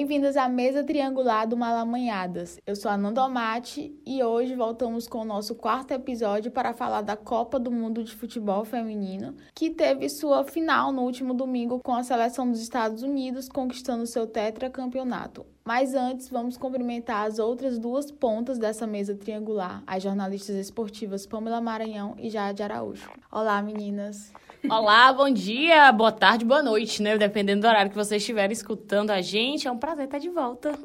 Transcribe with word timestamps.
Bem-vindas 0.00 0.34
à 0.34 0.48
mesa 0.48 0.82
triangular 0.82 1.46
do 1.46 1.58
Malamanhadas. 1.58 2.58
Eu 2.66 2.74
sou 2.74 2.90
a 2.90 2.96
Nandomate 2.96 3.94
e 4.06 4.24
hoje 4.24 4.54
voltamos 4.54 5.06
com 5.06 5.18
o 5.18 5.26
nosso 5.26 5.54
quarto 5.54 5.92
episódio 5.92 6.50
para 6.50 6.72
falar 6.72 7.02
da 7.02 7.18
Copa 7.18 7.60
do 7.60 7.70
Mundo 7.70 8.02
de 8.02 8.16
Futebol 8.16 8.64
Feminino, 8.64 9.36
que 9.54 9.68
teve 9.68 10.08
sua 10.08 10.42
final 10.42 10.90
no 10.90 11.02
último 11.02 11.34
domingo 11.34 11.80
com 11.84 11.94
a 11.94 12.02
seleção 12.02 12.50
dos 12.50 12.62
Estados 12.62 13.02
Unidos 13.02 13.46
conquistando 13.46 14.06
seu 14.06 14.26
tetracampeonato. 14.26 15.44
Mas 15.66 15.94
antes, 15.94 16.30
vamos 16.30 16.56
cumprimentar 16.56 17.26
as 17.26 17.38
outras 17.38 17.78
duas 17.78 18.10
pontas 18.10 18.58
dessa 18.58 18.86
mesa 18.86 19.14
triangular, 19.14 19.82
as 19.86 20.02
jornalistas 20.02 20.56
esportivas 20.56 21.26
Pamela 21.26 21.60
Maranhão 21.60 22.14
e 22.18 22.30
Jade 22.30 22.62
Araújo. 22.62 23.10
Olá, 23.30 23.60
meninas! 23.60 24.32
Olá, 24.68 25.12
bom 25.12 25.30
dia, 25.30 25.90
boa 25.90 26.12
tarde, 26.12 26.44
boa 26.44 26.62
noite, 26.62 27.02
né? 27.02 27.16
Dependendo 27.16 27.62
do 27.62 27.66
horário 27.66 27.90
que 27.90 27.96
vocês 27.96 28.20
estiverem 28.20 28.52
escutando 28.52 29.10
a 29.10 29.20
gente, 29.22 29.66
é 29.66 29.70
um 29.70 29.78
prazer 29.78 30.04
estar 30.04 30.18
de 30.18 30.28
volta. 30.28 30.78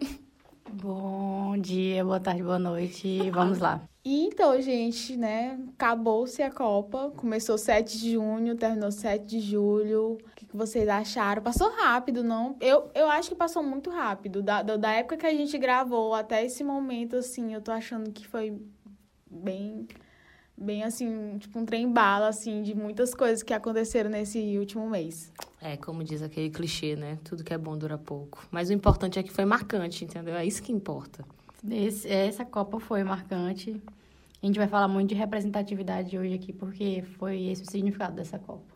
Bom 0.71 1.57
dia, 1.57 2.03
boa 2.03 2.19
tarde, 2.19 2.41
boa 2.41 2.57
noite. 2.57 3.29
Vamos 3.31 3.59
lá. 3.59 3.81
E 4.03 4.25
então, 4.27 4.59
gente, 4.61 5.17
né? 5.17 5.59
Acabou-se 5.73 6.41
a 6.41 6.49
Copa. 6.49 7.11
Começou 7.17 7.57
7 7.57 7.99
de 7.99 8.13
junho, 8.13 8.55
terminou 8.55 8.91
7 8.91 9.25
de 9.25 9.39
julho. 9.41 10.13
O 10.13 10.35
que, 10.35 10.45
vocês 10.53 10.87
acharam? 10.87 11.41
Passou 11.41 11.69
rápido, 11.69 12.23
não? 12.23 12.55
Eu, 12.61 12.89
eu 12.95 13.09
acho 13.09 13.29
que 13.29 13.35
passou 13.35 13.61
muito 13.61 13.89
rápido. 13.89 14.41
Da, 14.41 14.61
da 14.61 14.91
época 14.91 15.17
que 15.17 15.25
a 15.25 15.33
gente 15.33 15.57
gravou 15.57 16.13
até 16.13 16.45
esse 16.45 16.63
momento, 16.63 17.17
assim, 17.17 17.53
eu 17.53 17.61
tô 17.61 17.71
achando 17.71 18.11
que 18.11 18.25
foi 18.27 18.57
bem 19.29 19.87
bem 20.57 20.83
assim, 20.83 21.37
tipo 21.37 21.59
um 21.59 21.65
trem 21.65 21.91
bala, 21.91 22.27
assim, 22.27 22.61
de 22.63 22.75
muitas 22.75 23.13
coisas 23.13 23.43
que 23.43 23.53
aconteceram 23.53 24.09
nesse 24.09 24.57
último 24.57 24.89
mês. 24.89 25.31
É, 25.61 25.75
como 25.77 26.03
diz 26.03 26.21
aquele 26.21 26.49
clichê, 26.49 26.95
né? 26.95 27.17
Tudo 27.23 27.43
que 27.43 27.53
é 27.53 27.57
bom 27.57 27.77
dura 27.77 27.97
pouco. 27.97 28.47
Mas 28.51 28.69
o 28.69 28.73
importante 28.73 29.17
é 29.19 29.23
que 29.23 29.31
foi 29.31 29.45
marcante, 29.45 30.05
entendeu? 30.05 30.35
É 30.35 30.45
isso 30.45 30.61
que 30.61 30.71
importa. 30.71 31.25
Esse, 31.69 32.07
essa 32.07 32.45
Copa 32.45 32.79
foi 32.79 33.03
marcante. 33.03 33.81
A 34.41 34.45
gente 34.45 34.59
vai 34.59 34.67
falar 34.67 34.87
muito 34.87 35.09
de 35.09 35.15
representatividade 35.15 36.17
hoje 36.17 36.35
aqui, 36.35 36.53
porque 36.53 37.03
foi 37.17 37.45
esse 37.45 37.63
o 37.63 37.71
significado 37.71 38.15
dessa 38.15 38.37
Copa. 38.37 38.74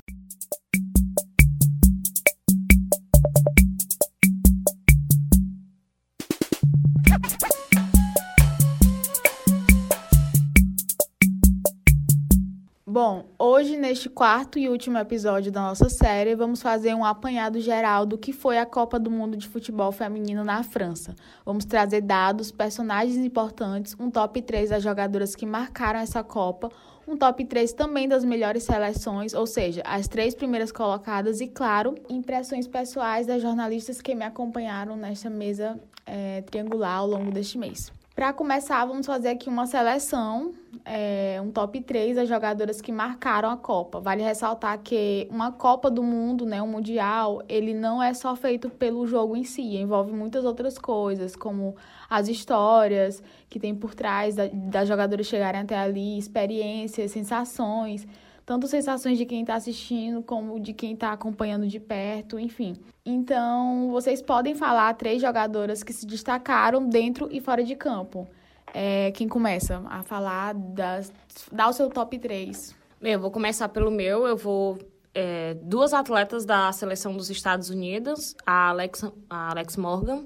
Bom, 13.01 13.23
hoje, 13.39 13.77
neste 13.77 14.09
quarto 14.09 14.59
e 14.59 14.67
último 14.67 14.97
episódio 14.97 15.53
da 15.53 15.61
nossa 15.61 15.87
série, 15.87 16.35
vamos 16.35 16.61
fazer 16.61 16.93
um 16.93 17.05
apanhado 17.05 17.57
geral 17.61 18.05
do 18.05 18.17
que 18.17 18.33
foi 18.33 18.57
a 18.57 18.65
Copa 18.65 18.99
do 18.99 19.09
Mundo 19.09 19.37
de 19.37 19.47
Futebol 19.47 19.89
Feminino 19.93 20.43
na 20.43 20.63
França. 20.63 21.15
Vamos 21.45 21.63
trazer 21.63 22.01
dados, 22.01 22.51
personagens 22.51 23.15
importantes, 23.15 23.95
um 23.97 24.11
top 24.11 24.41
3 24.41 24.71
das 24.71 24.83
jogadoras 24.83 25.33
que 25.33 25.45
marcaram 25.45 25.97
essa 25.97 26.21
Copa, 26.25 26.69
um 27.07 27.15
top 27.15 27.45
3 27.45 27.71
também 27.71 28.05
das 28.05 28.25
melhores 28.25 28.63
seleções, 28.63 29.33
ou 29.33 29.47
seja, 29.47 29.81
as 29.85 30.09
três 30.09 30.35
primeiras 30.35 30.69
colocadas, 30.69 31.39
e, 31.39 31.47
claro, 31.47 31.95
impressões 32.09 32.67
pessoais 32.67 33.25
das 33.25 33.41
jornalistas 33.41 34.01
que 34.01 34.13
me 34.13 34.25
acompanharam 34.25 34.97
nesta 34.97 35.29
mesa 35.29 35.79
é, 36.05 36.41
triangular 36.41 36.97
ao 36.97 37.07
longo 37.07 37.31
deste 37.31 37.57
mês. 37.57 37.97
Para 38.19 38.33
começar, 38.33 38.83
vamos 38.83 39.05
fazer 39.05 39.29
aqui 39.29 39.47
uma 39.47 39.65
seleção, 39.65 40.51
é, 40.83 41.39
um 41.41 41.51
top 41.51 41.79
3 41.79 42.17
das 42.17 42.27
jogadoras 42.27 42.81
que 42.81 42.91
marcaram 42.91 43.49
a 43.49 43.55
Copa. 43.55 44.01
Vale 44.01 44.21
ressaltar 44.21 44.77
que 44.79 45.25
uma 45.31 45.53
Copa 45.53 45.89
do 45.89 46.03
Mundo, 46.03 46.45
né, 46.45 46.61
um 46.61 46.67
Mundial, 46.67 47.41
ele 47.47 47.73
não 47.73 48.03
é 48.03 48.13
só 48.13 48.35
feito 48.35 48.69
pelo 48.69 49.07
jogo 49.07 49.37
em 49.37 49.45
si, 49.45 49.77
envolve 49.77 50.11
muitas 50.11 50.43
outras 50.43 50.77
coisas, 50.77 51.33
como 51.33 51.77
as 52.09 52.27
histórias 52.27 53.23
que 53.49 53.57
tem 53.57 53.73
por 53.73 53.95
trás 53.95 54.35
da, 54.35 54.49
das 54.51 54.85
jogadoras 54.85 55.25
chegarem 55.25 55.61
até 55.61 55.77
ali, 55.77 56.17
experiências, 56.17 57.11
sensações 57.11 58.05
tanto 58.49 58.67
sensações 58.67 59.15
de 59.15 59.27
quem 59.27 59.41
está 59.41 59.53
assistindo 59.53 60.23
como 60.23 60.59
de 60.59 60.73
quem 60.73 60.93
está 60.93 61.11
acompanhando 61.11 61.67
de 61.67 61.79
perto, 61.79 62.39
enfim. 62.39 62.75
Então, 63.05 63.91
vocês 63.91 64.23
podem 64.23 64.55
falar 64.55 64.91
três 64.95 65.21
jogadoras 65.21 65.83
que 65.83 65.93
se 65.93 66.03
destacaram 66.03 66.89
dentro 66.89 67.29
e 67.31 67.39
fora 67.39 67.63
de 67.63 67.75
campo. 67.75 68.27
É, 68.73 69.11
quem 69.11 69.27
começa 69.27 69.83
a 69.87 70.01
falar, 70.01 70.55
dá 70.55 71.69
o 71.69 71.73
seu 71.73 71.91
top 71.91 72.17
3. 72.17 72.75
Eu 73.03 73.19
vou 73.19 73.29
começar 73.29 73.69
pelo 73.69 73.91
meu, 73.91 74.25
eu 74.25 74.35
vou 74.35 74.79
é, 75.13 75.53
duas 75.61 75.93
atletas 75.93 76.43
da 76.43 76.71
seleção 76.71 77.15
dos 77.15 77.29
Estados 77.29 77.69
Unidos, 77.69 78.35
a 78.43 78.69
Alex, 78.69 79.03
a 79.29 79.51
Alex 79.51 79.77
Morgan, 79.77 80.25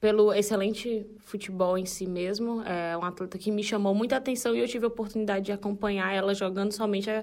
pelo 0.00 0.32
excelente 0.32 1.06
futebol 1.20 1.78
em 1.78 1.86
si 1.86 2.08
mesmo. 2.08 2.60
É 2.62 2.98
um 2.98 3.04
atleta 3.04 3.38
que 3.38 3.52
me 3.52 3.62
chamou 3.62 3.94
muita 3.94 4.16
atenção 4.16 4.52
e 4.52 4.58
eu 4.58 4.66
tive 4.66 4.84
a 4.84 4.88
oportunidade 4.88 5.44
de 5.44 5.52
acompanhar 5.52 6.12
ela 6.12 6.34
jogando 6.34 6.72
somente 6.72 7.08
a, 7.08 7.22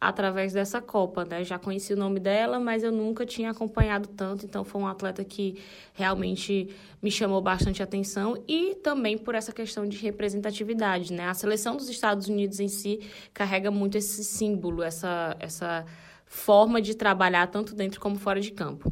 através 0.00 0.52
dessa 0.52 0.80
Copa, 0.80 1.24
né? 1.24 1.42
Já 1.42 1.58
conheci 1.58 1.92
o 1.94 1.96
nome 1.96 2.20
dela, 2.20 2.60
mas 2.60 2.82
eu 2.82 2.92
nunca 2.92 3.24
tinha 3.24 3.50
acompanhado 3.50 4.08
tanto, 4.08 4.44
então 4.44 4.64
foi 4.64 4.80
um 4.80 4.86
atleta 4.86 5.24
que 5.24 5.58
realmente 5.94 6.68
me 7.02 7.10
chamou 7.10 7.40
bastante 7.40 7.82
atenção 7.82 8.36
e 8.46 8.74
também 8.76 9.16
por 9.16 9.34
essa 9.34 9.52
questão 9.52 9.88
de 9.88 9.96
representatividade, 9.96 11.12
né? 11.12 11.28
A 11.28 11.34
seleção 11.34 11.76
dos 11.76 11.88
Estados 11.88 12.28
Unidos 12.28 12.60
em 12.60 12.68
si 12.68 13.00
carrega 13.32 13.70
muito 13.70 13.96
esse 13.96 14.22
símbolo, 14.22 14.82
essa 14.82 15.36
essa 15.40 15.86
forma 16.26 16.82
de 16.82 16.94
trabalhar 16.94 17.46
tanto 17.46 17.74
dentro 17.74 18.00
como 18.00 18.16
fora 18.16 18.40
de 18.40 18.50
campo. 18.50 18.90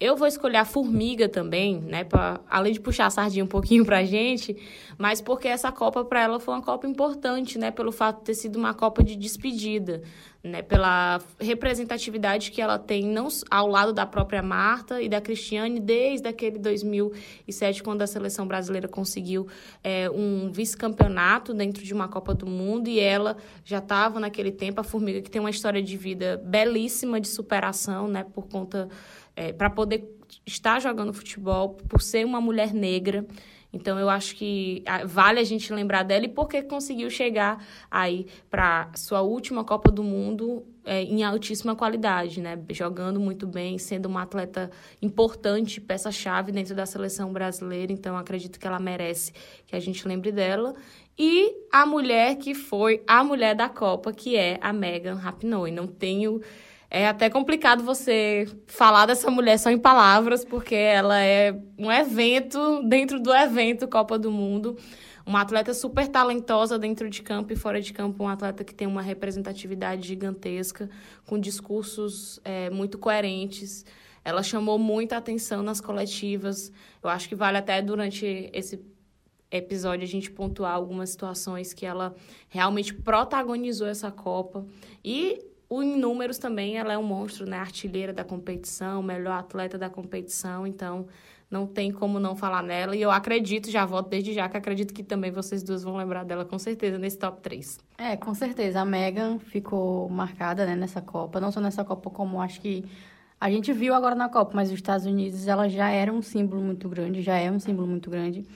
Eu 0.00 0.16
vou 0.16 0.26
escolher 0.26 0.56
a 0.56 0.64
formiga 0.64 1.28
também, 1.28 1.80
né? 1.80 2.02
Pra, 2.02 2.40
além 2.50 2.72
de 2.72 2.80
puxar 2.80 3.06
a 3.06 3.10
sardinha 3.10 3.44
um 3.44 3.48
pouquinho 3.48 3.84
pra 3.86 4.02
gente, 4.02 4.56
mas 4.98 5.20
porque 5.20 5.46
essa 5.46 5.70
Copa 5.70 6.04
para 6.04 6.22
ela 6.22 6.40
foi 6.40 6.54
uma 6.54 6.60
Copa 6.60 6.88
importante, 6.88 7.56
né? 7.56 7.70
Pelo 7.70 7.92
fato 7.92 8.18
de 8.18 8.24
ter 8.24 8.34
sido 8.34 8.56
uma 8.56 8.74
Copa 8.74 9.04
de 9.04 9.14
despedida, 9.14 10.02
né? 10.42 10.60
Pela 10.60 11.20
representatividade 11.38 12.50
que 12.50 12.60
ela 12.60 12.78
tem 12.78 13.04
não 13.04 13.28
ao 13.50 13.68
lado 13.68 13.92
da 13.92 14.04
própria 14.04 14.42
Marta 14.42 15.00
e 15.00 15.08
da 15.08 15.20
Cristiane 15.20 15.78
desde 15.78 16.28
aquele 16.28 16.58
2007, 16.58 17.82
quando 17.82 18.02
a 18.02 18.06
seleção 18.06 18.46
brasileira 18.46 18.88
conseguiu 18.88 19.46
é, 19.84 20.10
um 20.10 20.50
vice-campeonato 20.50 21.54
dentro 21.54 21.84
de 21.84 21.94
uma 21.94 22.08
Copa 22.08 22.34
do 22.34 22.46
Mundo 22.46 22.88
e 22.88 22.98
ela 22.98 23.36
já 23.64 23.78
estava 23.78 24.18
naquele 24.18 24.50
tempo, 24.50 24.80
a 24.80 24.84
Formiga 24.84 25.22
que 25.22 25.30
tem 25.30 25.40
uma 25.40 25.50
história 25.50 25.82
de 25.82 25.96
vida 25.96 26.42
belíssima 26.44 27.20
de 27.20 27.28
superação, 27.28 28.08
né? 28.08 28.24
Por 28.34 28.48
conta 28.48 28.88
é, 29.36 29.52
para 29.52 29.70
poder 29.70 30.21
estar 30.46 30.80
jogando 30.80 31.12
futebol, 31.12 31.70
por 31.88 32.00
ser 32.00 32.24
uma 32.24 32.40
mulher 32.40 32.72
negra. 32.72 33.26
Então, 33.72 33.98
eu 33.98 34.10
acho 34.10 34.36
que 34.36 34.82
ah, 34.86 35.06
vale 35.06 35.40
a 35.40 35.44
gente 35.44 35.72
lembrar 35.72 36.02
dela 36.02 36.26
e 36.26 36.28
porque 36.28 36.60
conseguiu 36.62 37.08
chegar 37.08 37.64
aí 37.90 38.26
para 38.50 38.90
sua 38.94 39.22
última 39.22 39.64
Copa 39.64 39.90
do 39.90 40.04
Mundo 40.04 40.62
é, 40.84 41.02
em 41.02 41.24
altíssima 41.24 41.74
qualidade, 41.74 42.40
né? 42.40 42.58
Jogando 42.70 43.18
muito 43.18 43.46
bem, 43.46 43.78
sendo 43.78 44.06
uma 44.06 44.22
atleta 44.22 44.70
importante, 45.00 45.80
peça-chave 45.80 46.52
dentro 46.52 46.74
da 46.74 46.84
seleção 46.84 47.32
brasileira. 47.32 47.92
Então, 47.92 48.16
acredito 48.16 48.60
que 48.60 48.66
ela 48.66 48.78
merece 48.78 49.32
que 49.66 49.74
a 49.74 49.80
gente 49.80 50.06
lembre 50.06 50.30
dela. 50.30 50.74
E 51.18 51.54
a 51.72 51.86
mulher 51.86 52.36
que 52.36 52.54
foi 52.54 53.02
a 53.06 53.24
mulher 53.24 53.54
da 53.54 53.70
Copa, 53.70 54.12
que 54.12 54.36
é 54.36 54.58
a 54.60 54.72
Megan 54.72 55.14
Rapinoe. 55.14 55.70
Não 55.70 55.86
tenho 55.86 56.42
é 56.94 57.08
até 57.08 57.30
complicado 57.30 57.82
você 57.82 58.46
falar 58.66 59.06
dessa 59.06 59.30
mulher 59.30 59.58
só 59.58 59.70
em 59.70 59.78
palavras, 59.78 60.44
porque 60.44 60.74
ela 60.74 61.18
é 61.18 61.58
um 61.78 61.90
evento 61.90 62.82
dentro 62.86 63.18
do 63.18 63.34
evento 63.34 63.88
Copa 63.88 64.18
do 64.18 64.30
Mundo. 64.30 64.76
Uma 65.24 65.40
atleta 65.40 65.72
super 65.72 66.06
talentosa 66.06 66.78
dentro 66.78 67.08
de 67.08 67.22
campo 67.22 67.50
e 67.50 67.56
fora 67.56 67.80
de 67.80 67.94
campo, 67.94 68.22
um 68.22 68.28
atleta 68.28 68.62
que 68.62 68.74
tem 68.74 68.86
uma 68.86 69.00
representatividade 69.00 70.06
gigantesca, 70.06 70.90
com 71.24 71.38
discursos 71.38 72.38
é, 72.44 72.68
muito 72.68 72.98
coerentes. 72.98 73.86
Ela 74.22 74.42
chamou 74.42 74.78
muita 74.78 75.16
atenção 75.16 75.62
nas 75.62 75.80
coletivas. 75.80 76.70
Eu 77.02 77.08
acho 77.08 77.26
que 77.26 77.34
vale 77.34 77.56
até 77.56 77.80
durante 77.80 78.50
esse 78.52 78.78
episódio 79.50 80.04
a 80.04 80.08
gente 80.08 80.30
pontuar 80.30 80.74
algumas 80.74 81.08
situações 81.08 81.72
que 81.72 81.86
ela 81.86 82.14
realmente 82.50 82.92
protagonizou 82.92 83.86
essa 83.86 84.10
Copa. 84.10 84.66
E 85.02 85.51
em 85.80 85.96
números 85.96 86.38
também, 86.38 86.76
ela 86.76 86.92
é 86.92 86.98
um 86.98 87.04
monstro, 87.04 87.46
né? 87.46 87.56
Artilheira 87.56 88.12
da 88.12 88.24
competição, 88.24 89.00
melhor 89.00 89.38
atleta 89.38 89.78
da 89.78 89.88
competição, 89.88 90.66
então 90.66 91.06
não 91.48 91.66
tem 91.66 91.92
como 91.92 92.18
não 92.18 92.34
falar 92.34 92.62
nela. 92.62 92.96
E 92.96 93.02
eu 93.02 93.10
acredito, 93.10 93.70
já 93.70 93.86
voto 93.86 94.08
desde 94.08 94.32
já, 94.32 94.48
que 94.48 94.56
acredito 94.56 94.92
que 94.92 95.04
também 95.04 95.30
vocês 95.30 95.62
duas 95.62 95.84
vão 95.84 95.96
lembrar 95.96 96.24
dela 96.24 96.44
com 96.44 96.58
certeza 96.58 96.98
nesse 96.98 97.18
top 97.18 97.40
3. 97.42 97.78
É, 97.98 98.16
com 98.16 98.34
certeza. 98.34 98.80
A 98.80 98.84
Megan 98.84 99.38
ficou 99.38 100.08
marcada 100.08 100.66
né, 100.66 100.74
nessa 100.74 101.00
Copa, 101.00 101.38
não 101.38 101.52
só 101.52 101.60
nessa 101.60 101.84
Copa, 101.84 102.10
como 102.10 102.40
acho 102.40 102.60
que 102.60 102.84
a 103.38 103.50
gente 103.50 103.72
viu 103.72 103.92
agora 103.92 104.14
na 104.14 104.28
Copa, 104.28 104.52
mas 104.54 104.68
os 104.70 104.74
Estados 104.74 105.04
Unidos, 105.04 105.46
ela 105.46 105.68
já 105.68 105.90
era 105.90 106.12
um 106.12 106.22
símbolo 106.22 106.62
muito 106.62 106.88
grande, 106.88 107.20
já 107.20 107.36
é 107.36 107.50
um 107.50 107.58
símbolo 107.58 107.86
muito 107.86 108.08
grande. 108.08 108.46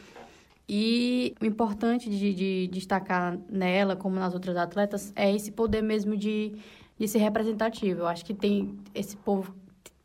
E 0.69 1.35
o 1.41 1.45
importante 1.45 2.09
de, 2.09 2.35
de 2.35 2.67
destacar 2.69 3.39
nela, 3.49 3.95
como 3.95 4.17
nas 4.17 4.33
outras 4.33 4.57
atletas, 4.57 5.13
é 5.15 5.33
esse 5.35 5.53
poder 5.53 5.83
mesmo 5.83 6.17
de 6.17 6.57
de 6.99 7.09
ser 7.09 7.19
representativo. 7.19 8.01
Eu 8.01 8.07
acho 8.07 8.25
que 8.25 8.35
tem 8.35 8.77
esse 8.95 9.17
povo 9.17 9.55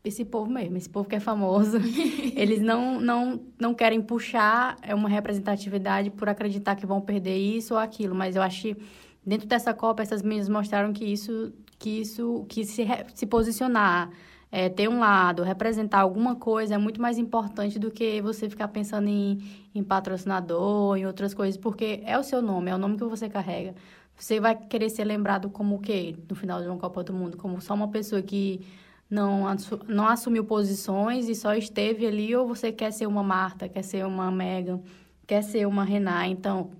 esse 0.04 0.24
povo 0.24 0.50
mesmo, 0.50 0.76
esse 0.76 0.90
povo 0.90 1.08
que 1.08 1.14
é 1.14 1.20
famoso, 1.20 1.78
eles 2.34 2.60
não, 2.60 3.00
não, 3.00 3.40
não 3.56 3.72
querem 3.72 4.02
puxar 4.02 4.76
é 4.82 4.94
uma 4.94 5.08
representatividade 5.08 6.10
por 6.10 6.28
acreditar 6.28 6.74
que 6.74 6.84
vão 6.84 7.00
perder 7.00 7.36
isso 7.36 7.74
ou 7.74 7.80
aquilo, 7.80 8.14
mas 8.14 8.34
eu 8.34 8.42
acho 8.42 8.62
que 8.62 8.76
dentro 9.24 9.46
dessa 9.46 9.72
Copa 9.72 10.02
essas 10.02 10.20
meninas 10.22 10.48
mostraram 10.48 10.92
que 10.92 11.04
isso, 11.04 11.52
que 11.78 12.00
isso, 12.00 12.44
que 12.48 12.64
se, 12.64 12.84
se 13.14 13.26
posicionar, 13.26 14.10
é, 14.54 14.68
ter 14.68 14.86
um 14.86 14.98
lado, 14.98 15.42
representar 15.42 16.00
alguma 16.00 16.36
coisa 16.36 16.74
é 16.74 16.78
muito 16.78 17.00
mais 17.00 17.16
importante 17.16 17.78
do 17.78 17.90
que 17.90 18.20
você 18.20 18.50
ficar 18.50 18.68
pensando 18.68 19.08
em, 19.08 19.42
em 19.74 19.82
patrocinador, 19.82 20.98
em 20.98 21.06
outras 21.06 21.32
coisas, 21.32 21.56
porque 21.56 22.02
é 22.04 22.18
o 22.18 22.22
seu 22.22 22.42
nome, 22.42 22.70
é 22.70 22.74
o 22.74 22.78
nome 22.78 22.98
que 22.98 23.04
você 23.04 23.30
carrega. 23.30 23.74
Você 24.14 24.38
vai 24.38 24.54
querer 24.54 24.90
ser 24.90 25.04
lembrado 25.04 25.48
como 25.48 25.76
o 25.76 25.78
quê 25.78 26.14
no 26.28 26.36
final 26.36 26.60
de 26.60 26.68
uma 26.68 26.76
Copa 26.76 27.02
do 27.02 27.14
Mundo? 27.14 27.38
Como 27.38 27.62
só 27.62 27.72
uma 27.72 27.88
pessoa 27.88 28.20
que 28.20 28.60
não, 29.08 29.44
não 29.88 30.06
assumiu 30.06 30.44
posições 30.44 31.30
e 31.30 31.34
só 31.34 31.54
esteve 31.54 32.06
ali, 32.06 32.36
ou 32.36 32.46
você 32.46 32.70
quer 32.70 32.92
ser 32.92 33.06
uma 33.06 33.22
Marta, 33.22 33.70
quer 33.70 33.82
ser 33.82 34.04
uma 34.04 34.30
Megan, 34.30 34.80
quer 35.26 35.42
ser 35.42 35.66
uma 35.66 35.82
Renan. 35.82 36.26
Então, 36.26 36.70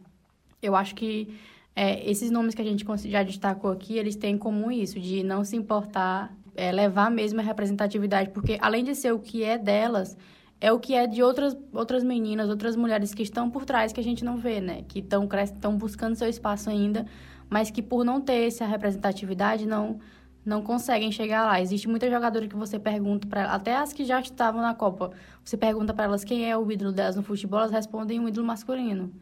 eu 0.63 0.77
acho 0.77 0.95
que 0.95 1.35
é, 1.75 2.09
esses 2.09 2.31
nomes 2.31 2.55
que 2.55 2.61
a 2.61 2.65
gente 2.67 2.85
já 3.09 3.23
destacou 3.23 3.71
aqui, 3.71 3.97
eles 3.97 4.15
têm 4.15 4.35
em 4.35 4.39
comum 4.39 4.71
isso, 4.71 5.01
de 5.01 5.23
não 5.23 5.43
se 5.43 5.57
importar, 5.57 6.37
é, 6.55 6.71
levar 6.73 7.11
mesmo 7.11 7.41
a 7.41 7.43
representatividade, 7.43 8.31
porque 8.31 8.59
além 8.61 8.85
de 8.85 8.95
ser 8.95 9.13
o 9.13 9.19
que 9.19 9.43
é 9.43 9.57
delas, 9.59 10.17
é 10.61 10.71
o 10.73 10.79
que 10.79 10.95
é 10.95 11.07
de 11.07 11.23
outras, 11.23 11.57
outras 11.73 12.05
meninas, 12.05 12.49
outras 12.49 12.77
mulheres 12.77 13.13
que 13.13 13.23
estão 13.23 13.51
por 13.51 13.65
trás 13.65 13.93
que 13.93 14.01
a 14.01 14.05
gente 14.05 14.25
não 14.25 14.37
vê, 14.37 14.61
né? 14.61 14.85
Que 14.87 15.01
estão 15.01 15.77
buscando 15.77 16.15
seu 16.15 16.29
espaço 16.29 16.71
ainda, 16.71 17.05
mas 17.51 17.71
que 17.71 17.83
por 17.83 18.05
não 18.05 18.21
ter 18.21 18.47
essa 18.47 18.65
representatividade 18.65 19.67
não 19.67 19.99
não 20.45 20.61
conseguem 20.63 21.13
chegar 21.13 21.47
lá. 21.47 21.61
Existe 21.61 21.89
muita 21.89 22.11
jogadora 22.11 22.49
que 22.49 22.57
você 22.57 22.79
pergunta 22.79 23.27
para 23.29 23.53
até 23.53 23.77
as 23.77 23.93
que 23.93 24.05
já 24.05 24.21
estavam 24.21 24.61
na 24.61 24.75
Copa, 24.75 25.13
você 25.45 25.57
pergunta 25.57 25.95
para 25.95 26.05
elas 26.05 26.25
quem 26.25 26.51
é 26.51 26.57
o 26.57 26.71
ídolo 26.71 26.93
delas 26.93 27.17
no 27.17 27.23
futebol, 27.23 27.61
elas 27.61 27.71
respondem 27.71 28.19
um 28.19 28.29
ídolo 28.29 28.47
masculino. 28.47 29.13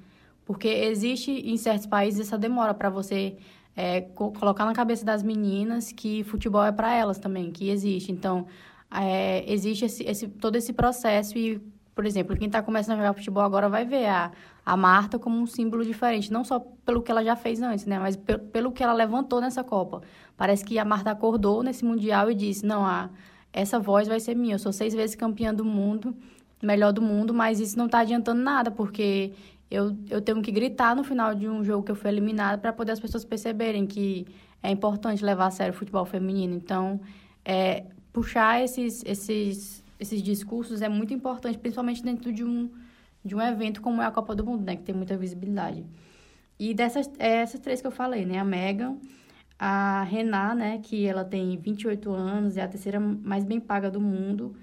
Porque 0.44 0.68
existe 0.68 1.30
em 1.30 1.56
certos 1.56 1.86
países 1.86 2.20
essa 2.20 2.38
demora 2.38 2.74
para 2.74 2.90
você 2.90 3.36
é, 3.76 4.02
co 4.02 4.32
colocar 4.32 4.64
na 4.64 4.72
cabeça 4.72 5.04
das 5.04 5.22
meninas 5.22 5.92
que 5.92 6.24
futebol 6.24 6.64
é 6.64 6.72
para 6.72 6.94
elas 6.94 7.18
também, 7.18 7.50
que 7.50 7.70
existe. 7.70 8.12
Então, 8.12 8.46
é, 8.90 9.44
existe 9.50 9.84
esse, 9.84 10.02
esse, 10.04 10.28
todo 10.28 10.56
esse 10.56 10.72
processo 10.72 11.38
e, 11.38 11.60
por 11.94 12.04
exemplo, 12.04 12.36
quem 12.36 12.46
está 12.46 12.62
começando 12.62 12.94
a 12.94 12.96
jogar 12.98 13.14
futebol 13.14 13.42
agora 13.42 13.68
vai 13.68 13.84
ver 13.84 14.06
a, 14.06 14.32
a 14.64 14.76
Marta 14.76 15.18
como 15.18 15.38
um 15.38 15.46
símbolo 15.46 15.84
diferente, 15.84 16.32
não 16.32 16.44
só 16.44 16.60
pelo 16.84 17.02
que 17.02 17.10
ela 17.10 17.24
já 17.24 17.36
fez 17.36 17.62
antes, 17.62 17.86
né, 17.86 17.98
mas 17.98 18.16
pelo, 18.16 18.40
pelo 18.40 18.72
que 18.72 18.82
ela 18.82 18.92
levantou 18.92 19.40
nessa 19.40 19.62
Copa. 19.62 20.02
Parece 20.36 20.64
que 20.64 20.78
a 20.78 20.84
Marta 20.84 21.10
acordou 21.10 21.62
nesse 21.62 21.84
Mundial 21.84 22.30
e 22.30 22.34
disse, 22.34 22.66
não, 22.66 22.84
a, 22.84 23.10
essa 23.52 23.78
voz 23.78 24.08
vai 24.08 24.18
ser 24.18 24.34
minha, 24.34 24.54
eu 24.54 24.58
sou 24.58 24.72
seis 24.72 24.94
vezes 24.94 25.14
campeã 25.14 25.54
do 25.54 25.64
mundo, 25.64 26.14
melhor 26.62 26.92
do 26.92 27.00
mundo, 27.00 27.32
mas 27.32 27.58
isso 27.58 27.78
não 27.78 27.86
está 27.86 28.00
adiantando 28.00 28.42
nada, 28.42 28.70
porque 28.70 29.32
eu, 29.70 29.96
eu 30.08 30.20
tenho 30.20 30.42
que 30.42 30.50
gritar 30.50 30.96
no 30.96 31.04
final 31.04 31.34
de 31.34 31.48
um 31.48 31.62
jogo 31.62 31.84
que 31.84 31.92
eu 31.92 31.94
fui 31.94 32.10
eliminada 32.10 32.58
para 32.58 32.72
poder 32.72 32.92
as 32.92 33.00
pessoas 33.00 33.24
perceberem 33.24 33.86
que 33.86 34.26
é 34.62 34.70
importante 34.70 35.24
levar 35.24 35.46
a 35.46 35.50
sério 35.50 35.72
o 35.72 35.76
futebol 35.76 36.04
feminino. 36.04 36.54
Então, 36.54 37.00
é, 37.44 37.84
puxar 38.12 38.62
esses, 38.62 39.02
esses, 39.04 39.84
esses 39.98 40.22
discursos 40.22 40.82
é 40.82 40.88
muito 40.88 41.14
importante, 41.14 41.56
principalmente 41.56 42.02
dentro 42.02 42.32
de 42.32 42.44
um, 42.44 42.68
de 43.24 43.34
um 43.34 43.40
evento 43.40 43.80
como 43.80 44.02
é 44.02 44.06
a 44.06 44.10
Copa 44.10 44.34
do 44.34 44.44
Mundo, 44.44 44.64
né? 44.64 44.76
Que 44.76 44.82
tem 44.82 44.94
muita 44.94 45.16
visibilidade. 45.16 45.84
E 46.58 46.74
dessas 46.74 47.08
é 47.18 47.36
essas 47.36 47.60
três 47.60 47.80
que 47.80 47.86
eu 47.86 47.92
falei, 47.92 48.26
né? 48.26 48.38
A 48.38 48.44
Megan, 48.44 48.96
a 49.58 50.02
Rená, 50.02 50.54
né? 50.54 50.78
Que 50.82 51.06
ela 51.06 51.24
tem 51.24 51.56
28 51.56 52.10
anos, 52.10 52.56
é 52.56 52.62
a 52.62 52.68
terceira 52.68 52.98
mais 52.98 53.44
bem 53.44 53.60
paga 53.60 53.88
do 53.88 54.00
mundo. 54.00 54.56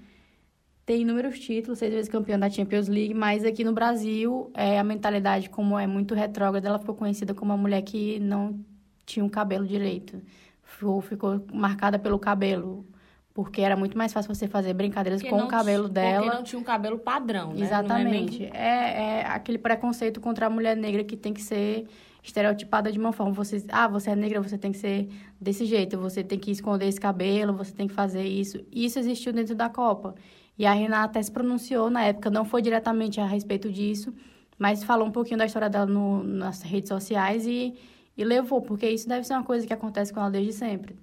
Tem 0.88 1.02
inúmeros 1.02 1.38
títulos, 1.38 1.78
seis 1.78 1.92
vezes 1.92 2.08
campeã 2.08 2.38
da 2.38 2.48
Champions 2.48 2.88
League, 2.88 3.12
mas 3.12 3.44
aqui 3.44 3.62
no 3.62 3.74
Brasil, 3.74 4.50
é, 4.54 4.78
a 4.78 4.82
mentalidade, 4.82 5.50
como 5.50 5.78
é 5.78 5.86
muito 5.86 6.14
retrógrada, 6.14 6.66
ela 6.66 6.78
ficou 6.78 6.94
conhecida 6.94 7.34
como 7.34 7.52
uma 7.52 7.58
mulher 7.58 7.82
que 7.82 8.18
não 8.20 8.58
tinha 9.04 9.22
um 9.22 9.28
cabelo 9.28 9.66
direito. 9.66 10.18
Ficou, 10.62 11.02
ficou 11.02 11.44
marcada 11.52 11.98
pelo 11.98 12.18
cabelo 12.18 12.86
porque 13.34 13.60
era 13.60 13.76
muito 13.76 13.98
mais 13.98 14.14
fácil 14.14 14.34
você 14.34 14.48
fazer 14.48 14.72
brincadeiras 14.72 15.20
porque 15.20 15.36
com 15.36 15.44
o 15.44 15.46
cabelo 15.46 15.90
dela. 15.90 16.22
Porque 16.22 16.36
não 16.38 16.42
tinha 16.42 16.58
um 16.58 16.64
cabelo 16.64 16.98
padrão, 16.98 17.52
né? 17.52 17.66
Exatamente. 17.66 18.46
É, 18.46 18.50
nem... 18.50 18.58
é, 18.58 19.20
é, 19.20 19.26
aquele 19.26 19.58
preconceito 19.58 20.22
contra 20.22 20.46
a 20.46 20.50
mulher 20.50 20.74
negra 20.74 21.04
que 21.04 21.18
tem 21.18 21.34
que 21.34 21.42
ser 21.42 21.86
estereotipada 22.22 22.90
de 22.90 22.98
uma 22.98 23.12
forma. 23.12 23.32
Você, 23.34 23.62
ah, 23.68 23.88
você 23.88 24.12
é 24.12 24.16
negra, 24.16 24.40
você 24.40 24.56
tem 24.56 24.72
que 24.72 24.78
ser 24.78 25.10
desse 25.38 25.66
jeito, 25.66 25.98
você 25.98 26.24
tem 26.24 26.38
que 26.38 26.50
esconder 26.50 26.88
esse 26.88 26.98
cabelo, 26.98 27.52
você 27.52 27.72
tem 27.72 27.86
que 27.86 27.92
fazer 27.92 28.24
isso. 28.24 28.58
Isso 28.72 28.98
existiu 28.98 29.34
dentro 29.34 29.54
da 29.54 29.68
Copa. 29.68 30.14
E 30.58 30.66
a 30.66 30.72
Renata 30.72 31.22
se 31.22 31.30
pronunciou 31.30 31.88
na 31.88 32.02
época, 32.04 32.30
não 32.30 32.44
foi 32.44 32.60
diretamente 32.60 33.20
a 33.20 33.26
respeito 33.26 33.70
disso, 33.70 34.12
mas 34.58 34.82
falou 34.82 35.06
um 35.06 35.12
pouquinho 35.12 35.38
da 35.38 35.46
história 35.46 35.70
dela 35.70 35.86
no, 35.86 36.24
nas 36.24 36.62
redes 36.62 36.88
sociais 36.88 37.46
e, 37.46 37.74
e 38.16 38.24
levou, 38.24 38.60
porque 38.60 38.88
isso 38.90 39.08
deve 39.08 39.24
ser 39.24 39.34
uma 39.34 39.44
coisa 39.44 39.64
que 39.64 39.72
acontece 39.72 40.12
com 40.12 40.18
ela 40.18 40.30
desde 40.30 40.52
sempre, 40.52 40.98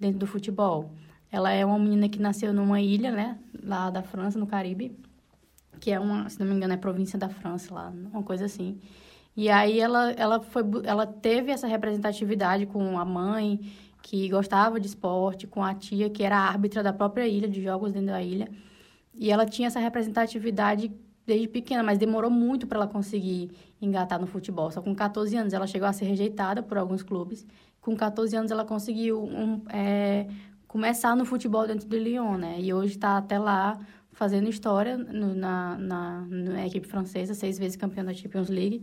dentro 0.00 0.18
do 0.18 0.26
futebol. 0.26 0.90
Ela 1.30 1.52
é 1.52 1.66
uma 1.66 1.78
menina 1.78 2.08
que 2.08 2.18
nasceu 2.18 2.54
numa 2.54 2.80
ilha, 2.80 3.10
né? 3.10 3.38
Lá 3.62 3.90
da 3.90 4.02
França, 4.02 4.38
no 4.38 4.46
Caribe. 4.46 4.96
Que 5.80 5.90
é 5.90 6.00
uma, 6.00 6.28
se 6.30 6.40
não 6.40 6.46
me 6.46 6.54
engano, 6.54 6.72
é 6.72 6.76
província 6.76 7.18
da 7.18 7.28
França 7.28 7.74
lá, 7.74 7.92
uma 8.12 8.22
coisa 8.22 8.46
assim. 8.46 8.78
E 9.36 9.50
aí 9.50 9.80
ela, 9.80 10.12
ela, 10.12 10.40
foi, 10.40 10.62
ela 10.84 11.06
teve 11.06 11.50
essa 11.50 11.66
representatividade 11.66 12.66
com 12.66 12.98
a 12.98 13.04
mãe, 13.04 13.60
que 14.00 14.28
gostava 14.28 14.78
de 14.78 14.86
esporte, 14.86 15.46
com 15.46 15.62
a 15.62 15.74
tia, 15.74 16.08
que 16.08 16.22
era 16.22 16.38
árbitra 16.38 16.82
da 16.82 16.92
própria 16.92 17.26
ilha, 17.26 17.48
de 17.48 17.62
jogos 17.62 17.92
dentro 17.92 18.08
da 18.08 18.22
ilha. 18.22 18.48
E 19.16 19.30
ela 19.30 19.46
tinha 19.46 19.68
essa 19.68 19.78
representatividade 19.78 20.92
desde 21.26 21.48
pequena, 21.48 21.82
mas 21.82 21.98
demorou 21.98 22.30
muito 22.30 22.66
para 22.66 22.78
ela 22.78 22.86
conseguir 22.86 23.50
engatar 23.80 24.20
no 24.20 24.26
futebol. 24.26 24.70
Só 24.70 24.82
com 24.82 24.94
14 24.94 25.36
anos 25.36 25.52
ela 25.52 25.66
chegou 25.66 25.88
a 25.88 25.92
ser 25.92 26.04
rejeitada 26.04 26.62
por 26.62 26.76
alguns 26.76 27.02
clubes. 27.02 27.46
Com 27.80 27.96
14 27.96 28.36
anos 28.36 28.50
ela 28.50 28.64
conseguiu 28.64 29.22
um, 29.22 29.62
é, 29.68 30.26
começar 30.66 31.14
no 31.16 31.24
futebol 31.24 31.66
dentro 31.66 31.88
do 31.88 31.96
Lyon, 31.96 32.36
né? 32.36 32.56
E 32.60 32.74
hoje 32.74 32.94
está 32.94 33.16
até 33.16 33.38
lá 33.38 33.78
fazendo 34.12 34.48
história 34.48 34.96
no, 34.96 35.34
na, 35.34 35.76
na, 35.76 36.20
na, 36.28 36.66
equipe 36.66 36.86
francesa, 36.86 37.34
seis 37.34 37.58
vezes 37.58 37.76
campeã 37.76 38.04
da 38.04 38.14
Champions 38.14 38.48
League. 38.48 38.82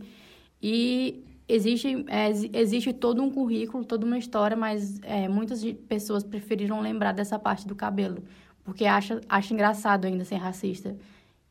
E 0.62 1.24
existe, 1.48 2.04
é, 2.08 2.30
existe 2.58 2.92
todo 2.92 3.22
um 3.22 3.30
currículo, 3.30 3.84
toda 3.84 4.06
uma 4.06 4.18
história, 4.18 4.56
mas 4.56 5.00
é, 5.02 5.28
muitas 5.28 5.64
pessoas 5.88 6.22
preferiram 6.22 6.80
lembrar 6.80 7.12
dessa 7.12 7.38
parte 7.38 7.66
do 7.66 7.74
cabelo, 7.74 8.22
porque 8.64 8.84
acha, 8.84 9.20
acha 9.28 9.52
engraçado 9.52 10.06
ainda 10.06 10.24
ser 10.24 10.36
racista, 10.36 10.96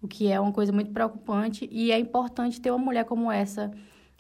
o 0.01 0.07
que 0.07 0.31
é 0.31 0.39
uma 0.39 0.51
coisa 0.51 0.71
muito 0.71 0.91
preocupante. 0.91 1.67
E 1.71 1.91
é 1.91 1.99
importante 1.99 2.59
ter 2.59 2.71
uma 2.71 2.79
mulher 2.79 3.05
como 3.05 3.31
essa 3.31 3.71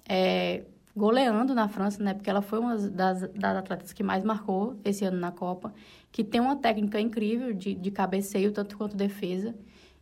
é, 0.07 0.63
goleando 0.95 1.55
na 1.55 1.67
França, 1.67 2.03
né? 2.03 2.13
Porque 2.13 2.29
ela 2.29 2.41
foi 2.41 2.59
uma 2.59 2.77
das, 2.77 3.21
das 3.29 3.57
atletas 3.57 3.93
que 3.93 4.03
mais 4.03 4.23
marcou 4.23 4.75
esse 4.83 5.05
ano 5.05 5.17
na 5.17 5.31
Copa 5.31 5.73
que 6.11 6.23
tem 6.23 6.41
uma 6.41 6.55
técnica 6.55 6.99
incrível 6.99 7.53
de, 7.53 7.73
de 7.73 7.89
cabeceio, 7.91 8.51
tanto 8.51 8.77
quanto 8.77 8.97
defesa. 8.97 9.55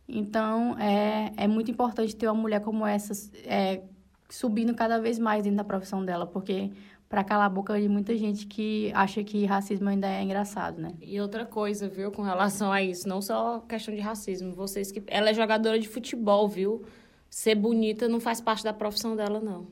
Então, 0.08 0.76
é, 0.78 1.32
é 1.36 1.46
muito 1.46 1.70
importante 1.70 2.16
ter 2.16 2.26
uma 2.26 2.34
mulher 2.34 2.60
como 2.60 2.84
essa 2.84 3.12
é, 3.44 3.82
subindo 4.28 4.74
cada 4.74 4.98
vez 4.98 5.18
mais 5.18 5.44
dentro 5.44 5.58
da 5.58 5.64
profissão 5.64 6.04
dela, 6.04 6.26
porque 6.26 6.72
para 7.10 7.24
calar 7.24 7.46
a 7.46 7.50
boca 7.50 7.78
de 7.78 7.88
muita 7.88 8.16
gente 8.16 8.46
que 8.46 8.92
acha 8.94 9.24
que 9.24 9.44
racismo 9.44 9.88
ainda 9.88 10.06
é 10.06 10.22
engraçado, 10.22 10.80
né? 10.80 10.92
E 11.02 11.20
outra 11.20 11.44
coisa, 11.44 11.88
viu, 11.88 12.12
com 12.12 12.22
relação 12.22 12.70
a 12.70 12.80
isso, 12.80 13.08
não 13.08 13.20
só 13.20 13.58
questão 13.68 13.92
de 13.92 14.00
racismo, 14.00 14.54
vocês 14.54 14.92
que 14.92 15.02
ela 15.08 15.30
é 15.30 15.34
jogadora 15.34 15.76
de 15.76 15.88
futebol, 15.88 16.48
viu? 16.48 16.84
Ser 17.28 17.56
bonita 17.56 18.08
não 18.08 18.20
faz 18.20 18.40
parte 18.40 18.62
da 18.62 18.72
profissão 18.72 19.16
dela, 19.16 19.40
não. 19.40 19.66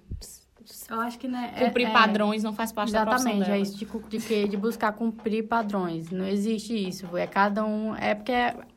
Eu 0.91 1.01
acho 1.01 1.17
que, 1.17 1.29
né? 1.29 1.55
Cumprir 1.57 1.87
é, 1.87 1.91
padrões 1.93 2.43
não 2.43 2.53
faz 2.53 2.73
parte 2.73 2.93
da 2.93 3.07
profissão 3.07 3.31
Exatamente, 3.31 3.57
é 3.57 3.61
isso 3.61 3.79
de, 3.79 4.19
de, 4.19 4.49
de 4.49 4.57
buscar 4.57 4.93
cumprir 4.93 5.47
padrões. 5.47 6.11
Não 6.11 6.27
existe 6.27 6.75
isso. 6.89 7.17
É 7.17 7.27
cada 7.27 7.65
um. 7.65 7.95
É 7.95 8.17
porque 8.17 8.33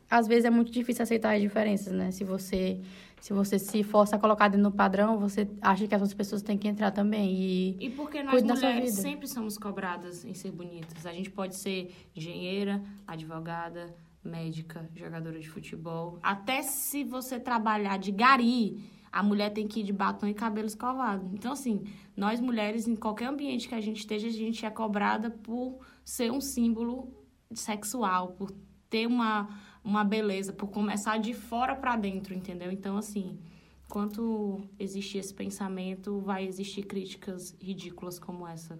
às 0.08 0.28
vezes 0.28 0.44
é 0.44 0.50
muito 0.50 0.70
difícil 0.70 1.02
aceitar 1.02 1.34
as 1.34 1.42
diferenças, 1.42 1.92
né? 1.92 2.12
Se 2.12 2.22
você 2.22 2.80
se 3.22 3.32
você 3.32 3.56
se 3.56 3.84
força 3.84 4.16
a 4.16 4.18
colocar 4.18 4.48
dentro 4.48 4.68
do 4.68 4.76
padrão, 4.76 5.16
você 5.16 5.48
acha 5.60 5.86
que 5.86 5.94
as 5.94 6.02
outras 6.02 6.12
pessoas 6.12 6.42
têm 6.42 6.58
que 6.58 6.66
entrar 6.66 6.90
também. 6.90 7.32
E, 7.32 7.86
e 7.86 7.90
porque 7.90 8.20
nós 8.20 8.42
mulheres 8.42 8.94
sempre 8.94 9.28
somos 9.28 9.56
cobradas 9.56 10.24
em 10.24 10.34
ser 10.34 10.50
bonitas. 10.50 11.06
A 11.06 11.12
gente 11.12 11.30
pode 11.30 11.54
ser 11.54 11.94
engenheira, 12.16 12.82
advogada, 13.06 13.94
médica, 14.24 14.90
jogadora 14.92 15.38
de 15.38 15.48
futebol. 15.48 16.18
Até 16.20 16.62
se 16.62 17.04
você 17.04 17.38
trabalhar 17.38 17.96
de 17.96 18.10
gari 18.10 18.82
a 19.12 19.22
mulher 19.22 19.50
tem 19.50 19.68
que 19.68 19.80
ir 19.80 19.82
de 19.84 19.92
batom 19.92 20.26
e 20.26 20.34
cabelo 20.34 20.66
escovado. 20.66 21.30
Então, 21.32 21.52
assim, 21.52 21.84
nós 22.16 22.40
mulheres, 22.40 22.88
em 22.88 22.96
qualquer 22.96 23.26
ambiente 23.26 23.68
que 23.68 23.74
a 23.74 23.80
gente 23.80 23.98
esteja, 23.98 24.26
a 24.26 24.30
gente 24.32 24.66
é 24.66 24.70
cobrada 24.70 25.30
por 25.30 25.78
ser 26.04 26.32
um 26.32 26.40
símbolo 26.40 27.12
sexual, 27.52 28.32
por 28.32 28.50
ter 28.90 29.06
uma, 29.06 29.48
uma 29.84 30.04
beleza, 30.04 30.52
por 30.52 30.68
começar 30.68 31.18
de 31.18 31.34
fora 31.34 31.74
para 31.74 31.96
dentro, 31.96 32.34
entendeu? 32.34 32.70
Então, 32.70 32.96
assim, 32.96 33.38
enquanto 33.86 34.60
existir 34.78 35.18
esse 35.18 35.34
pensamento, 35.34 36.20
vai 36.20 36.46
existir 36.46 36.84
críticas 36.84 37.56
ridículas 37.60 38.18
como 38.18 38.46
essa 38.46 38.78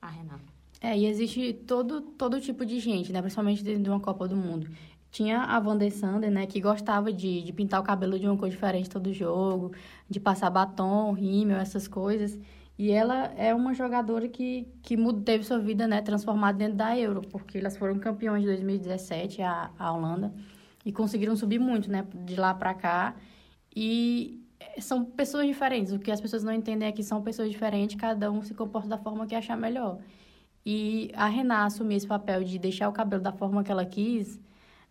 a 0.00 0.08
Renata. 0.08 0.54
É, 0.80 0.98
e 0.98 1.06
existe 1.06 1.54
todo, 1.66 2.02
todo 2.02 2.40
tipo 2.40 2.64
de 2.66 2.78
gente, 2.78 3.10
né? 3.10 3.20
Principalmente 3.20 3.64
dentro 3.64 3.84
de 3.84 3.90
uma 3.90 4.00
Copa 4.00 4.28
do 4.28 4.36
Mundo 4.36 4.68
tinha 5.14 5.42
a 5.42 5.60
Van 5.60 5.78
né, 6.32 6.44
que 6.44 6.60
gostava 6.60 7.12
de, 7.12 7.40
de 7.40 7.52
pintar 7.52 7.80
o 7.80 7.84
cabelo 7.84 8.18
de 8.18 8.26
uma 8.26 8.36
cor 8.36 8.48
diferente 8.48 8.90
todo 8.90 9.12
jogo, 9.12 9.70
de 10.10 10.18
passar 10.18 10.50
batom, 10.50 11.12
rímel, 11.12 11.56
essas 11.56 11.86
coisas. 11.86 12.36
E 12.76 12.90
ela 12.90 13.32
é 13.36 13.54
uma 13.54 13.72
jogadora 13.72 14.28
que, 14.28 14.66
que 14.82 14.96
teve 15.24 15.44
sua 15.44 15.58
vida 15.58 15.86
né, 15.86 16.02
transformada 16.02 16.58
dentro 16.58 16.76
da 16.76 16.98
Euro, 16.98 17.22
porque 17.22 17.58
elas 17.58 17.76
foram 17.76 17.98
campeões 17.98 18.40
de 18.40 18.48
2017, 18.48 19.42
a, 19.42 19.70
a 19.78 19.92
Holanda, 19.92 20.34
e 20.84 20.92
conseguiram 20.92 21.36
subir 21.36 21.60
muito 21.60 21.88
né, 21.90 22.04
de 22.24 22.34
lá 22.34 22.52
para 22.52 22.74
cá. 22.74 23.14
E 23.74 24.42
são 24.80 25.04
pessoas 25.04 25.46
diferentes. 25.46 25.92
O 25.92 25.98
que 26.00 26.10
as 26.10 26.20
pessoas 26.20 26.42
não 26.42 26.52
entendem 26.52 26.88
é 26.88 26.92
que 26.92 27.02
são 27.02 27.22
pessoas 27.22 27.48
diferentes, 27.48 27.96
cada 27.96 28.30
um 28.30 28.42
se 28.42 28.54
comporta 28.54 28.88
da 28.88 28.98
forma 28.98 29.26
que 29.26 29.34
achar 29.34 29.56
melhor. 29.56 29.98
E 30.66 31.10
a 31.14 31.26
Renata 31.28 31.66
assumir 31.66 31.96
esse 31.96 32.06
papel 32.06 32.42
de 32.42 32.58
deixar 32.58 32.88
o 32.88 32.92
cabelo 32.92 33.22
da 33.22 33.32
forma 33.32 33.62
que 33.62 33.70
ela 33.70 33.84
quis 33.84 34.40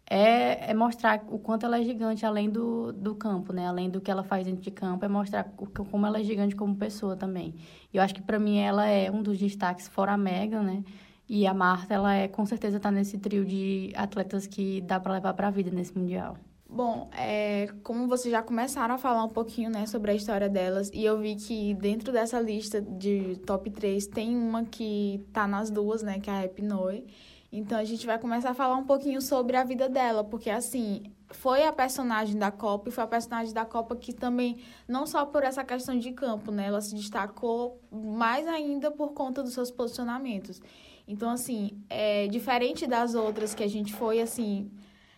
é, 0.10 0.72
é 0.72 0.74
mostrar 0.74 1.24
o 1.29 1.39
quanto 1.39 1.65
ela 1.65 1.79
é 1.79 1.83
gigante 1.83 2.25
além 2.25 2.50
do, 2.50 2.91
do 2.91 3.15
campo, 3.15 3.53
né? 3.53 3.67
Além 3.67 3.89
do 3.89 4.01
que 4.01 4.12
ela 4.12 4.24
faz 4.24 4.45
dentro 4.45 4.62
de 4.62 4.72
campo, 4.72 5.05
é 5.05 5.07
mostrar 5.07 5.43
como 5.89 6.05
ela 6.05 6.19
é 6.19 6.24
gigante 6.24 6.55
como 6.55 6.75
pessoa 6.75 7.15
também. 7.15 7.55
E 7.93 7.98
eu 7.98 8.03
acho 8.03 8.13
que 8.13 8.22
para 8.22 8.39
mim 8.39 8.57
ela 8.57 8.86
é 8.86 9.10
um 9.10 9.24
dos 9.24 9.38
destaques 9.39 9.88
fora 9.88 10.13
a 10.13 10.17
Megan, 10.17 10.63
né? 10.63 10.83
E 11.27 11.48
a 11.48 11.53
Marta, 11.53 11.93
ela 11.93 12.13
é 12.13 12.27
com 12.27 12.45
certeza 12.45 12.79
tá 12.79 12.91
nesse 12.91 13.17
trio 13.17 13.45
de 13.45 13.93
atletas 13.95 14.45
que 14.45 14.81
dá 14.81 15.00
para 15.00 15.13
levar 15.13 15.33
para 15.33 15.48
a 15.48 15.51
vida 15.51 15.72
nesse 15.72 15.98
mundial. 15.98 16.38
Bom, 16.74 17.08
é, 17.15 17.68
como 17.84 18.08
vocês 18.08 18.32
já 18.32 18.42
começaram 18.42 18.96
a 18.96 18.98
falar 18.98 19.24
um 19.24 19.30
pouquinho 19.30 19.70
né, 19.70 19.86
sobre 19.86 20.10
a 20.10 20.15
história 20.15 20.50
delas, 20.50 20.89
e 20.92 21.06
eu 21.06 21.20
vi 21.20 21.36
que 21.36 21.75
dentro 21.75 22.12
dessa 22.12 22.39
lista 22.39 22.82
de 22.82 23.36
top 23.46 23.70
3 23.70 24.08
tem 24.08 24.36
uma 24.36 24.65
que 24.65 25.24
tá 25.32 25.48
nas 25.48 25.70
duas, 25.70 26.01
né, 26.01 26.20
que 26.20 26.32
é 26.32 26.34
a 26.34 26.63
Noi. 26.63 27.06
Então 27.51 27.77
a 27.77 27.84
gente 27.84 28.08
vai 28.08 28.18
começar 28.18 28.50
a 28.50 28.53
falar 28.56 28.75
um 28.75 28.86
pouquinho 28.86 29.22
sobre 29.22 29.56
a 29.56 29.63
vida 29.63 29.88
dela, 29.88 30.24
porque 30.24 30.50
assim, 30.50 31.03
foi 31.30 31.63
a 31.63 31.72
personagem 31.72 32.39
da 32.39 32.50
Copa 32.50 32.89
e 32.89 32.92
foi 32.92 33.03
a 33.03 33.08
personagem 33.08 33.53
da 33.53 33.65
Copa 33.65 33.96
que 33.96 34.12
também, 34.12 34.58
não 34.88 35.06
só 35.06 35.27
por 35.27 35.44
essa 35.44 35.63
questão 35.63 36.00
de 36.00 36.12
campo, 36.12 36.51
né? 36.51 36.65
Ela 36.65 36.82
se 36.82 36.96
destacou 36.96 37.80
mais 37.92 38.48
ainda 38.48 38.89
por 38.89 39.13
conta 39.13 39.44
dos 39.44 39.53
seus 39.53 39.70
posicionamentos. 39.70 40.60
Então, 41.08 41.30
assim, 41.30 41.84
é 41.88 42.27
diferente 42.27 42.88
das 42.88 43.13
outras 43.13 43.53
que 43.53 43.62
a 43.62 43.70
gente 43.70 43.94
foi, 43.94 44.20
assim, 44.20 44.72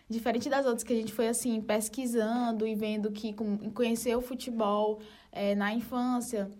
diferente 0.08 0.48
das 0.48 0.64
outras 0.64 0.82
que 0.82 0.92
a 0.92 0.96
gente 0.96 1.12
foi, 1.12 1.28
assim, 1.28 1.60
pesquisando 1.60 2.66
e 2.66 2.74
vendo 2.74 3.10
que 3.10 3.34
conheceu 3.74 4.18
o 4.18 4.22
futebol 4.22 5.00
é, 5.32 5.54
na 5.54 5.72
infância, 5.74 6.50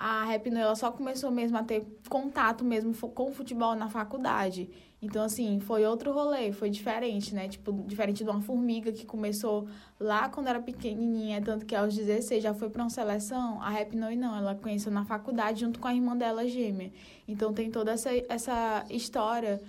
a 0.00 0.24
Rap 0.24 0.48
ela 0.48 0.74
só 0.74 0.90
começou 0.90 1.30
mesmo 1.30 1.58
a 1.58 1.62
ter 1.62 1.86
contato 2.08 2.64
mesmo 2.64 2.94
com 2.94 3.28
o 3.28 3.32
futebol 3.32 3.74
na 3.74 3.88
faculdade. 3.88 4.70
Então, 5.02 5.22
assim, 5.22 5.60
foi 5.60 5.84
outro 5.84 6.12
rolê, 6.12 6.52
foi 6.52 6.70
diferente, 6.70 7.34
né? 7.34 7.48
Tipo, 7.48 7.72
diferente 7.86 8.24
de 8.24 8.30
uma 8.30 8.40
formiga 8.40 8.92
que 8.92 9.04
começou 9.04 9.68
lá 9.98 10.28
quando 10.30 10.48
era 10.48 10.60
pequenininha, 10.60 11.42
tanto 11.42 11.66
que 11.66 11.74
aos 11.74 11.94
16 11.94 12.42
já 12.42 12.54
foi 12.54 12.70
para 12.70 12.82
uma 12.82 12.90
seleção. 12.90 13.60
A 13.60 13.68
Rap 13.68 13.94
não, 13.94 14.14
não, 14.14 14.36
ela 14.36 14.54
conheceu 14.54 14.90
na 14.90 15.04
faculdade 15.04 15.60
junto 15.60 15.78
com 15.78 15.88
a 15.88 15.94
irmã 15.94 16.16
dela 16.16 16.46
gêmea. 16.46 16.92
Então, 17.28 17.52
tem 17.52 17.70
toda 17.70 17.92
essa, 17.92 18.10
essa 18.28 18.86
história 18.88 19.60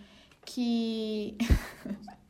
que. 0.45 1.35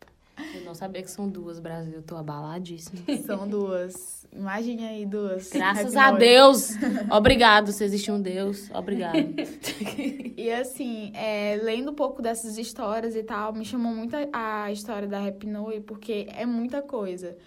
Eu 0.56 0.62
não 0.66 0.74
sabia 0.74 1.02
que 1.02 1.12
são 1.12 1.30
duas, 1.30 1.60
Brasil. 1.60 1.94
Eu 1.96 2.02
tô 2.02 2.16
abaladíssima. 2.16 3.02
São 3.26 3.48
duas. 3.48 4.26
Imagine 4.32 4.86
aí 4.86 5.06
duas. 5.06 5.50
Graças 5.50 5.96
a 5.96 6.12
Deus. 6.12 6.72
Obrigado, 7.12 7.72
se 7.72 7.84
existe 7.84 8.12
um 8.12 8.22
Deus. 8.22 8.70
Obrigado. 8.74 9.18
e 10.38 10.52
assim, 10.52 11.12
é, 11.14 11.60
lendo 11.62 11.92
um 11.92 11.96
pouco 11.96 12.22
dessas 12.22 12.58
histórias 12.58 13.16
e 13.16 13.24
tal, 13.24 13.54
me 13.54 13.66
chamou 13.66 13.94
muito 13.94 14.16
a, 14.32 14.64
a 14.64 14.72
história 14.72 15.08
da 15.08 15.20
Rapinoe, 15.20 15.82
porque 15.82 16.28
é 16.30 16.46
muita 16.46 16.82
coisa. 16.82 17.38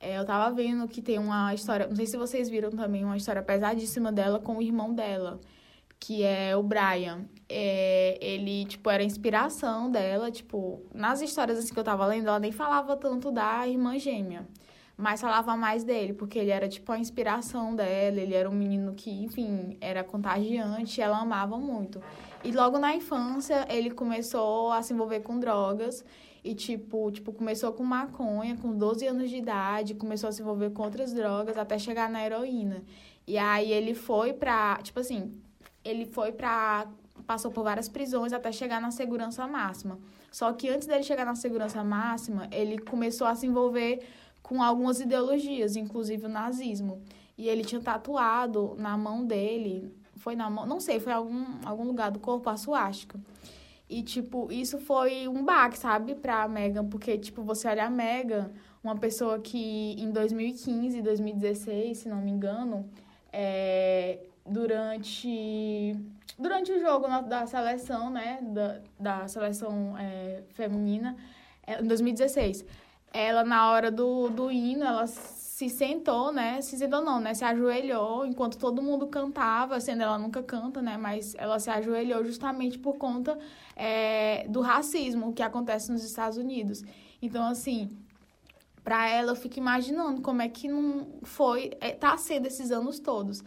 É, 0.00 0.18
eu 0.18 0.24
tava 0.24 0.54
vendo 0.54 0.88
que 0.88 1.00
tem 1.00 1.18
uma 1.18 1.54
história, 1.54 1.86
não 1.86 1.94
sei 1.94 2.06
se 2.06 2.16
vocês 2.16 2.48
viram 2.48 2.70
também, 2.70 3.04
uma 3.04 3.16
história 3.16 3.42
pesadíssima 3.42 4.10
dela 4.10 4.40
com 4.40 4.56
o 4.56 4.62
irmão 4.62 4.92
dela 4.92 5.40
que 6.02 6.24
é 6.24 6.56
o 6.56 6.64
Brian. 6.64 7.26
É, 7.48 8.18
ele, 8.20 8.64
tipo, 8.64 8.90
era 8.90 9.04
a 9.04 9.06
inspiração 9.06 9.88
dela, 9.88 10.32
tipo, 10.32 10.82
nas 10.92 11.20
histórias 11.20 11.58
assim 11.58 11.72
que 11.72 11.78
eu 11.78 11.84
tava 11.84 12.04
lendo, 12.06 12.26
ela 12.26 12.40
nem 12.40 12.50
falava 12.50 12.96
tanto 12.96 13.30
da 13.30 13.68
irmã 13.68 13.96
gêmea, 13.96 14.48
mas 14.96 15.20
falava 15.20 15.56
mais 15.56 15.84
dele, 15.84 16.12
porque 16.12 16.40
ele 16.40 16.50
era, 16.50 16.68
tipo, 16.68 16.90
a 16.90 16.98
inspiração 16.98 17.76
dela, 17.76 18.20
ele 18.20 18.34
era 18.34 18.50
um 18.50 18.54
menino 18.54 18.94
que, 18.94 19.12
enfim, 19.12 19.76
era 19.80 20.02
contagiante, 20.02 21.00
ela 21.00 21.20
amava 21.20 21.56
muito. 21.56 22.02
E 22.42 22.50
logo 22.50 22.78
na 22.80 22.96
infância, 22.96 23.64
ele 23.70 23.92
começou 23.92 24.72
a 24.72 24.82
se 24.82 24.92
envolver 24.92 25.20
com 25.20 25.38
drogas, 25.38 26.04
e, 26.42 26.52
tipo, 26.52 27.12
tipo, 27.12 27.32
começou 27.32 27.72
com 27.72 27.84
maconha, 27.84 28.56
com 28.56 28.76
12 28.76 29.06
anos 29.06 29.30
de 29.30 29.36
idade, 29.36 29.94
começou 29.94 30.28
a 30.28 30.32
se 30.32 30.42
envolver 30.42 30.70
com 30.70 30.82
outras 30.82 31.12
drogas, 31.12 31.56
até 31.56 31.78
chegar 31.78 32.10
na 32.10 32.24
heroína. 32.24 32.82
E 33.24 33.38
aí 33.38 33.70
ele 33.70 33.94
foi 33.94 34.32
pra, 34.32 34.80
tipo 34.82 34.98
assim, 34.98 35.32
ele 35.84 36.06
foi 36.06 36.32
para 36.32 36.86
passou 37.26 37.50
por 37.50 37.62
várias 37.62 37.88
prisões 37.88 38.32
até 38.32 38.50
chegar 38.50 38.80
na 38.80 38.90
segurança 38.90 39.46
máxima. 39.46 39.98
Só 40.30 40.52
que 40.52 40.68
antes 40.68 40.86
dele 40.88 41.02
chegar 41.02 41.24
na 41.24 41.34
segurança 41.34 41.84
máxima, 41.84 42.48
ele 42.50 42.78
começou 42.78 43.26
a 43.26 43.34
se 43.34 43.46
envolver 43.46 44.02
com 44.42 44.62
algumas 44.62 45.00
ideologias, 45.00 45.76
inclusive 45.76 46.26
o 46.26 46.28
nazismo. 46.28 47.02
E 47.36 47.48
ele 47.48 47.64
tinha 47.64 47.80
tatuado 47.80 48.74
na 48.76 48.96
mão 48.96 49.24
dele, 49.24 49.94
foi 50.16 50.34
na 50.34 50.48
mão, 50.50 50.66
não 50.66 50.80
sei, 50.80 50.98
foi 51.00 51.12
algum 51.12 51.44
algum 51.64 51.84
lugar 51.84 52.10
do 52.10 52.18
corpo 52.18 52.48
a 52.50 52.56
suástica. 52.56 53.20
E 53.88 54.02
tipo, 54.02 54.50
isso 54.50 54.78
foi 54.78 55.28
um 55.28 55.44
baque, 55.44 55.78
sabe, 55.78 56.14
pra 56.14 56.48
Megan, 56.48 56.86
porque 56.86 57.18
tipo, 57.18 57.42
você 57.42 57.68
olha 57.68 57.84
a 57.84 57.90
Megan, 57.90 58.50
uma 58.82 58.96
pessoa 58.96 59.38
que 59.38 59.92
em 59.98 60.10
2015, 60.10 61.02
2016, 61.02 61.98
se 61.98 62.08
não 62.08 62.22
me 62.22 62.30
engano, 62.30 62.88
é, 63.30 64.18
durante 64.46 65.96
durante 66.38 66.72
o 66.72 66.80
jogo 66.80 67.06
da 67.22 67.46
seleção, 67.46 68.10
né, 68.10 68.38
da, 68.42 68.80
da 68.98 69.28
seleção 69.28 69.96
é, 69.98 70.42
feminina, 70.50 71.16
é, 71.66 71.80
em 71.80 71.86
2016. 71.86 72.64
Ela, 73.12 73.44
na 73.44 73.70
hora 73.70 73.90
do, 73.90 74.28
do 74.30 74.50
hino, 74.50 74.84
ela 74.84 75.06
se 75.06 75.68
sentou, 75.68 76.32
né, 76.32 76.60
se 76.60 76.76
sentou 76.76 77.02
não, 77.02 77.20
né, 77.20 77.34
se 77.34 77.44
ajoelhou 77.44 78.26
enquanto 78.26 78.56
todo 78.56 78.82
mundo 78.82 79.06
cantava, 79.06 79.78
sendo 79.78 80.02
ela 80.02 80.18
nunca 80.18 80.42
canta, 80.42 80.80
né, 80.80 80.96
mas 80.96 81.34
ela 81.36 81.58
se 81.58 81.70
ajoelhou 81.70 82.24
justamente 82.24 82.78
por 82.78 82.96
conta 82.96 83.38
é, 83.76 84.46
do 84.48 84.60
racismo 84.60 85.32
que 85.32 85.42
acontece 85.42 85.92
nos 85.92 86.02
Estados 86.02 86.38
Unidos. 86.38 86.82
Então, 87.20 87.46
assim, 87.46 87.90
para 88.82 89.08
ela, 89.08 89.32
eu 89.32 89.36
fico 89.36 89.58
imaginando 89.58 90.22
como 90.22 90.42
é 90.42 90.48
que 90.48 90.66
não 90.66 91.06
foi, 91.22 91.70
é, 91.80 91.92
tá 91.92 92.16
sendo 92.16 92.46
esses 92.46 92.72
anos 92.72 92.98
todos. 92.98 93.44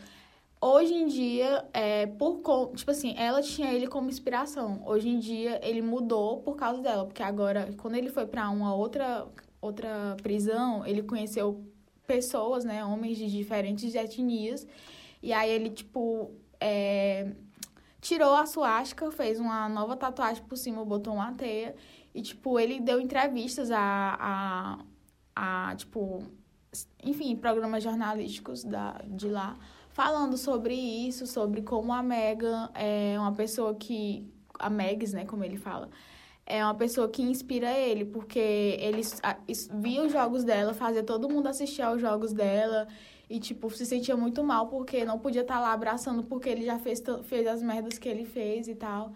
Hoje 0.67 0.95
em 0.95 1.05
dia, 1.05 1.63
é, 1.71 2.07
por 2.07 2.41
tipo 2.75 2.89
assim, 2.89 3.13
ela 3.19 3.39
tinha 3.39 3.71
ele 3.71 3.85
como 3.85 4.09
inspiração. 4.09 4.81
Hoje 4.83 5.07
em 5.07 5.19
dia, 5.19 5.59
ele 5.63 5.79
mudou 5.79 6.41
por 6.41 6.55
causa 6.55 6.81
dela, 6.81 7.05
porque 7.05 7.21
agora, 7.21 7.71
quando 7.77 7.93
ele 7.93 8.09
foi 8.09 8.25
para 8.25 8.49
uma 8.49 8.73
outra, 8.73 9.27
outra 9.61 10.17
prisão, 10.23 10.83
ele 10.83 11.03
conheceu 11.03 11.63
pessoas, 12.07 12.65
né, 12.65 12.83
homens 12.83 13.15
de 13.15 13.29
diferentes 13.29 13.93
etnias, 13.93 14.65
e 15.21 15.31
aí 15.31 15.51
ele, 15.51 15.69
tipo, 15.69 16.31
é, 16.59 17.31
tirou 18.01 18.33
a 18.33 18.47
suástica, 18.47 19.11
fez 19.11 19.39
uma 19.39 19.69
nova 19.69 19.95
tatuagem 19.95 20.43
por 20.45 20.57
cima, 20.57 20.83
botou 20.83 21.13
uma 21.13 21.31
teia, 21.33 21.75
e, 22.11 22.23
tipo, 22.23 22.59
ele 22.59 22.79
deu 22.79 22.99
entrevistas 22.99 23.69
a, 23.69 24.79
a, 25.35 25.69
a 25.69 25.75
tipo, 25.75 26.23
enfim, 27.03 27.35
programas 27.35 27.83
jornalísticos 27.83 28.63
da, 28.63 28.99
de 29.07 29.29
lá, 29.29 29.59
falando 29.95 30.37
sobre 30.37 30.73
isso, 30.75 31.25
sobre 31.25 31.61
como 31.61 31.93
a 31.93 32.03
Megan 32.03 32.69
é 32.75 33.15
uma 33.17 33.31
pessoa 33.31 33.73
que. 33.73 34.29
A 34.59 34.69
Megs, 34.69 35.13
né, 35.13 35.25
como 35.25 35.43
ele 35.43 35.57
fala. 35.57 35.89
É 36.45 36.63
uma 36.63 36.75
pessoa 36.75 37.09
que 37.09 37.21
inspira 37.21 37.71
ele, 37.71 38.05
porque 38.05 38.39
ele 38.79 39.01
via 39.73 40.03
os 40.03 40.11
jogos 40.11 40.43
dela, 40.43 40.73
fazia 40.73 41.03
todo 41.03 41.29
mundo 41.29 41.47
assistir 41.47 41.81
aos 41.81 41.99
jogos 41.99 42.33
dela 42.33 42.87
e, 43.29 43.39
tipo, 43.39 43.69
se 43.71 43.85
sentia 43.85 44.15
muito 44.15 44.43
mal 44.43 44.67
porque 44.67 45.03
não 45.03 45.17
podia 45.17 45.41
estar 45.41 45.55
tá 45.55 45.59
lá 45.59 45.73
abraçando 45.73 46.23
porque 46.23 46.47
ele 46.49 46.63
já 46.63 46.77
fez, 46.77 47.01
fez 47.23 47.47
as 47.47 47.63
merdas 47.63 47.97
que 47.97 48.07
ele 48.07 48.25
fez 48.25 48.67
e 48.67 48.75
tal. 48.75 49.13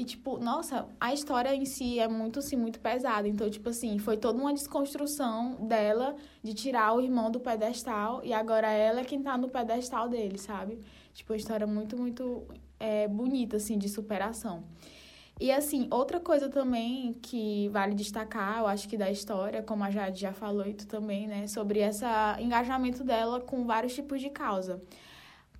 E, 0.00 0.04
tipo, 0.04 0.38
nossa, 0.38 0.88
a 0.98 1.12
história 1.12 1.54
em 1.54 1.66
si 1.66 1.98
é 1.98 2.08
muito, 2.08 2.38
assim, 2.38 2.56
muito 2.56 2.80
pesada. 2.80 3.28
Então, 3.28 3.50
tipo 3.50 3.68
assim, 3.68 3.98
foi 3.98 4.16
toda 4.16 4.40
uma 4.40 4.54
desconstrução 4.54 5.56
dela 5.66 6.16
de 6.42 6.54
tirar 6.54 6.94
o 6.94 7.02
irmão 7.02 7.30
do 7.30 7.38
pedestal 7.38 8.22
e 8.24 8.32
agora 8.32 8.70
ela 8.70 9.00
é 9.00 9.04
quem 9.04 9.22
tá 9.22 9.36
no 9.36 9.50
pedestal 9.50 10.08
dele, 10.08 10.38
sabe? 10.38 10.78
Tipo, 11.12 11.34
uma 11.34 11.36
história 11.36 11.66
muito, 11.66 11.98
muito 11.98 12.46
é, 12.78 13.06
bonita, 13.06 13.58
assim, 13.58 13.76
de 13.76 13.90
superação. 13.90 14.64
E, 15.38 15.52
assim, 15.52 15.86
outra 15.90 16.18
coisa 16.18 16.48
também 16.48 17.12
que 17.20 17.68
vale 17.68 17.94
destacar, 17.94 18.60
eu 18.60 18.66
acho 18.66 18.88
que 18.88 18.96
da 18.96 19.10
história, 19.10 19.62
como 19.62 19.84
a 19.84 19.90
Jade 19.90 20.18
já 20.18 20.32
falou 20.32 20.66
e 20.66 20.72
tu 20.72 20.86
também, 20.86 21.26
né? 21.28 21.46
Sobre 21.46 21.80
esse 21.80 22.06
engajamento 22.38 23.04
dela 23.04 23.38
com 23.38 23.66
vários 23.66 23.94
tipos 23.94 24.18
de 24.18 24.30
causa. 24.30 24.80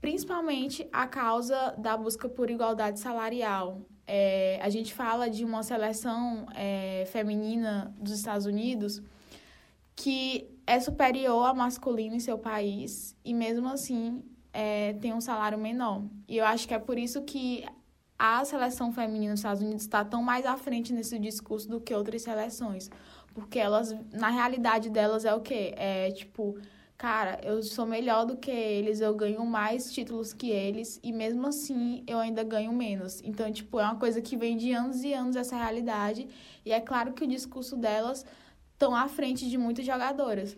Principalmente 0.01 0.89
a 0.91 1.07
causa 1.07 1.75
da 1.77 1.95
busca 1.95 2.27
por 2.27 2.51
igualdade 2.51 2.99
salarial, 2.99 3.83
é, 4.13 4.59
a 4.61 4.69
gente 4.69 4.93
fala 4.93 5.31
de 5.31 5.45
uma 5.45 5.63
seleção 5.63 6.45
é, 6.57 7.05
feminina 7.13 7.95
dos 7.97 8.11
Estados 8.11 8.45
Unidos 8.45 9.01
que 9.95 10.51
é 10.67 10.81
superior 10.81 11.47
ao 11.47 11.55
masculino 11.55 12.17
em 12.17 12.19
seu 12.19 12.37
país 12.37 13.17
e 13.25 13.33
mesmo 13.33 13.69
assim 13.69 14.25
é, 14.53 14.95
tem 14.95 15.15
um 15.15 15.21
salário 15.21 15.57
menor. 15.57 16.03
E 16.27 16.39
eu 16.39 16.45
acho 16.45 16.67
que 16.67 16.75
é 16.75 16.79
por 16.79 16.99
isso 16.99 17.23
que 17.23 17.65
a 18.19 18.45
seleção 18.45 18.93
feminina 18.93 19.33
dos 19.33 19.41
Estados 19.41 19.63
Unidos 19.63 19.83
está 19.83 20.05
tão 20.05 20.25
mais 20.25 20.45
à 20.45 20.57
frente 20.57 20.93
nesse 20.93 21.17
discurso 21.17 21.69
do 21.69 21.81
que 21.81 21.95
outras 21.95 22.23
seleções. 22.23 22.91
Porque 23.33 23.61
elas, 23.61 23.95
na 24.13 24.29
realidade 24.29 24.91
delas, 24.91 25.25
é 25.25 25.33
o 25.33 25.41
quê? 25.41 25.73
É 25.77 26.11
tipo, 26.11 26.59
cara, 27.01 27.41
eu 27.43 27.63
sou 27.63 27.87
melhor 27.87 28.27
do 28.27 28.37
que 28.37 28.51
eles, 28.51 29.01
eu 29.01 29.15
ganho 29.15 29.47
mais 29.47 29.91
títulos 29.91 30.35
que 30.35 30.51
eles, 30.51 31.01
e 31.03 31.11
mesmo 31.11 31.47
assim 31.47 32.05
eu 32.07 32.19
ainda 32.19 32.45
ganho 32.45 32.71
menos. 32.75 33.23
Então, 33.25 33.51
tipo, 33.51 33.81
é 33.81 33.85
uma 33.85 33.97
coisa 33.97 34.21
que 34.21 34.37
vem 34.37 34.55
de 34.55 34.75
anos 34.75 35.03
e 35.03 35.15
anos 35.15 35.35
essa 35.35 35.57
realidade. 35.57 36.29
E 36.63 36.71
é 36.71 36.79
claro 36.79 37.15
que 37.15 37.25
o 37.25 37.27
discurso 37.27 37.75
delas 37.75 38.27
estão 38.75 38.95
à 38.95 39.09
frente 39.09 39.49
de 39.49 39.57
muitas 39.57 39.87
jogadoras. 39.87 40.55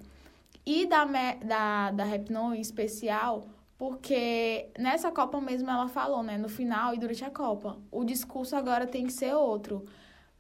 E 0.67 0.85
da, 0.85 1.05
da, 1.45 1.93
da 1.93 2.03
Repno 2.03 2.53
em 2.53 2.61
especial, 2.61 3.47
porque 3.79 4.69
nessa 4.77 5.13
Copa 5.13 5.41
mesmo 5.41 5.71
ela 5.71 5.87
falou, 5.87 6.25
né, 6.25 6.37
no 6.39 6.49
final 6.49 6.93
e 6.93 6.99
durante 6.99 7.25
a 7.25 7.31
Copa, 7.31 7.79
o 7.89 8.03
discurso 8.03 8.57
agora 8.57 8.85
tem 8.85 9.07
que 9.07 9.13
ser 9.13 9.33
outro. 9.33 9.85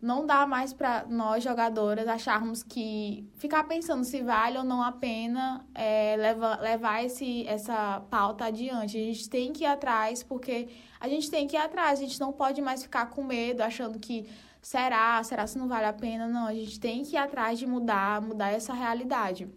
Não 0.03 0.27
dá 0.27 0.45
mais 0.49 0.73
para 0.73 1.07
nós 1.09 1.45
jogadoras 1.45 2.09
acharmos 2.09 2.61
que 2.65 3.25
ficar 3.37 3.63
pensando 3.63 4.03
se 4.03 4.21
vale 4.21 4.59
ou 4.59 4.65
não 4.65 4.83
a 4.83 4.91
pena 4.91 5.65
é, 5.73 6.17
leva, 6.17 6.57
levar 6.61 7.05
esse, 7.05 7.47
essa 7.47 8.03
pauta 8.11 8.47
adiante. 8.47 8.99
A 8.99 9.01
gente 9.01 9.31
tem 9.31 9.53
que 9.53 9.63
ir 9.63 9.69
atrás, 9.69 10.25
porque 10.25 10.71
a 10.99 11.09
gente 11.09 11.31
tem 11.31 11.47
que 11.47 11.55
ir 11.55 11.61
atrás. 11.61 12.01
A 12.01 12.03
gente 12.03 12.19
não 12.19 12.33
pode 12.33 12.61
mais 12.61 12.83
ficar 12.83 13.11
com 13.11 13.23
medo, 13.23 13.61
achando 13.61 14.01
que 14.01 14.29
será, 14.61 15.23
será 15.23 15.47
se 15.47 15.57
não 15.57 15.69
vale 15.69 15.87
a 15.87 15.93
pena. 15.93 16.27
Não, 16.27 16.49
a 16.49 16.55
gente 16.55 16.81
tem 16.81 17.05
que 17.05 17.15
ir 17.15 17.19
atrás 17.19 17.57
de 17.57 17.65
mudar, 17.65 18.21
mudar 18.21 18.51
essa 18.51 18.75
realidade. 18.75 19.49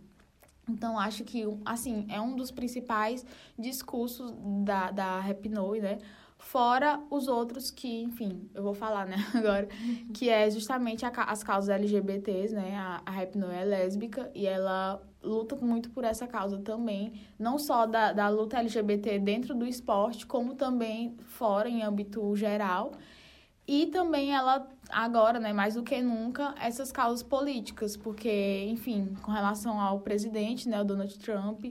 Então, 0.70 1.00
acho 1.00 1.24
que, 1.24 1.44
assim, 1.66 2.06
é 2.08 2.22
um 2.22 2.36
dos 2.36 2.52
principais 2.52 3.26
discursos 3.58 4.32
da, 4.64 4.92
da 4.92 5.20
Rapinoe, 5.20 5.82
né? 5.82 5.98
Fora 6.46 7.02
os 7.10 7.28
outros 7.28 7.72
que, 7.72 8.04
enfim, 8.04 8.48
eu 8.54 8.62
vou 8.62 8.76
falar, 8.76 9.08
né, 9.08 9.16
agora, 9.34 9.68
que 10.14 10.30
é 10.30 10.48
justamente 10.48 11.04
a, 11.04 11.10
as 11.10 11.44
causas 11.44 11.70
LGBTs, 11.70 12.54
né? 12.54 12.78
A, 12.78 13.02
a 13.04 13.10
Rapinoe 13.10 13.52
é 13.52 13.66
lésbica 13.66 14.30
e 14.34 14.46
ela 14.46 15.02
luta 15.24 15.56
muito 15.56 15.90
por 15.90 16.04
essa 16.04 16.28
causa 16.28 16.60
também, 16.60 17.14
não 17.40 17.58
só 17.58 17.88
da, 17.88 18.14
da 18.14 18.30
luta 18.30 18.60
LGBT 18.60 19.18
dentro 19.18 19.56
do 19.56 19.66
esporte, 19.66 20.28
como 20.28 20.54
também 20.54 21.18
fora, 21.26 21.68
em 21.68 21.82
âmbito 21.82 22.36
geral. 22.36 22.92
E 23.68 23.88
também 23.88 24.32
ela, 24.32 24.70
agora, 24.90 25.40
né, 25.40 25.54
mais 25.54 25.76
do 25.76 25.84
que 25.84 26.02
nunca, 26.02 26.54
essas 26.60 26.92
causas 26.92 27.24
políticas, 27.24 27.96
porque, 27.98 28.66
enfim, 28.70 29.16
com 29.22 29.32
relação 29.32 29.80
ao 29.80 30.00
presidente, 30.00 30.68
né, 30.70 30.80
o 30.82 30.84
Donald 30.84 31.18
Trump. 31.20 31.66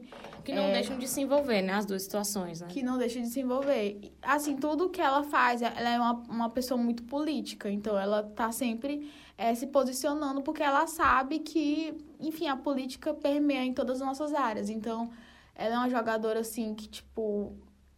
Que 0.45 0.55
não 0.55 0.65
é, 0.65 0.73
deixam 0.73 0.99
de 0.99 1.09
se 1.09 1.21
envolver, 1.21 1.63
né, 1.63 1.73
as 1.73 1.87
duas 1.87 2.03
situações, 2.03 2.61
né? 2.61 2.67
Que 2.69 2.83
não 2.83 2.99
deixam 2.99 3.23
de 3.23 3.29
se 3.29 3.41
envolver. 3.41 4.13
Assim, 4.23 4.57
tudo 4.57 4.91
que 4.91 5.01
ela 5.01 5.23
faz, 5.23 5.63
ela 5.63 5.89
é 5.89 5.99
uma, 5.99 6.13
uma 6.29 6.51
pessoa 6.51 6.81
muito 6.81 7.03
política, 7.05 7.71
então 7.71 7.99
ela 7.99 8.23
tá 8.23 8.53
sempre 8.53 9.11
é, 9.37 9.55
se 9.55 9.67
posicionando, 9.67 10.43
porque 10.43 10.63
ela 10.63 10.87
sabe 10.87 11.39
que, 11.39 11.97
enfim, 12.21 12.49
a 12.49 12.57
política 12.57 13.15
permeia 13.15 13.65
em 13.65 13.73
todas 13.73 14.01
as 14.01 14.07
nossas 14.07 14.35
áreas. 14.35 14.69
Então, 14.69 15.11
ela 15.55 15.75
é 15.75 15.79
uma 15.79 15.89
jogadora, 15.89 16.41
assim, 16.41 16.75
que, 16.75 16.89
tipo, 16.89 17.53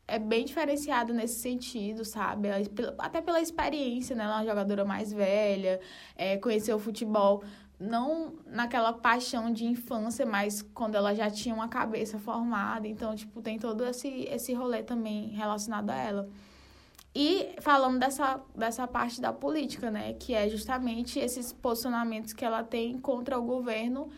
é 0.09 0.19
bem 0.19 0.45
diferenciado 0.45 1.13
nesse 1.13 1.41
sentido, 1.41 2.05
sabe? 2.05 2.49
Até 2.99 3.21
pela 3.21 3.41
experiência, 3.41 4.15
né? 4.15 4.25
Ela 4.25 4.35
é 4.35 4.37
uma 4.39 4.47
jogadora 4.47 4.85
mais 4.85 5.13
velha, 5.13 5.81
é, 6.15 6.37
conheceu 6.37 6.77
o 6.77 6.81
futebol 6.81 7.43
não 7.79 8.35
naquela 8.47 8.93
paixão 8.93 9.53
de 9.53 9.67
infância, 9.67 10.25
mas 10.25 10.63
quando 10.63 10.95
ela 10.95 11.15
já 11.15 11.31
tinha 11.31 11.55
uma 11.55 11.69
cabeça 11.69 12.19
formada. 12.19 12.89
Então, 12.89 13.15
tipo, 13.15 13.43
tem 13.43 13.59
todo 13.59 13.85
esse, 13.85 14.09
esse 14.09 14.55
rolê 14.55 14.83
também 14.83 15.29
relacionado 15.29 15.91
a 15.91 15.97
ela. 15.97 16.29
E 17.15 17.55
falando 17.61 17.99
dessa, 17.99 18.41
dessa 18.55 18.87
parte 18.87 19.21
da 19.21 19.33
política, 19.33 19.91
né? 19.91 20.13
Que 20.15 20.35
é 20.35 20.49
justamente 20.49 21.19
esses 21.19 21.53
posicionamentos 21.53 22.33
que 22.33 22.45
ela 22.45 22.63
tem 22.63 22.99
contra 22.99 23.39
o 23.39 23.43
governo 23.43 24.11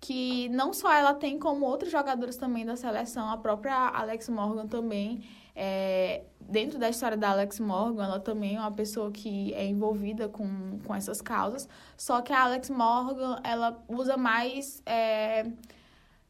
que 0.00 0.48
não 0.48 0.72
só 0.72 0.90
ela 0.92 1.12
tem, 1.12 1.38
como 1.38 1.66
outros 1.66 1.92
jogadores 1.92 2.36
também 2.36 2.64
da 2.64 2.74
seleção, 2.74 3.28
a 3.28 3.36
própria 3.36 3.74
Alex 3.74 4.28
Morgan 4.30 4.66
também. 4.66 5.22
É, 5.54 6.22
dentro 6.40 6.78
da 6.78 6.88
história 6.88 7.18
da 7.18 7.30
Alex 7.30 7.60
Morgan, 7.60 8.04
ela 8.04 8.18
também 8.18 8.56
é 8.56 8.60
uma 8.60 8.72
pessoa 8.72 9.10
que 9.10 9.52
é 9.52 9.66
envolvida 9.66 10.26
com, 10.26 10.78
com 10.86 10.94
essas 10.94 11.20
causas. 11.20 11.68
Só 11.98 12.22
que 12.22 12.32
a 12.32 12.44
Alex 12.44 12.70
Morgan, 12.70 13.40
ela 13.44 13.84
usa 13.86 14.16
mais. 14.16 14.82
É, 14.86 15.44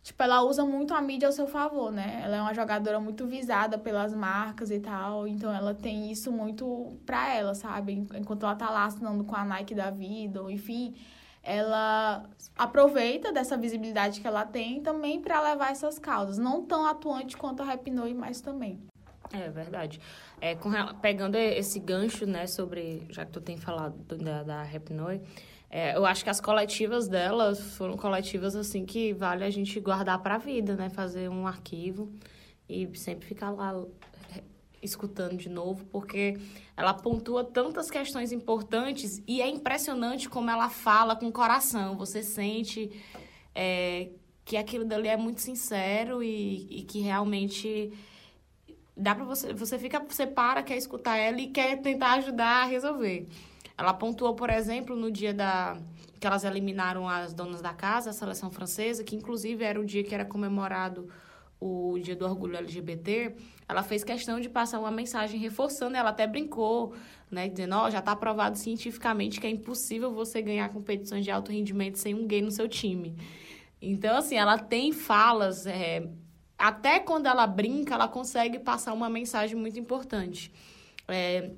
tipo, 0.03 0.21
ela 0.21 0.43
usa 0.43 0.65
muito 0.65 0.93
a 0.93 1.01
mídia 1.01 1.29
ao 1.29 1.33
seu 1.33 1.47
favor, 1.47 1.93
né? 1.93 2.23
Ela 2.25 2.37
é 2.39 2.43
uma 2.43 2.55
jogadora 2.55 2.99
muito 2.99 3.25
visada 3.25 3.79
pelas 3.79 4.13
marcas 4.13 4.73
e 4.73 4.81
tal, 4.81 5.29
então 5.29 5.55
ela 5.55 5.75
tem 5.75 6.11
isso 6.11 6.33
muito 6.33 6.99
pra 7.07 7.33
ela, 7.33 7.55
sabe? 7.55 7.93
Enquanto 8.17 8.45
ela 8.45 8.57
tá 8.57 8.69
lá 8.69 8.87
assinando 8.87 9.23
com 9.23 9.37
a 9.37 9.45
Nike 9.45 9.77
da 9.77 9.91
vida, 9.91 10.43
ou 10.43 10.51
enfim 10.51 10.97
ela 11.43 12.25
aproveita 12.57 13.33
dessa 13.33 13.57
visibilidade 13.57 14.21
que 14.21 14.27
ela 14.27 14.45
tem 14.45 14.83
também 14.83 15.21
para 15.21 15.41
levar 15.41 15.71
essas 15.71 15.99
causas. 15.99 16.39
Não 16.39 16.65
tão 16.65 16.87
atuante 16.87 17.37
quanto 17.37 17.63
a 17.63 17.67
Rapinoe, 17.67 18.15
mas 18.15 18.41
também. 18.41 18.81
É 19.33 19.49
verdade. 19.49 20.01
É, 20.41 20.55
com, 20.55 20.71
pegando 21.01 21.37
esse 21.37 21.79
gancho, 21.79 22.27
né, 22.27 22.47
sobre, 22.47 23.07
já 23.11 23.25
que 23.25 23.33
tu 23.33 23.41
tem 23.41 23.57
falado 23.57 23.97
da, 24.17 24.43
da 24.43 24.63
é, 25.73 25.97
eu 25.97 26.05
acho 26.05 26.25
que 26.25 26.31
as 26.31 26.41
coletivas 26.41 27.07
dela 27.07 27.55
foram 27.55 27.97
coletivas, 27.97 28.57
assim, 28.57 28.85
que 28.85 29.13
vale 29.13 29.45
a 29.45 29.51
gente 29.51 29.79
guardar 29.79 30.21
para 30.21 30.35
a 30.35 30.39
vida, 30.39 30.75
né, 30.75 30.91
fazer 30.91 31.29
um 31.29 31.47
arquivo 31.47 32.13
e 32.69 32.91
sempre 32.99 33.27
ficar 33.27 33.51
lá 33.51 33.81
escutando 34.83 35.37
de 35.37 35.49
novo, 35.49 35.85
porque 35.87 36.39
ela 36.77 36.95
pontua 36.95 37.45
tantas 37.45 37.91
questões 37.91 38.33
importantes 38.33 39.23
e 39.27 39.43
é 39.43 39.49
impressionante 39.49 40.29
como 40.29 40.51
ela 40.51 40.71
fala 40.71 41.15
com 41.15 41.29
o 41.29 41.33
coração. 41.33 41.97
Você 41.97 42.23
sente 42.23 42.91
é, 43.55 44.11
que 44.45 44.57
aquilo 44.57 44.85
dali 44.85 45.09
é 45.09 45.17
muito 45.17 45.41
sincero 45.41 46.23
e, 46.23 46.67
e 46.71 46.83
que 46.83 47.01
realmente 47.01 47.93
dá 48.97 49.15
para 49.15 49.25
você 49.25 49.53
você 49.53 49.79
fica 49.79 50.01
você 50.01 50.27
para 50.27 50.63
quer 50.63 50.77
escutar 50.77 51.17
ela 51.17 51.41
e 51.41 51.49
quer 51.49 51.81
tentar 51.81 52.15
ajudar 52.15 52.63
a 52.63 52.65
resolver. 52.65 53.27
Ela 53.77 53.95
pontuou, 53.95 54.35
por 54.35 54.51
exemplo, 54.51 54.95
no 54.95 55.11
dia 55.11 55.33
da 55.33 55.79
que 56.19 56.27
elas 56.27 56.45
eliminaram 56.45 57.09
as 57.09 57.33
donas 57.33 57.63
da 57.63 57.73
casa, 57.73 58.11
a 58.11 58.13
seleção 58.13 58.51
francesa, 58.51 59.03
que 59.03 59.17
inclusive 59.17 59.65
era 59.65 59.81
o 59.81 59.85
dia 59.85 60.05
que 60.05 60.15
era 60.15 60.25
comemorado 60.25 61.09
o 61.61 61.99
Dia 61.99 62.17
do 62.17 62.25
Orgulho 62.25 62.57
LGBT, 62.57 63.35
ela 63.69 63.83
fez 63.83 64.03
questão 64.03 64.41
de 64.41 64.49
passar 64.49 64.81
uma 64.81 64.91
mensagem 64.91 65.39
reforçando, 65.39 65.97
ela 65.97 66.11
até 66.11 66.27
brincou, 66.27 66.95
né, 67.31 67.49
dizendo, 67.49 67.77
ó, 67.77 67.87
oh, 67.87 67.91
já 67.91 67.99
está 67.99 68.17
provado 68.17 68.57
cientificamente 68.57 69.39
que 69.39 69.47
é 69.47 69.51
impossível 69.51 70.13
você 70.13 70.41
ganhar 70.41 70.71
competições 70.71 71.23
de 71.23 71.31
alto 71.31 71.53
rendimento 71.53 71.97
sem 71.97 72.15
um 72.15 72.27
gay 72.27 72.41
no 72.41 72.51
seu 72.51 72.67
time. 72.67 73.15
Então, 73.81 74.17
assim, 74.17 74.37
ela 74.37 74.59
tem 74.59 74.91
falas, 74.91 75.67
é, 75.67 76.09
até 76.59 76.99
quando 76.99 77.27
ela 77.27 77.47
brinca, 77.47 77.95
ela 77.95 78.09
consegue 78.09 78.59
passar 78.59 78.95
uma 78.95 79.11
mensagem 79.11 79.57
muito 79.57 79.79
importante. 79.79 80.51
É, 81.07 81.51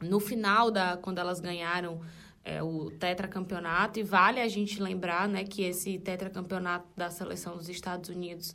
no 0.00 0.20
final, 0.20 0.70
da, 0.70 0.96
quando 0.96 1.18
elas 1.18 1.40
ganharam 1.40 2.00
é, 2.44 2.62
o 2.62 2.90
tetracampeonato, 2.90 3.98
e 4.00 4.02
vale 4.02 4.40
a 4.40 4.48
gente 4.48 4.82
lembrar, 4.82 5.28
né, 5.28 5.44
que 5.44 5.62
esse 5.62 5.98
tetracampeonato 5.98 6.86
da 6.96 7.10
seleção 7.10 7.56
dos 7.56 7.68
Estados 7.68 8.08
Unidos 8.10 8.54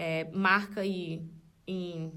é, 0.00 0.30
marca 0.32 0.80
aí 0.80 1.22
em 1.66 2.10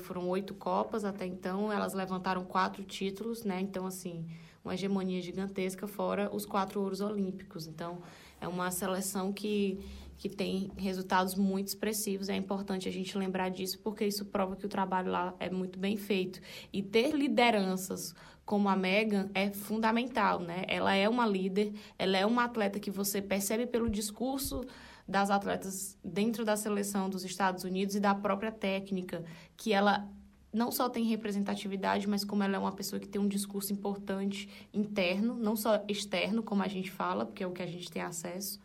foram 0.00 0.28
oito 0.28 0.54
Copas 0.54 1.04
até 1.04 1.26
então, 1.26 1.72
elas 1.72 1.92
levantaram 1.92 2.44
quatro 2.44 2.84
títulos, 2.84 3.42
né? 3.42 3.60
Então, 3.60 3.84
assim, 3.86 4.26
uma 4.64 4.74
hegemonia 4.74 5.20
gigantesca, 5.20 5.86
fora 5.88 6.30
os 6.32 6.44
quatro 6.44 6.80
ouros 6.80 7.00
olímpicos. 7.00 7.66
Então, 7.66 8.00
é 8.40 8.46
uma 8.46 8.70
seleção 8.70 9.32
que, 9.32 9.80
que 10.18 10.28
tem 10.28 10.70
resultados 10.76 11.34
muito 11.34 11.68
expressivos. 11.68 12.28
É 12.28 12.36
importante 12.36 12.88
a 12.88 12.92
gente 12.92 13.16
lembrar 13.18 13.48
disso, 13.48 13.78
porque 13.80 14.04
isso 14.04 14.24
prova 14.26 14.54
que 14.54 14.66
o 14.66 14.68
trabalho 14.68 15.10
lá 15.10 15.34
é 15.40 15.50
muito 15.50 15.80
bem 15.80 15.96
feito. 15.96 16.40
E 16.72 16.80
ter 16.80 17.12
lideranças 17.12 18.14
como 18.44 18.68
a 18.68 18.76
Megan 18.76 19.30
é 19.34 19.50
fundamental, 19.50 20.38
né? 20.40 20.64
Ela 20.68 20.94
é 20.94 21.08
uma 21.08 21.26
líder, 21.26 21.72
ela 21.98 22.16
é 22.16 22.26
uma 22.26 22.44
atleta 22.44 22.78
que 22.78 22.90
você 22.90 23.20
percebe 23.20 23.66
pelo 23.66 23.90
discurso 23.90 24.64
das 25.12 25.30
atletas 25.30 25.96
dentro 26.02 26.44
da 26.44 26.56
seleção 26.56 27.08
dos 27.08 27.24
Estados 27.24 27.62
Unidos 27.62 27.94
e 27.94 28.00
da 28.00 28.14
própria 28.14 28.50
técnica, 28.50 29.22
que 29.56 29.72
ela 29.72 30.08
não 30.52 30.72
só 30.72 30.88
tem 30.88 31.04
representatividade, 31.04 32.08
mas 32.08 32.24
como 32.24 32.42
ela 32.42 32.56
é 32.56 32.58
uma 32.58 32.72
pessoa 32.72 32.98
que 32.98 33.08
tem 33.08 33.20
um 33.20 33.28
discurso 33.28 33.72
importante 33.72 34.48
interno, 34.72 35.34
não 35.34 35.54
só 35.54 35.84
externo, 35.88 36.42
como 36.42 36.62
a 36.62 36.68
gente 36.68 36.90
fala, 36.90 37.24
porque 37.24 37.44
é 37.44 37.46
o 37.46 37.52
que 37.52 37.62
a 37.62 37.66
gente 37.66 37.90
tem 37.90 38.02
acesso. 38.02 38.58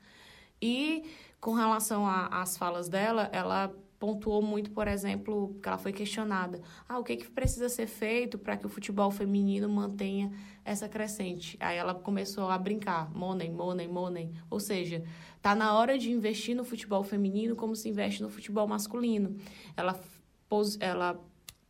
E 0.61 1.03
com 1.39 1.53
relação 1.53 2.07
às 2.07 2.57
falas 2.57 2.89
dela, 2.89 3.29
ela 3.31 3.73
pontuou 3.99 4.41
muito, 4.41 4.71
por 4.71 4.87
exemplo, 4.87 5.55
que 5.61 5.67
ela 5.67 5.77
foi 5.77 5.91
questionada. 5.91 6.61
Ah, 6.87 6.99
o 6.99 7.03
que, 7.03 7.15
que 7.15 7.29
precisa 7.29 7.67
ser 7.67 7.87
feito 7.87 8.37
para 8.37 8.55
que 8.57 8.65
o 8.65 8.69
futebol 8.69 9.09
feminino 9.09 9.67
mantenha 9.67 10.31
essa 10.63 10.87
crescente? 10.87 11.57
Aí 11.59 11.77
ela 11.77 11.95
começou 11.95 12.49
a 12.49 12.57
brincar, 12.57 13.09
money, 13.11 13.49
money, 13.49 13.87
money. 13.87 14.31
Ou 14.49 14.59
seja, 14.59 15.03
tá 15.41 15.55
na 15.55 15.73
hora 15.77 15.97
de 15.97 16.11
investir 16.11 16.55
no 16.55 16.63
futebol 16.63 17.03
feminino 17.03 17.55
como 17.55 17.75
se 17.75 17.89
investe 17.89 18.21
no 18.21 18.29
futebol 18.29 18.67
masculino. 18.67 19.35
Ela, 19.75 19.99
pos, 20.47 20.77
ela 20.79 21.19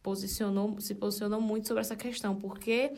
posicionou, 0.01 0.79
se 0.79 0.95
posicionou 0.95 1.41
muito 1.41 1.67
sobre 1.67 1.81
essa 1.81 1.95
questão, 1.95 2.35
porque 2.35 2.93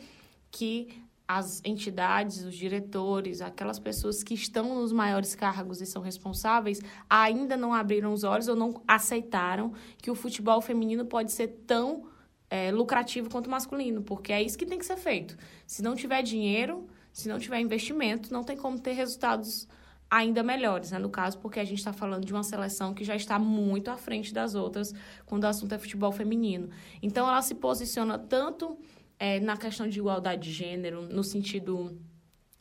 que 0.50 0.88
as 1.26 1.62
entidades, 1.64 2.42
os 2.42 2.56
diretores, 2.56 3.40
aquelas 3.40 3.78
pessoas 3.78 4.20
que 4.20 4.34
estão 4.34 4.74
nos 4.74 4.92
maiores 4.92 5.34
cargos 5.36 5.80
e 5.80 5.86
são 5.86 6.02
responsáveis, 6.02 6.80
ainda 7.08 7.56
não 7.56 7.72
abriram 7.72 8.12
os 8.12 8.24
olhos 8.24 8.48
ou 8.48 8.56
não 8.56 8.82
aceitaram 8.86 9.72
que 9.98 10.10
o 10.10 10.14
futebol 10.16 10.60
feminino 10.60 11.04
pode 11.04 11.30
ser 11.30 11.46
tão 11.68 12.08
é, 12.50 12.72
lucrativo 12.72 13.30
quanto 13.30 13.48
masculino, 13.48 14.02
porque 14.02 14.32
é 14.32 14.42
isso 14.42 14.58
que 14.58 14.66
tem 14.66 14.76
que 14.76 14.84
ser 14.84 14.96
feito. 14.96 15.36
Se 15.68 15.82
não 15.82 15.94
tiver 15.94 16.20
dinheiro, 16.22 16.88
se 17.12 17.28
não 17.28 17.38
tiver 17.38 17.60
investimento, 17.60 18.32
não 18.32 18.42
tem 18.42 18.56
como 18.56 18.76
ter 18.80 18.94
resultados 18.94 19.68
ainda 20.10 20.42
melhores, 20.42 20.90
né? 20.90 20.98
No 20.98 21.08
caso, 21.08 21.38
porque 21.38 21.60
a 21.60 21.64
gente 21.64 21.78
está 21.78 21.92
falando 21.92 22.24
de 22.24 22.32
uma 22.32 22.42
seleção 22.42 22.92
que 22.92 23.04
já 23.04 23.14
está 23.14 23.38
muito 23.38 23.90
à 23.90 23.96
frente 23.96 24.34
das 24.34 24.54
outras 24.54 24.92
quando 25.24 25.44
o 25.44 25.46
assunto 25.46 25.72
é 25.72 25.78
futebol 25.78 26.10
feminino. 26.10 26.68
Então, 27.00 27.28
ela 27.28 27.40
se 27.42 27.54
posiciona 27.54 28.18
tanto 28.18 28.76
é, 29.18 29.38
na 29.38 29.56
questão 29.56 29.88
de 29.88 29.98
igualdade 29.98 30.42
de 30.42 30.52
gênero, 30.52 31.02
no 31.02 31.22
sentido 31.22 31.96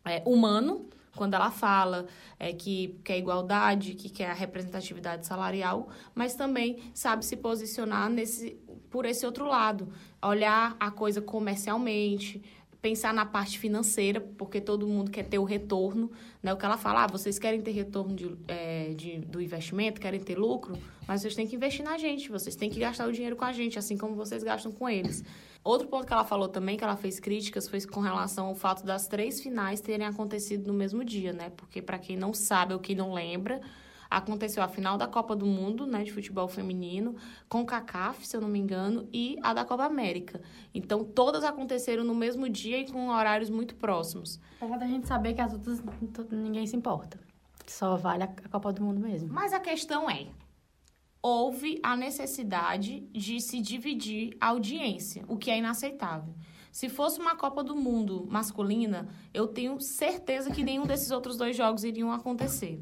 é, 0.06 0.22
humano, 0.26 0.88
quando 1.16 1.34
ela 1.34 1.50
fala 1.50 2.06
é, 2.38 2.54
que 2.54 3.00
quer 3.04 3.18
igualdade, 3.18 3.94
que 3.96 4.10
quer 4.10 4.30
a 4.30 4.34
representatividade 4.34 5.26
salarial, 5.26 5.90
mas 6.14 6.36
também 6.36 6.92
sabe 6.94 7.26
se 7.26 7.36
posicionar 7.36 8.10
nesse, 8.10 8.52
por 8.90 9.06
esse 9.06 9.26
outro 9.26 9.46
lado, 9.46 9.92
olhar 10.22 10.78
a 10.80 10.92
coisa 10.92 11.22
comercialmente, 11.22 12.42
pensar 12.82 13.14
na 13.14 13.26
parte 13.26 13.60
financeira, 13.60 14.22
porque 14.22 14.62
todo 14.62 14.88
mundo 14.88 15.12
quer 15.12 15.24
ter 15.24 15.38
o 15.38 15.44
retorno, 15.44 16.10
né? 16.42 16.54
O 16.54 16.58
que 16.58 16.66
ela 16.66 16.78
fala, 16.78 17.04
ah, 17.04 17.08
vocês 17.08 17.38
querem 17.38 17.62
ter 17.62 17.72
retorno 17.72 18.16
de, 18.16 18.38
é, 18.48 18.94
de, 18.94 19.20
do 19.20 19.42
investimento, 19.42 20.00
querem 20.00 20.20
ter 20.20 20.38
lucro, 20.38 20.78
mas 21.06 21.22
vocês 21.22 21.36
têm 21.36 21.46
que 21.46 21.56
investir 21.56 21.84
na 21.84 21.98
gente, 21.98 22.30
vocês 22.30 22.56
têm 22.56 22.70
que 22.70 22.80
gastar 22.80 23.08
o 23.08 23.12
dinheiro 23.12 23.36
com 23.36 23.44
a 23.44 23.52
gente, 23.52 23.78
assim 23.78 23.98
como 23.98 24.16
vocês 24.16 24.44
gastam 24.44 24.72
com 24.72 24.88
eles. 24.88 25.24
Outro 25.62 25.88
ponto 25.88 26.08
que 26.08 26.14
ela 26.14 26.24
falou 26.24 26.48
também, 26.48 26.78
que 26.78 26.84
ela 26.84 26.96
fez 26.96 27.20
críticas, 27.20 27.68
foi 27.68 27.82
com 27.82 28.00
relação 28.00 28.48
ao 28.48 28.56
fato 28.56 28.86
das 28.86 29.08
três 29.08 29.42
finais 29.42 29.82
terem 29.82 30.08
acontecido 30.08 30.66
no 30.68 30.74
mesmo 30.74 31.04
dia, 31.04 31.34
né? 31.34 31.52
Porque, 31.58 31.82
para 31.82 32.00
quem 32.00 32.16
não 32.16 32.34
sabe 32.34 32.74
ou 32.74 32.80
quem 32.80 32.96
não 32.96 33.14
lembra, 33.14 33.60
aconteceu 34.10 34.64
a 34.64 34.68
final 34.68 34.98
da 34.98 35.08
Copa 35.08 35.36
do 35.36 35.46
Mundo, 35.46 35.86
né, 35.86 36.04
de 36.04 36.12
futebol 36.12 36.48
feminino, 36.48 37.16
com 37.48 37.66
CACAF, 37.66 38.26
se 38.26 38.36
eu 38.36 38.42
não 38.42 38.48
me 38.48 38.58
engano, 38.58 39.08
e 39.14 39.38
a 39.44 39.54
da 39.54 39.64
Copa 39.64 39.84
América. 39.84 40.42
Então, 40.74 41.04
todas 41.04 41.44
aconteceram 41.44 42.04
no 42.04 42.16
mesmo 42.16 42.50
dia 42.50 42.80
e 42.80 42.92
com 42.92 43.10
horários 43.10 43.50
muito 43.50 43.76
próximos. 43.76 44.40
Apesar 44.58 44.78
da 44.78 44.88
gente 44.88 45.08
saber 45.08 45.34
que 45.34 45.42
as 45.42 45.54
outras 45.54 45.82
ninguém 46.32 46.66
se 46.66 46.76
importa. 46.76 47.20
Só 47.68 47.96
vale 47.96 48.24
a 48.24 48.28
Copa 48.28 48.74
do 48.74 48.84
Mundo 48.84 49.00
mesmo. 49.00 49.32
Mas 49.32 49.54
a 49.54 49.60
questão 49.60 50.10
é, 50.10 50.28
houve 51.22 51.80
a 51.84 51.96
necessidade 51.96 53.02
de 53.12 53.40
se 53.40 53.62
dividir 53.62 54.36
a 54.42 54.48
audiência, 54.48 55.24
o 55.28 55.38
que 55.38 55.52
é 55.52 55.58
inaceitável. 55.58 56.34
Se 56.72 56.88
fosse 56.88 57.20
uma 57.20 57.36
Copa 57.36 57.64
do 57.64 57.76
Mundo 57.76 58.28
masculina, 58.30 59.08
eu 59.34 59.48
tenho 59.48 59.80
certeza 59.80 60.52
que 60.52 60.64
nenhum 60.64 60.86
desses 60.86 61.12
outros 61.12 61.36
dois 61.36 61.56
jogos 61.56 61.84
iriam 61.84 62.12
acontecer. 62.12 62.80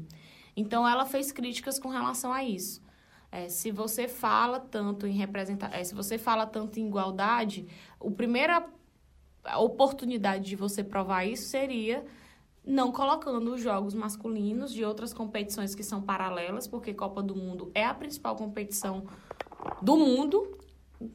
Então, 0.58 0.86
ela 0.88 1.06
fez 1.06 1.30
críticas 1.30 1.78
com 1.78 1.88
relação 1.88 2.32
a 2.32 2.42
isso. 2.42 2.82
É, 3.30 3.48
se 3.48 3.70
você 3.70 4.08
fala 4.08 4.58
tanto 4.58 5.06
em 5.06 5.12
representar, 5.12 5.72
é, 5.72 5.84
se 5.84 5.94
você 5.94 6.18
fala 6.18 6.46
tanto 6.46 6.80
em 6.80 6.88
igualdade, 6.88 7.64
a 8.00 8.10
primeira 8.10 8.66
oportunidade 9.56 10.46
de 10.46 10.56
você 10.56 10.82
provar 10.82 11.24
isso 11.24 11.44
seria 11.44 12.04
não 12.66 12.90
colocando 12.90 13.54
os 13.54 13.62
jogos 13.62 13.94
masculinos 13.94 14.74
de 14.74 14.84
outras 14.84 15.14
competições 15.14 15.76
que 15.76 15.84
são 15.84 16.02
paralelas, 16.02 16.66
porque 16.66 16.92
Copa 16.92 17.22
do 17.22 17.36
Mundo 17.36 17.70
é 17.72 17.84
a 17.84 17.94
principal 17.94 18.34
competição 18.34 19.06
do 19.80 19.96
mundo, 19.96 20.58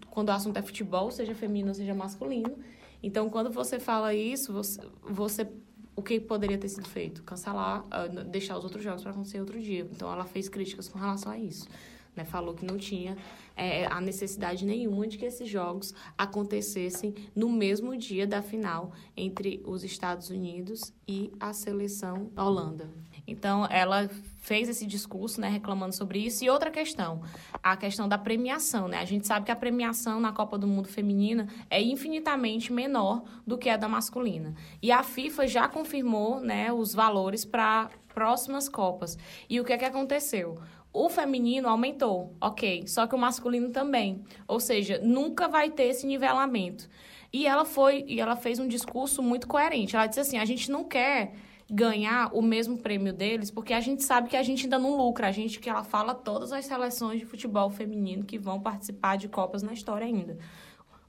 quando 0.10 0.29
o 0.29 0.32
assunto 0.32 0.56
é 0.56 0.62
futebol, 0.62 1.12
seja 1.12 1.36
feminino, 1.36 1.75
seja 1.75 1.93
masculino. 1.93 2.58
Então, 3.03 3.29
quando 3.29 3.51
você 3.51 3.77
fala 3.77 4.13
isso, 4.13 4.53
você, 4.53 4.79
você 5.01 5.51
o 5.95 6.01
que 6.01 6.19
poderia 6.19 6.58
ter 6.58 6.69
sido 6.69 6.88
feito? 6.88 7.23
Cancelar, 7.23 7.84
uh, 7.86 8.23
deixar 8.25 8.58
os 8.58 8.63
outros 8.63 8.84
jogos 8.84 9.01
para 9.01 9.12
acontecer 9.12 9.39
outro 9.39 9.60
dia. 9.62 9.88
Então, 9.91 10.12
ela 10.12 10.25
fez 10.25 10.49
críticas 10.49 10.88
com 10.88 10.97
relação 10.97 11.32
a 11.32 11.38
isso. 11.38 11.67
Né? 12.15 12.23
Falou 12.25 12.53
que 12.53 12.65
não 12.65 12.77
tinha 12.77 13.17
é, 13.56 13.86
a 13.86 13.99
necessidade 13.99 14.65
nenhuma 14.65 15.08
de 15.08 15.17
que 15.17 15.25
esses 15.25 15.49
jogos 15.49 15.93
acontecessem 16.17 17.13
no 17.36 17.49
mesmo 17.49 17.95
dia 17.97 18.25
da 18.25 18.41
final 18.41 18.91
entre 19.15 19.62
os 19.65 19.84
Estados 19.84 20.29
Unidos 20.29 20.93
e 21.08 21.32
a 21.39 21.53
seleção 21.53 22.32
Holanda. 22.36 22.89
Então, 23.25 23.65
ela 23.69 24.09
fez 24.43 24.67
esse 24.67 24.86
discurso, 24.86 25.39
né, 25.39 25.47
reclamando 25.47 25.95
sobre 25.95 26.19
isso. 26.19 26.43
E 26.43 26.49
outra 26.49 26.69
questão, 26.69 27.21
a 27.62 27.77
questão 27.77 28.09
da 28.09 28.17
premiação, 28.17 28.89
né? 28.89 28.99
A 28.99 29.05
gente 29.05 29.25
sabe 29.25 29.45
que 29.45 29.51
a 29.51 29.55
premiação 29.55 30.19
na 30.19 30.33
Copa 30.33 30.57
do 30.57 30.67
Mundo 30.67 30.89
feminina 30.89 31.47
é 31.69 31.81
infinitamente 31.81 32.71
menor 32.73 33.23
do 33.47 33.57
que 33.57 33.69
a 33.69 33.77
da 33.77 33.88
masculina. 33.88 34.53
E 34.81 34.91
a 34.91 35.01
FIFA 35.01 35.47
já 35.47 35.67
confirmou, 35.69 36.41
né, 36.41 36.73
os 36.73 36.93
valores 36.93 37.45
para 37.45 37.89
próximas 38.13 38.67
Copas. 38.67 39.17
E 39.49 39.59
o 39.62 39.63
que 39.63 39.71
é 39.71 39.77
que 39.77 39.86
aconteceu? 39.86 40.59
O 40.91 41.09
feminino 41.09 41.69
aumentou, 41.69 42.36
ok, 42.39 42.86
só 42.86 43.07
que 43.07 43.15
o 43.15 43.17
masculino 43.17 43.69
também. 43.69 44.23
Ou 44.47 44.59
seja, 44.59 44.99
nunca 45.01 45.47
vai 45.47 45.71
ter 45.71 45.86
esse 45.86 46.05
nivelamento. 46.05 46.88
E 47.31 47.47
ela 47.47 47.65
foi, 47.65 48.03
e 48.07 48.19
ela 48.19 48.36
fez 48.36 48.59
um 48.59 48.67
discurso 48.67 49.23
muito 49.23 49.47
coerente. 49.47 49.95
Ela 49.95 50.05
disse 50.05 50.19
assim: 50.19 50.38
a 50.38 50.45
gente 50.45 50.69
não 50.69 50.83
quer 50.83 51.33
ganhar 51.73 52.29
o 52.31 52.41
mesmo 52.41 52.77
prêmio 52.77 53.12
deles, 53.12 53.49
porque 53.49 53.73
a 53.73 53.81
gente 53.81 54.03
sabe 54.03 54.29
que 54.29 54.38
a 54.38 54.43
gente 54.43 54.65
ainda 54.65 54.77
não 54.77 54.95
lucra. 54.95 55.27
A 55.27 55.31
gente 55.31 55.59
que 55.59 55.67
ela 55.67 55.83
fala 55.83 56.13
todas 56.13 56.51
as 56.53 56.65
seleções 56.65 57.19
de 57.19 57.25
futebol 57.25 57.67
feminino 57.71 58.23
que 58.23 58.38
vão 58.38 58.62
participar 58.62 59.17
de 59.17 59.27
Copas 59.27 59.63
na 59.63 59.73
história 59.73 60.05
ainda. 60.05 60.38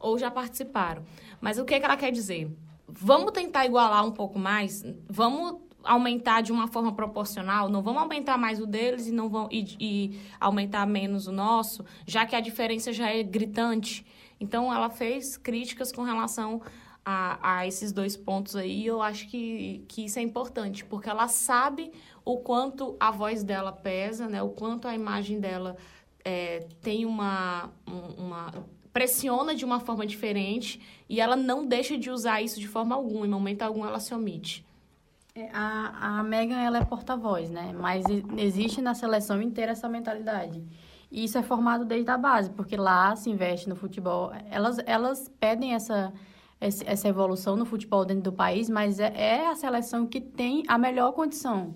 Ou 0.01 0.19
já 0.19 0.31
participaram. 0.31 1.05
Mas 1.39 1.59
o 1.59 1.67
que, 1.67 1.75
é 1.75 1.81
que 1.81 1.85
ela 1.85 1.99
quer 1.99 2.11
dizer? 2.11 2.51
Vamos 2.89 3.33
tentar 3.33 3.67
igualar 3.67 4.07
um 4.07 4.11
pouco 4.11 4.39
mais? 4.39 4.83
Vamos 5.07 5.61
aumentar 5.83 6.41
de 6.41 6.51
uma 6.51 6.67
forma 6.67 6.93
proporcional? 6.93 7.69
Não 7.69 7.83
vamos 7.83 8.01
aumentar 8.01 8.39
mais 8.39 8.59
o 8.59 8.67
deles 8.67 9.07
e 9.07 9.13
não 9.13 9.29
vão 9.29 9.49
e, 9.53 9.77
e 9.79 10.21
aumentar 10.41 10.87
menos 10.87 11.27
o 11.27 11.33
nosso, 11.33 11.85
já 12.07 12.25
que 12.25 12.35
a 12.35 12.41
diferença 12.41 12.91
já 12.91 13.11
é 13.11 13.23
gritante. 13.23 14.05
Então 14.41 14.73
ela 14.73 14.89
fez 14.89 15.37
críticas 15.37 15.93
com 15.93 16.03
relação 16.03 16.63
a, 17.05 17.59
a 17.59 17.67
esses 17.67 17.93
dois 17.93 18.17
pontos 18.17 18.57
aí, 18.57 18.87
eu 18.87 19.03
acho 19.03 19.29
que, 19.29 19.85
que 19.89 20.07
isso 20.07 20.19
é 20.19 20.23
importante, 20.23 20.85
porque 20.85 21.09
ela 21.09 21.29
sabe 21.29 21.93
o 22.25 22.39
quanto 22.39 22.97
a 22.99 23.11
voz 23.11 23.45
dela 23.45 23.71
pesa, 23.71 24.27
né? 24.27 24.43
O 24.43 24.51
quanto 24.51 24.89
a 24.89 24.95
imagem 24.95 25.39
dela 25.39 25.77
é, 26.25 26.67
tem 26.81 27.05
uma, 27.05 27.71
uma 28.17 28.51
pressiona 28.93 29.55
de 29.55 29.65
uma 29.65 29.81
forma 29.81 30.07
diferente 30.07 30.81
e 31.09 31.21
ela 31.21 31.37
não 31.37 31.67
deixa 31.67 31.99
de 31.99 32.11
usar 32.11 32.41
isso 32.41 32.59
de 32.59 32.69
forma 32.69 32.95
alguma, 32.95 33.27
em 33.27 33.31
momento 33.31 33.63
algum 33.63 33.85
ela 33.85 34.01
se 34.01 34.15
omite. 34.15 34.65
É, 35.35 35.51
a, 35.53 36.21
a 36.21 36.23
Megan, 36.23 36.61
ela 36.61 36.79
é 36.79 36.85
porta-voz, 36.85 37.51
né? 37.51 37.75
Mas 37.79 38.05
existe 38.39 38.81
na 38.81 38.95
seleção 38.95 39.43
inteira 39.43 39.73
essa 39.73 39.89
mentalidade. 39.89 40.65
E 41.11 41.25
isso 41.25 41.37
é 41.37 41.43
formado 41.43 41.85
desde 41.85 42.11
a 42.11 42.17
base, 42.17 42.51
porque 42.51 42.77
lá 42.77 43.15
se 43.17 43.29
investe 43.29 43.69
no 43.69 43.77
futebol. 43.77 44.33
Elas, 44.51 44.79
elas 44.87 45.31
pedem 45.39 45.75
essa 45.75 46.13
essa 46.67 47.09
evolução 47.09 47.57
no 47.57 47.65
futebol 47.65 48.05
dentro 48.05 48.25
do 48.25 48.33
país, 48.33 48.71
mas 48.71 48.99
é, 48.99 49.13
é 49.15 49.47
a 49.49 49.55
seleção 49.55 50.07
que 50.07 50.21
tem 50.21 50.63
a 50.67 50.79
melhor 50.79 51.13
condição, 51.13 51.75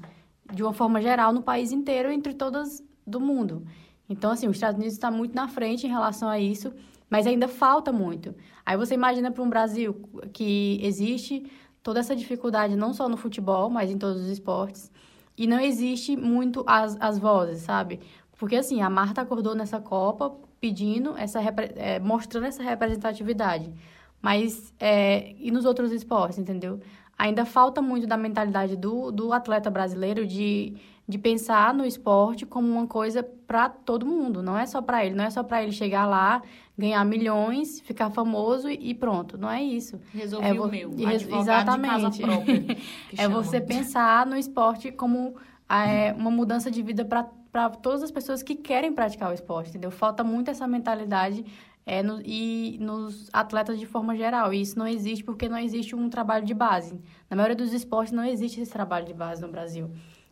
de 0.53 0.63
uma 0.63 0.73
forma 0.73 1.01
geral, 1.01 1.33
no 1.33 1.43
país 1.43 1.73
inteiro, 1.73 2.11
entre 2.11 2.35
todas 2.35 2.83
do 3.07 3.21
mundo. 3.21 3.67
Então, 4.09 4.31
assim, 4.31 4.49
os 4.49 4.57
Estados 4.57 4.77
Unidos 4.77 4.95
está 4.95 5.11
muito 5.11 5.35
na 5.35 5.49
frente 5.49 5.87
em 5.87 5.91
relação 5.91 6.29
a 6.29 6.39
isso, 6.39 6.73
mas 7.11 7.27
ainda 7.27 7.47
falta 7.47 7.93
muito. 7.93 8.35
Aí 8.65 8.77
você 8.77 8.95
imagina 8.95 9.31
para 9.31 9.43
um 9.43 9.49
Brasil 9.49 9.95
que 10.33 10.81
existe 10.83 11.45
toda 11.83 12.01
essa 12.01 12.17
dificuldade, 12.17 12.77
não 12.77 12.93
só 12.93 13.09
no 13.09 13.17
futebol, 13.17 13.69
mas 13.69 13.91
em 13.91 13.99
todos 13.99 14.23
os 14.23 14.29
esportes, 14.29 14.91
e 15.37 15.47
não 15.47 15.61
existe 15.61 16.17
muito 16.17 16.65
as, 16.67 16.97
as 17.01 17.19
vozes, 17.19 17.63
sabe? 17.63 18.01
Porque, 18.39 18.57
assim, 18.57 18.83
a 18.83 18.91
Marta 18.91 19.21
acordou 19.21 19.55
nessa 19.55 19.81
Copa 19.81 20.35
pedindo, 20.61 21.17
essa, 21.17 21.41
é, 21.77 22.01
mostrando 22.01 22.47
essa 22.47 22.63
representatividade. 22.63 23.73
Mas, 24.21 24.73
é, 24.81 25.35
e 25.39 25.51
nos 25.51 25.65
outros 25.65 25.93
esportes, 25.93 26.39
entendeu? 26.39 26.81
Ainda 27.19 27.45
falta 27.45 27.83
muito 27.83 28.07
da 28.07 28.17
mentalidade 28.17 28.77
do, 28.77 29.11
do 29.11 29.33
atleta 29.33 29.71
brasileiro 29.71 30.27
de, 30.27 30.75
de 31.07 31.19
pensar 31.19 31.75
no 31.75 31.85
esporte 31.85 32.47
como 32.47 32.69
uma 32.69 32.87
coisa 32.87 33.23
para 33.23 33.69
todo 33.69 34.07
mundo. 34.07 34.43
Não 34.43 34.57
é 34.57 34.67
só 34.67 34.81
para 34.81 35.05
ele. 35.05 35.15
Não 35.15 35.25
é 35.25 35.31
só 35.31 35.43
para 35.43 35.63
ele 35.63 35.73
chegar 35.73 36.07
lá, 36.07 36.43
ganhar 36.77 37.05
milhões, 37.05 37.81
ficar 37.81 38.11
famoso 38.11 38.71
e 38.71 38.95
pronto. 38.95 39.37
Não 39.37 39.51
é 39.51 39.63
isso. 39.63 40.01
Resolvi 40.13 40.47
é 40.47 40.53
o 40.53 40.69
meu. 40.69 40.95
Exatamente. 41.41 42.21
Própria, 42.21 42.77
é 43.19 43.29
você 43.29 43.61
pensar 43.61 44.25
no 44.27 44.37
esporte 44.37 44.93
como 44.93 45.35
é, 45.69 46.13
uma 46.13 46.31
mudança 46.31 46.71
de 46.71 46.83
vida 46.83 47.05
para 47.05 47.69
todas 47.71 48.03
as 48.03 48.11
pessoas 48.11 48.43
que 48.43 48.55
querem 48.55 48.93
praticar 48.93 49.31
o 49.31 49.35
esporte, 49.35 49.71
entendeu? 49.71 49.91
Falta 49.91 50.23
muito 50.23 50.51
essa 50.51 50.69
mentalidade 50.69 51.45
é, 51.89 52.03
no, 52.03 52.21
e 52.23 52.77
nos 52.81 53.31
atletas 53.33 53.79
de 53.81 53.87
forma 53.87 54.15
geral. 54.15 54.53
E 54.53 54.61
isso 54.61 54.79
não 54.79 54.87
existe 54.87 55.25
porque 55.25 55.49
não 55.49 55.59
existe 55.59 55.97
um 55.97 56.11
trabalho 56.11 56.45
de 56.45 56.53
base. 56.53 57.01
Na 57.31 57.37
maioria 57.37 57.57
dos 57.57 57.73
esportes 57.73 58.13
não 58.13 58.25
existe 58.25 58.61
esse 58.61 58.71
trabalho 58.71 59.07
de 59.07 59.15
base 59.15 59.41
no 59.41 59.49
Brasil. 59.49 59.91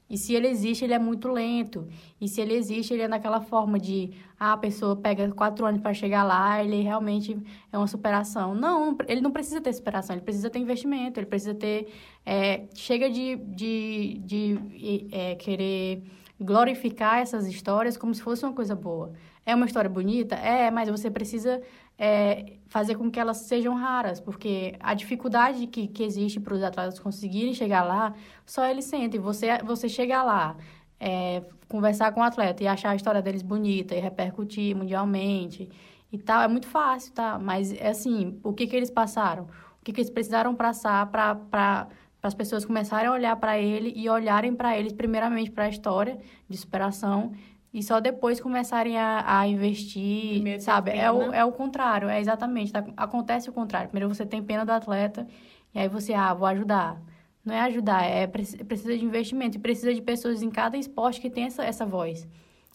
E 0.09 0.16
se 0.16 0.35
ele 0.35 0.47
existe, 0.47 0.85
ele 0.85 0.92
é 0.92 0.99
muito 0.99 1.29
lento. 1.29 1.88
E 2.21 2.29
se 2.29 2.40
ele 2.40 2.55
existe, 2.55 2.92
ele 2.92 3.03
é 3.03 3.09
daquela 3.09 3.40
forma 3.40 3.79
de 3.79 4.12
ah, 4.38 4.53
a 4.53 4.57
pessoa 4.57 4.95
pega 4.95 5.29
quatro 5.33 5.64
anos 5.66 5.81
para 5.81 5.95
chegar 5.95 6.23
lá, 6.23 6.62
ele 6.62 6.81
realmente 6.83 7.37
é 7.73 7.79
uma 7.79 7.88
superação. 7.88 8.55
Não, 8.55 8.97
ele 9.09 9.23
não 9.23 9.33
precisa 9.33 9.61
ter 9.61 9.73
superação, 9.73 10.14
ele 10.14 10.25
precisa 10.25 10.51
ter 10.51 10.59
investimento, 10.59 11.19
ele 11.19 11.27
precisa 11.27 11.55
ter. 11.55 11.92
É, 12.25 12.66
chega 12.75 13.11
de, 13.11 13.37
de, 13.37 14.21
de 14.25 15.09
é, 15.11 15.35
querer 15.37 16.03
glorificar 16.38 17.19
essas 17.19 17.47
histórias 17.47 17.97
como 17.97 18.14
se 18.14 18.23
fosse 18.23 18.45
uma 18.45 18.53
coisa 18.53 18.77
boa. 18.77 19.12
É 19.47 19.55
uma 19.55 19.65
história 19.65 19.89
bonita? 19.89 20.35
É, 20.35 20.73
mas 20.73 20.89
você 20.89 21.09
precisa 21.09 21.63
é, 21.97 22.55
fazer 22.67 22.97
com 22.97 23.09
que 23.09 23.21
elas 23.21 23.37
sejam 23.39 23.75
raras, 23.75 24.19
porque 24.19 24.75
a 24.81 24.93
dificuldade 24.93 25.69
que, 25.69 25.87
que 25.87 26.03
existe 26.03 26.41
para 26.41 26.53
os 26.53 26.63
atletas 26.65 26.99
conseguirem 26.99 27.55
chegar 27.55 27.85
lá, 27.85 28.13
só 28.45 28.67
eles 28.67 28.87
sentem. 28.87 29.21
Você, 29.21 29.59
você 29.59 29.89
chegar 29.89 30.25
lá, 30.25 30.57
é, 30.99 31.45
conversar 31.69 32.13
com 32.13 32.21
o 32.21 32.25
atleta 32.25 32.65
e 32.65 32.67
achar 32.67 32.91
a 32.91 32.97
história 32.97 33.23
deles 33.23 33.43
bonita 33.43 33.95
e 33.95 34.01
repercutir 34.01 34.75
mundialmente 34.77 35.69
e 36.11 36.19
tal, 36.19 36.43
é 36.43 36.49
muito 36.49 36.67
fácil, 36.67 37.13
tá? 37.13 37.39
Mas, 37.39 37.73
é 37.73 37.89
assim, 37.89 38.41
o 38.43 38.53
que, 38.53 38.67
que 38.67 38.75
eles 38.75 38.91
passaram? 38.91 39.45
O 39.81 39.85
que, 39.85 39.93
que 39.93 40.01
eles 40.01 40.11
precisaram 40.11 40.57
passar 40.57 41.07
para 41.07 41.89
as 42.21 42.35
pessoas 42.35 42.65
começarem 42.65 43.07
a 43.07 43.13
olhar 43.13 43.37
para 43.37 43.61
ele 43.61 43.93
e 43.95 44.09
olharem 44.09 44.55
para 44.57 44.77
eles, 44.77 44.93
primeiramente, 44.93 45.53
para 45.53 45.65
a 45.65 45.69
história 45.69 46.19
de 46.49 46.57
superação 46.57 47.33
e 47.77 47.83
só 47.83 48.01
depois 48.01 48.41
começarem 48.41 48.97
a, 48.97 49.41
a 49.41 49.47
investir, 49.47 50.37
Primeiro 50.37 50.62
sabe? 50.62 50.93
É 50.93 51.12
o, 51.12 51.31
é 51.31 51.45
o 51.45 51.53
contrário, 51.53 52.09
é 52.09 52.19
exatamente. 52.19 52.73
Tá? 52.73 52.83
Acontece 52.97 53.51
o 53.51 53.53
contrário. 53.53 53.91
Primeiro 53.91 54.12
você 54.12 54.25
tem 54.25 54.43
pena 54.43 54.65
do 54.65 54.73
atleta 54.73 55.27
e 55.75 55.79
aí 55.79 55.87
você, 55.87 56.15
ah, 56.15 56.33
vou 56.33 56.47
ajudar. 56.47 56.99
Não 57.45 57.55
é 57.55 57.61
ajudar, 57.61 58.03
é 58.03 58.27
precisa 58.27 58.97
de 58.97 59.05
investimento 59.05 59.59
e 59.59 59.61
precisa 59.61 59.93
de 59.93 60.01
pessoas 60.01 60.43
em 60.43 60.51
cada 60.51 60.79
esporte 60.79 61.21
que 61.21 61.29
tem 61.29 61.45
essa, 61.45 61.62
essa 61.62 61.85
voz, 61.85 62.27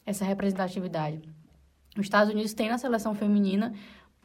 essa 0.06 0.24
representatividade. 0.24 1.20
Os 1.98 2.04
Estados 2.04 2.32
Unidos 2.32 2.54
tem 2.54 2.70
na 2.70 2.78
seleção 2.78 3.16
feminina 3.16 3.74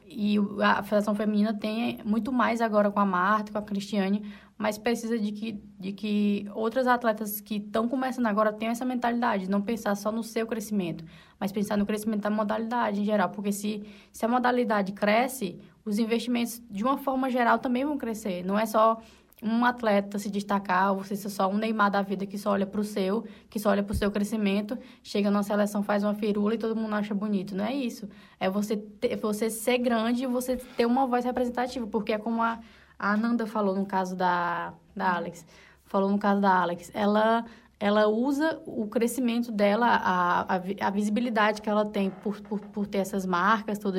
e 0.05 0.35
a 0.61 0.83
seleção 0.83 1.15
feminina 1.15 1.55
tem 1.55 1.97
muito 2.05 2.31
mais 2.31 2.61
agora 2.61 2.91
com 2.91 2.99
a 2.99 3.05
Marta, 3.05 3.51
com 3.51 3.57
a 3.57 3.63
Cristiane, 3.63 4.31
mas 4.57 4.77
precisa 4.77 5.19
de 5.19 5.31
que, 5.31 5.63
de 5.79 5.91
que 5.91 6.49
outras 6.53 6.87
atletas 6.87 7.39
que 7.39 7.57
estão 7.57 7.87
começando 7.87 8.25
agora 8.25 8.51
tenham 8.51 8.71
essa 8.71 8.85
mentalidade, 8.85 9.49
não 9.49 9.61
pensar 9.61 9.95
só 9.95 10.11
no 10.11 10.23
seu 10.23 10.47
crescimento, 10.47 11.05
mas 11.39 11.51
pensar 11.51 11.77
no 11.77 11.85
crescimento 11.85 12.21
da 12.21 12.29
modalidade 12.29 13.01
em 13.01 13.05
geral, 13.05 13.29
porque 13.29 13.51
se, 13.51 13.83
se 14.11 14.25
a 14.25 14.27
modalidade 14.27 14.93
cresce, 14.93 15.59
os 15.85 15.99
investimentos 15.99 16.61
de 16.69 16.83
uma 16.83 16.97
forma 16.97 17.29
geral 17.29 17.59
também 17.59 17.85
vão 17.85 17.97
crescer, 17.97 18.43
não 18.43 18.57
é 18.57 18.65
só 18.65 18.99
um 19.41 19.63
atleta 19.63 20.17
se 20.17 20.31
destacar, 20.31 20.91
ou 20.91 21.03
você 21.03 21.15
ser 21.15 21.29
só 21.29 21.47
um 21.47 21.57
Neymar 21.57 21.91
da 21.91 22.01
vida 22.01 22.25
que 22.25 22.37
só 22.37 22.51
olha 22.51 22.65
para 22.65 22.81
o 22.81 22.83
seu, 22.83 23.23
que 23.49 23.59
só 23.59 23.69
olha 23.69 23.83
para 23.83 23.93
o 23.93 23.95
seu 23.95 24.09
crescimento, 24.09 24.77
chega 25.03 25.29
na 25.29 25.43
seleção, 25.43 25.83
faz 25.83 26.03
uma 26.03 26.15
firula 26.15 26.55
e 26.55 26.57
todo 26.57 26.75
mundo 26.75 26.95
acha 26.95 27.13
bonito. 27.13 27.55
Não 27.55 27.63
é 27.63 27.73
isso. 27.73 28.09
É 28.39 28.49
você, 28.49 28.77
ter, 28.77 29.15
você 29.17 29.49
ser 29.49 29.77
grande 29.77 30.23
e 30.23 30.27
você 30.27 30.57
ter 30.57 30.87
uma 30.87 31.05
voz 31.05 31.23
representativa, 31.23 31.85
porque 31.85 32.13
é 32.13 32.17
como 32.17 32.41
a, 32.41 32.59
a 32.99 33.13
Ananda 33.13 33.45
falou 33.45 33.75
no 33.75 33.85
caso 33.85 34.15
da, 34.15 34.73
da 34.95 35.15
Alex. 35.15 35.45
Falou 35.85 36.09
no 36.09 36.17
caso 36.17 36.41
da 36.41 36.61
Alex. 36.61 36.91
Ela, 36.93 37.45
ela 37.79 38.07
usa 38.07 38.61
o 38.65 38.87
crescimento 38.87 39.51
dela, 39.51 39.87
a, 39.87 40.55
a, 40.55 40.61
a 40.81 40.89
visibilidade 40.89 41.61
que 41.61 41.69
ela 41.69 41.85
tem 41.85 42.09
por, 42.09 42.41
por, 42.41 42.59
por 42.59 42.87
ter 42.87 42.99
essas 42.99 43.25
marcas, 43.25 43.77
todo, 43.77 43.97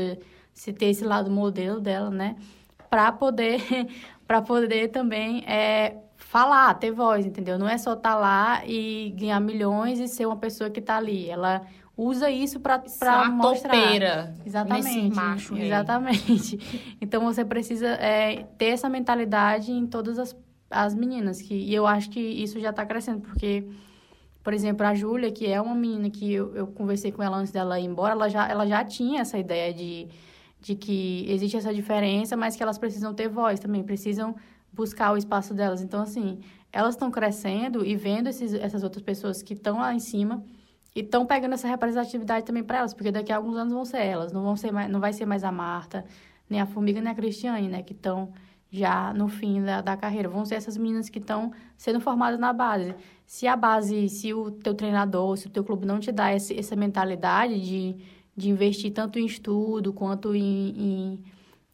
se 0.53 0.73
ter 0.73 0.87
esse 0.87 1.05
lado 1.05 1.31
modelo 1.31 1.81
dela, 1.81 2.11
né? 2.11 2.37
Para 2.91 3.13
poder, 3.13 3.61
pra 4.27 4.43
poder 4.43 4.89
também 4.89 5.45
é, 5.47 5.97
falar, 6.17 6.75
ter 6.75 6.91
voz, 6.91 7.25
entendeu? 7.25 7.59
Não 7.59 7.69
é 7.69 7.79
só 7.79 7.93
estar 7.93 8.15
tá 8.15 8.17
lá 8.17 8.67
e 8.67 9.15
ganhar 9.17 9.41
milhões 9.41 10.01
e 10.01 10.09
ser 10.09 10.27
uma 10.27 10.37
pessoa 10.37 10.69
que 10.69 10.81
está 10.81 10.97
ali. 10.97 11.31
Ela 11.31 11.63
usa 11.99 12.31
isso 12.31 12.61
para 12.61 12.81
mostrar. 13.29 13.83
Topeira 13.83 14.35
exatamente. 14.47 15.15
macho. 15.15 15.57
Exatamente. 15.57 16.59
Então 17.01 17.25
você 17.25 17.45
precisa 17.45 17.89
é, 17.89 18.45
ter 18.57 18.67
essa 18.67 18.89
mentalidade 18.89 19.73
em 19.73 19.87
todas 19.87 20.19
as, 20.19 20.37
as 20.71 20.95
meninas. 20.95 21.43
Que, 21.43 21.55
e 21.55 21.75
eu 21.75 21.87
acho 21.87 22.09
que 22.11 22.21
isso 22.21 22.61
já 22.61 22.71
está 22.71 22.87
crescendo, 22.87 23.21
porque, 23.21 23.67
por 24.45 24.53
exemplo, 24.53 24.87
a 24.87 24.95
Júlia, 24.95 25.33
que 25.33 25.47
é 25.47 25.61
uma 25.61 25.75
menina 25.75 26.11
que 26.11 26.33
eu, 26.33 26.55
eu 26.55 26.67
conversei 26.69 27.11
com 27.11 27.23
ela 27.23 27.37
antes 27.37 27.53
dela 27.53 27.81
ir 27.81 27.85
embora, 27.85 28.13
ela 28.13 28.29
já, 28.29 28.49
ela 28.49 28.67
já 28.67 28.85
tinha 28.85 29.23
essa 29.23 29.39
ideia 29.39 29.73
de, 29.73 30.09
de 30.61 30.75
que 30.75 31.25
existe 31.29 31.57
essa 31.57 31.73
diferença, 31.73 32.37
mas 32.37 32.55
que 32.55 32.63
elas 32.63 32.79
precisam 32.79 33.13
ter 33.15 33.29
voz 33.29 33.59
também, 33.59 33.83
precisam 33.83 34.37
buscar 34.73 35.13
o 35.13 35.17
espaço 35.17 35.55
delas. 35.55 35.83
Então, 35.83 36.03
assim, 36.03 36.41
elas 36.73 36.95
estão 36.95 37.11
crescendo 37.11 37.85
e 37.85 37.97
vendo 37.97 38.29
esses, 38.29 38.53
essas 38.55 38.85
outras 38.85 39.03
pessoas 39.03 39.43
que 39.43 39.55
estão 39.55 39.79
lá 39.79 39.95
em 39.95 40.01
cima 40.01 40.45
e 40.99 41.01
estão 41.01 41.25
pegando 41.25 41.53
essa 41.55 41.69
representatividade 41.69 42.45
também 42.45 42.65
para 42.65 42.79
elas, 42.79 42.93
porque 42.93 43.13
daqui 43.13 43.33
a 43.33 43.37
alguns 43.37 43.57
anos 43.57 43.73
vão 43.73 43.85
ser 43.85 43.99
elas, 43.99 44.33
não 44.33 44.43
vão 44.43 44.57
ser 44.57 44.73
mais, 44.73 44.91
não 44.91 44.99
vai 44.99 45.13
ser 45.13 45.27
mais 45.27 45.45
a 45.45 45.53
Marta, 45.53 46.05
nem 46.51 46.61
a 46.61 46.67
Formiga, 46.67 47.01
nem 47.01 47.13
a 47.13 47.15
Cristiane, 47.15 47.69
né, 47.69 47.85
que 47.85 47.93
estão 47.93 48.33
já 48.69 49.15
no 49.15 49.29
fim 49.29 49.63
da, 49.63 49.81
da 49.81 49.97
carreira. 49.97 50.29
Vão 50.29 50.45
ser 50.45 50.57
essas 50.57 50.77
meninas 50.77 51.09
que 51.09 51.21
estão 51.21 51.53
sendo 51.77 52.01
formadas 52.01 52.41
na 52.41 52.53
base. 52.53 52.97
Se 53.25 53.47
a 53.47 53.55
base, 53.55 54.09
se 54.09 54.35
o 54.35 54.51
teu 54.51 54.75
treinador, 54.75 55.37
se 55.37 55.47
o 55.47 55.51
teu 55.51 55.63
clube 55.63 55.87
não 55.87 56.01
te 56.01 56.11
dá 56.11 56.35
esse, 56.35 56.59
essa 56.59 56.75
mentalidade 56.75 57.61
de, 57.61 57.97
de 58.37 58.51
investir 58.51 58.93
tanto 58.93 59.21
em 59.21 59.25
estudo 59.25 59.93
quanto 59.93 60.35
em, 60.35 60.71
em, 60.71 61.25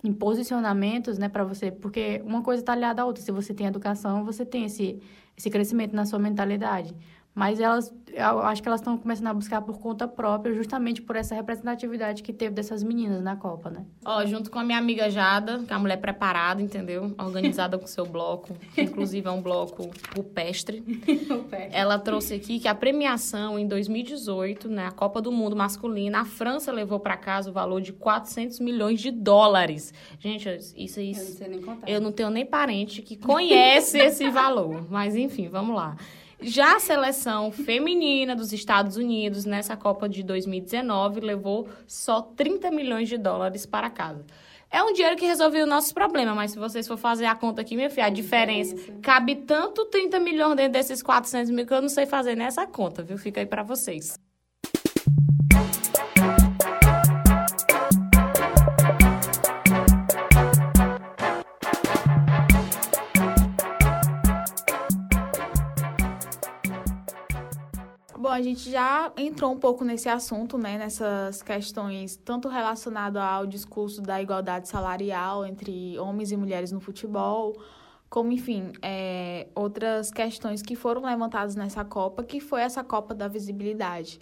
em 0.04 0.12
posicionamentos, 0.12 1.16
né, 1.16 1.30
para 1.30 1.44
você, 1.44 1.70
porque 1.70 2.20
uma 2.26 2.42
coisa 2.42 2.60
está 2.62 2.74
aliada 2.74 3.00
à 3.00 3.06
outra. 3.06 3.22
Se 3.22 3.32
você 3.32 3.54
tem 3.54 3.66
educação, 3.66 4.22
você 4.22 4.44
tem 4.44 4.66
esse, 4.66 5.00
esse 5.34 5.48
crescimento 5.48 5.96
na 5.96 6.04
sua 6.04 6.18
mentalidade. 6.18 6.94
Mas 7.34 7.58
elas, 7.58 7.92
eu 8.12 8.38
acho 8.40 8.62
que 8.62 8.68
elas 8.68 8.80
estão 8.80 8.96
começando 8.96 9.26
a 9.26 9.34
buscar 9.34 9.60
por 9.60 9.80
conta 9.80 10.06
própria, 10.06 10.54
justamente 10.54 11.02
por 11.02 11.16
essa 11.16 11.34
representatividade 11.34 12.22
que 12.22 12.32
teve 12.32 12.54
dessas 12.54 12.84
meninas 12.84 13.20
na 13.20 13.34
Copa, 13.34 13.70
né? 13.70 13.84
Ó, 14.04 14.24
junto 14.24 14.52
com 14.52 14.60
a 14.60 14.64
minha 14.64 14.78
amiga 14.78 15.10
Jada, 15.10 15.58
que 15.66 15.72
é 15.72 15.74
uma 15.74 15.82
mulher 15.82 15.96
preparada, 15.96 16.62
entendeu? 16.62 17.12
Organizada 17.18 17.76
com 17.78 17.88
seu 17.88 18.06
bloco, 18.06 18.54
que 18.72 18.82
inclusive 18.82 19.26
é 19.26 19.30
um 19.32 19.42
bloco 19.42 19.90
rupestre. 20.16 20.84
Ela 21.72 21.98
trouxe 21.98 22.34
aqui 22.34 22.60
que 22.60 22.68
a 22.68 22.74
premiação 22.74 23.58
em 23.58 23.66
2018, 23.66 24.68
né, 24.68 24.86
a 24.86 24.92
Copa 24.92 25.20
do 25.20 25.32
Mundo 25.32 25.56
masculina, 25.56 26.20
a 26.20 26.24
França 26.24 26.70
levou 26.70 27.00
para 27.00 27.16
casa 27.16 27.50
o 27.50 27.52
valor 27.52 27.80
de 27.80 27.92
400 27.92 28.60
milhões 28.60 29.00
de 29.00 29.10
dólares. 29.10 29.92
Gente, 30.20 30.48
isso 30.76 31.00
aí. 31.00 31.12
Eu 31.40 31.60
não. 31.60 31.78
Eu 31.86 32.00
não 32.00 32.12
tenho 32.12 32.30
nem 32.30 32.46
parente 32.46 33.02
que 33.02 33.16
conhece 33.16 33.98
esse 33.98 34.30
valor. 34.30 34.86
Mas 34.88 35.16
enfim, 35.16 35.48
vamos 35.48 35.74
lá. 35.74 35.96
Já 36.40 36.76
a 36.76 36.80
seleção 36.80 37.50
feminina 37.50 38.34
dos 38.34 38.52
Estados 38.52 38.96
Unidos, 38.96 39.44
nessa 39.44 39.76
Copa 39.76 40.08
de 40.08 40.22
2019, 40.22 41.20
levou 41.20 41.68
só 41.86 42.20
30 42.20 42.70
milhões 42.70 43.08
de 43.08 43.16
dólares 43.16 43.64
para 43.64 43.88
casa. 43.88 44.24
É 44.70 44.82
um 44.82 44.92
dinheiro 44.92 45.16
que 45.16 45.24
resolveu 45.24 45.64
o 45.64 45.68
nosso 45.68 45.94
problema, 45.94 46.34
mas 46.34 46.50
se 46.50 46.58
vocês 46.58 46.88
for 46.88 46.96
fazer 46.96 47.26
a 47.26 47.34
conta 47.34 47.60
aqui, 47.60 47.76
minha 47.76 47.88
filha, 47.88 48.06
a 48.06 48.10
diferença 48.10 48.74
cabe 49.00 49.36
tanto 49.36 49.84
30 49.84 50.18
milhões 50.18 50.56
dentro 50.56 50.72
desses 50.72 51.00
400 51.00 51.50
mil 51.50 51.64
que 51.64 51.72
eu 51.72 51.80
não 51.80 51.88
sei 51.88 52.06
fazer 52.06 52.34
nessa 52.34 52.66
conta, 52.66 53.02
viu? 53.02 53.16
Fica 53.16 53.40
aí 53.40 53.46
para 53.46 53.62
vocês. 53.62 54.18
A 68.34 68.42
gente 68.42 68.70
já 68.70 69.12
entrou 69.16 69.52
um 69.52 69.58
pouco 69.58 69.84
nesse 69.84 70.08
assunto, 70.08 70.58
né, 70.58 70.76
nessas 70.76 71.42
questões 71.42 72.16
tanto 72.16 72.48
relacionado 72.48 73.16
ao 73.16 73.46
discurso 73.46 74.02
da 74.02 74.20
igualdade 74.20 74.68
salarial 74.68 75.46
entre 75.46 75.98
homens 75.98 76.32
e 76.32 76.36
mulheres 76.36 76.72
no 76.72 76.80
futebol, 76.80 77.56
como, 78.10 78.30
enfim, 78.32 78.72
é, 78.82 79.48
outras 79.54 80.10
questões 80.10 80.62
que 80.62 80.76
foram 80.76 81.02
levantadas 81.02 81.56
nessa 81.56 81.84
Copa, 81.84 82.22
que 82.22 82.40
foi 82.40 82.60
essa 82.60 82.84
Copa 82.84 83.14
da 83.14 83.26
Visibilidade. 83.26 84.20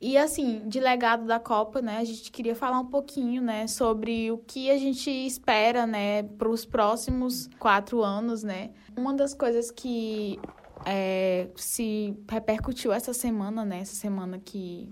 E, 0.00 0.16
assim, 0.18 0.62
de 0.68 0.78
legado 0.78 1.26
da 1.26 1.40
Copa, 1.40 1.80
né, 1.80 1.98
a 1.98 2.04
gente 2.04 2.30
queria 2.30 2.54
falar 2.54 2.78
um 2.80 2.86
pouquinho, 2.86 3.42
né, 3.42 3.66
sobre 3.66 4.30
o 4.30 4.38
que 4.38 4.70
a 4.70 4.78
gente 4.78 5.10
espera, 5.10 5.86
né, 5.86 6.22
para 6.22 6.48
os 6.48 6.66
próximos 6.66 7.48
quatro 7.58 8.02
anos, 8.02 8.42
né. 8.42 8.70
Uma 8.96 9.14
das 9.14 9.34
coisas 9.34 9.70
que 9.70 10.38
é, 10.86 11.48
se 11.56 12.16
repercutiu 12.30 12.92
essa 12.92 13.12
semana, 13.12 13.64
né? 13.64 13.80
Essa 13.80 13.96
semana 13.96 14.38
que, 14.38 14.88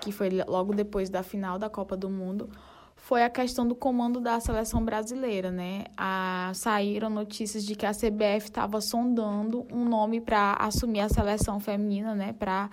que 0.00 0.10
foi 0.10 0.30
logo 0.48 0.74
depois 0.74 1.10
da 1.10 1.22
final 1.22 1.58
da 1.58 1.68
Copa 1.68 1.94
do 1.94 2.08
Mundo, 2.08 2.50
foi 2.96 3.22
a 3.22 3.28
questão 3.28 3.68
do 3.68 3.74
comando 3.74 4.18
da 4.18 4.40
seleção 4.40 4.82
brasileira, 4.82 5.50
né? 5.50 5.84
A, 5.94 6.50
saíram 6.54 7.10
notícias 7.10 7.62
de 7.62 7.76
que 7.76 7.84
a 7.84 7.92
CBF 7.92 8.46
estava 8.46 8.80
sondando 8.80 9.66
um 9.70 9.84
nome 9.84 10.22
para 10.22 10.54
assumir 10.54 11.00
a 11.00 11.10
seleção 11.10 11.60
feminina, 11.60 12.14
né? 12.14 12.32
Para 12.32 12.70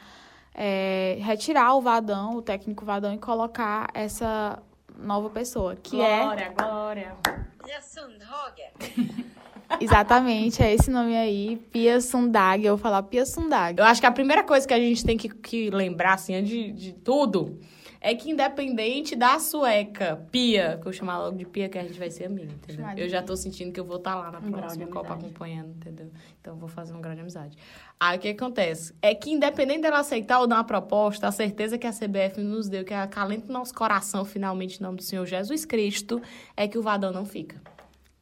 é, 0.55 1.17
retirar 1.19 1.75
o 1.75 1.81
Vadão, 1.81 2.37
o 2.37 2.41
técnico 2.41 2.85
Vadão, 2.85 3.13
e 3.13 3.17
colocar 3.17 3.89
essa 3.93 4.63
nova 4.97 5.29
pessoa, 5.29 5.75
que 5.75 5.97
glória, 5.97 6.45
é... 6.45 6.49
Glória, 6.49 7.17
Sundhage. 7.81 9.25
Exatamente, 9.79 10.61
é 10.61 10.73
esse 10.73 10.89
nome 10.89 11.15
aí, 11.15 11.57
Pia 11.71 12.01
Sundag. 12.01 12.65
Eu 12.65 12.75
vou 12.75 12.81
falar 12.81 13.03
Pia 13.03 13.25
Sundag. 13.25 13.79
Eu 13.79 13.85
acho 13.85 14.01
que 14.01 14.07
a 14.07 14.11
primeira 14.11 14.43
coisa 14.43 14.67
que 14.67 14.73
a 14.73 14.79
gente 14.79 15.05
tem 15.05 15.17
que, 15.17 15.29
que 15.29 15.69
lembrar, 15.69 16.13
assim, 16.13 16.35
antes 16.35 16.49
de, 16.49 16.71
de 16.71 16.93
tudo, 16.93 17.59
é 18.03 18.15
que 18.15 18.31
independente 18.31 19.15
da 19.15 19.37
sueca, 19.39 20.25
Pia, 20.31 20.79
que 20.81 20.87
eu 20.87 20.91
chamar 20.91 21.19
logo 21.19 21.37
de 21.37 21.45
Pia, 21.45 21.69
que 21.69 21.77
a 21.77 21.83
gente 21.83 21.99
vai 21.99 22.09
ser 22.09 22.25
amiga, 22.25 22.51
entendeu? 22.51 22.85
Eu 22.97 23.07
já 23.07 23.21
tô 23.21 23.37
sentindo 23.37 23.71
que 23.71 23.79
eu 23.79 23.85
vou 23.85 23.97
estar 23.97 24.15
lá 24.15 24.31
na 24.31 24.39
Um 24.39 24.51
próxima 24.51 24.87
Copa 24.87 25.13
acompanhando, 25.13 25.69
entendeu? 25.69 26.09
Então 26.41 26.55
vou 26.55 26.67
fazer 26.67 26.93
um 26.93 26.99
grau 26.99 27.13
de 27.13 27.21
amizade. 27.21 27.55
Aí 27.99 28.17
o 28.17 28.19
que 28.19 28.29
acontece? 28.29 28.95
É 29.03 29.13
que 29.13 29.29
independente 29.29 29.81
dela 29.81 29.99
aceitar 29.99 30.39
ou 30.39 30.47
não 30.47 30.57
a 30.57 30.63
proposta, 30.63 31.27
a 31.27 31.31
certeza 31.31 31.77
que 31.77 31.85
a 31.85 31.91
CBF 31.91 32.41
nos 32.41 32.67
deu, 32.67 32.83
que 32.83 32.93
acalenta 32.93 33.47
o 33.47 33.53
nosso 33.53 33.73
coração 33.75 34.25
finalmente 34.25 34.79
em 34.79 34.83
nome 34.83 34.97
do 34.97 35.03
Senhor 35.03 35.23
Jesus 35.27 35.63
Cristo, 35.63 36.19
é 36.57 36.67
que 36.67 36.79
o 36.79 36.81
Vadão 36.81 37.11
não 37.11 37.23
fica. 37.23 37.61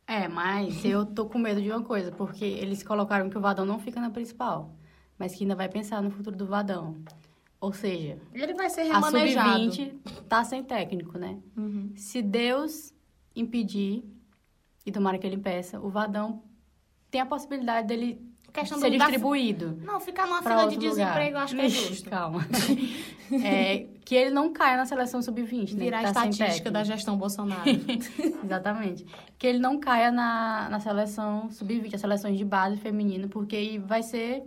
É, 0.10 0.28
mas 0.28 0.84
eu 0.84 1.06
tô 1.06 1.28
com 1.28 1.38
medo 1.38 1.62
de 1.62 1.69
uma 1.69 1.84
coisa, 1.84 2.12
porque 2.12 2.43
eles 2.43 2.82
colocaram 2.82 3.30
que 3.30 3.38
o 3.38 3.41
Vadão 3.41 3.63
não 3.63 3.78
fica 3.78 4.02
na 4.02 4.10
principal, 4.10 4.74
mas 5.19 5.36
que 5.36 5.43
ainda 5.43 5.56
vai 5.56 5.69
pensar 5.69 6.02
no 6.02 6.10
futuro 6.10 6.36
do 6.36 6.48
Vadão. 6.48 6.98
Ou 7.62 7.72
seja, 7.72 8.17
Ele 8.34 8.56
vai 8.56 8.72
ser 8.72 8.82
a 8.82 8.95
remanejado. 9.00 9.72
sub-20 9.72 9.93
tá 10.28 10.43
sem 10.43 10.63
técnico, 10.63 11.19
né? 11.19 11.38
Uhum. 11.56 11.91
Se 11.95 12.24
Deus 12.24 12.91
impedir, 13.36 14.04
e 14.84 14.91
tomara 14.91 15.19
que 15.19 15.28
ele 15.28 15.36
impeça, 15.36 15.80
o 15.80 15.89
Vadão 15.89 16.41
tem 17.12 17.22
a 17.22 17.26
possibilidade 17.26 17.88
dele 17.88 18.19
ser 18.65 18.89
distribuído. 18.89 19.78
Não, 19.84 20.00
ficar 20.00 20.26
numa 20.26 20.41
fila 20.41 20.67
de 20.67 20.76
lugar. 20.76 20.89
desemprego, 20.89 21.38
eu 21.38 21.39
acho 21.41 21.56
que 21.56 21.62
é 21.62 21.69
justo. 21.69 22.10
Calma. 22.10 22.48
É, 23.43 23.86
que 24.10 24.15
ele 24.15 24.32
não 24.32 24.52
caia 24.52 24.76
na 24.76 24.88
seleção 24.88 25.22
sub-20, 25.22 25.74
né? 25.74 25.84
Virar 25.84 26.02
tá 26.02 26.26
estatística 26.26 26.72
da 26.72 26.84
gestão 26.84 27.15
Bolsonaro. 27.15 27.62
Exatamente. 28.43 29.06
Que 29.38 29.45
ele 29.45 29.60
não 29.60 29.80
caia 29.80 30.12
na, 30.12 30.67
na 30.67 30.80
seleção 30.80 31.48
sub-20, 31.52 31.93
as 31.93 32.02
seleções 32.02 32.36
de 32.36 32.43
base 32.43 32.76
feminina, 32.78 33.28
porque 33.28 33.80
vai 33.86 34.02
ser 34.02 34.41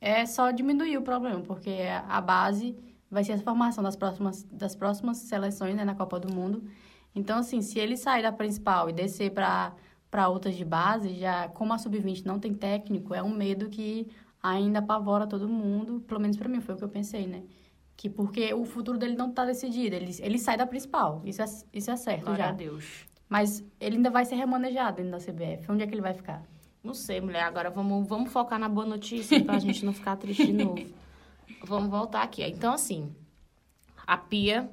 é 0.00 0.26
só 0.26 0.50
diminuir 0.50 0.98
o 0.98 1.02
problema, 1.02 1.40
porque 1.42 1.70
a 2.08 2.20
base 2.20 2.76
vai 3.08 3.22
ser 3.22 3.34
a 3.34 3.38
formação 3.38 3.84
das 3.84 3.94
próximas, 3.94 4.42
das 4.50 4.74
próximas 4.74 5.18
seleções 5.18 5.76
né, 5.76 5.84
na 5.84 5.94
Copa 5.94 6.18
do 6.18 6.34
Mundo. 6.34 6.64
Então, 7.14 7.38
assim, 7.38 7.62
se 7.62 7.78
ele 7.78 7.96
sair 7.96 8.24
da 8.24 8.32
principal 8.32 8.90
e 8.90 8.92
descer 8.92 9.30
para 9.30 10.28
outras 10.28 10.56
de 10.56 10.64
base, 10.64 11.14
já 11.14 11.46
como 11.50 11.72
a 11.72 11.78
sub-20 11.78 12.24
não 12.24 12.40
tem 12.40 12.52
técnico, 12.52 13.14
é 13.14 13.22
um 13.22 13.30
medo 13.30 13.68
que 13.68 14.08
ainda 14.42 14.80
apavora 14.80 15.28
todo 15.28 15.48
mundo, 15.48 16.02
pelo 16.08 16.18
menos 16.18 16.36
para 16.36 16.48
mim 16.48 16.60
foi 16.60 16.74
o 16.74 16.78
que 16.78 16.82
eu 16.82 16.88
pensei, 16.88 17.28
né? 17.28 17.44
Que 17.96 18.10
porque 18.10 18.52
o 18.52 18.64
futuro 18.64 18.98
dele 18.98 19.16
não 19.16 19.30
tá 19.32 19.44
decidido, 19.46 19.96
ele, 19.96 20.14
ele 20.20 20.38
sai 20.38 20.56
da 20.56 20.66
principal, 20.66 21.22
isso 21.24 21.40
é, 21.40 21.46
isso 21.72 21.90
é 21.90 21.96
certo 21.96 22.24
Glória 22.24 22.44
já. 22.44 22.50
a 22.50 22.52
Deus. 22.52 22.84
Mas 23.28 23.64
ele 23.80 23.96
ainda 23.96 24.10
vai 24.10 24.24
ser 24.24 24.34
remanejado 24.34 24.98
dentro 25.02 25.12
da 25.12 25.18
CBF. 25.18 25.70
Onde 25.72 25.82
é 25.82 25.86
que 25.86 25.94
ele 25.94 26.02
vai 26.02 26.12
ficar? 26.14 26.42
Não 26.84 26.94
sei, 26.94 27.20
mulher. 27.20 27.42
Agora 27.42 27.70
vamos, 27.70 28.06
vamos 28.06 28.30
focar 28.30 28.58
na 28.58 28.68
boa 28.68 28.86
notícia 28.86 29.42
pra 29.42 29.58
gente 29.58 29.84
não 29.84 29.92
ficar 29.92 30.14
triste 30.16 30.46
de 30.46 30.52
novo. 30.52 30.78
Vamos 31.64 31.88
voltar 31.90 32.22
aqui. 32.22 32.44
Então, 32.44 32.72
assim, 32.74 33.12
a 34.06 34.16
Pia, 34.16 34.68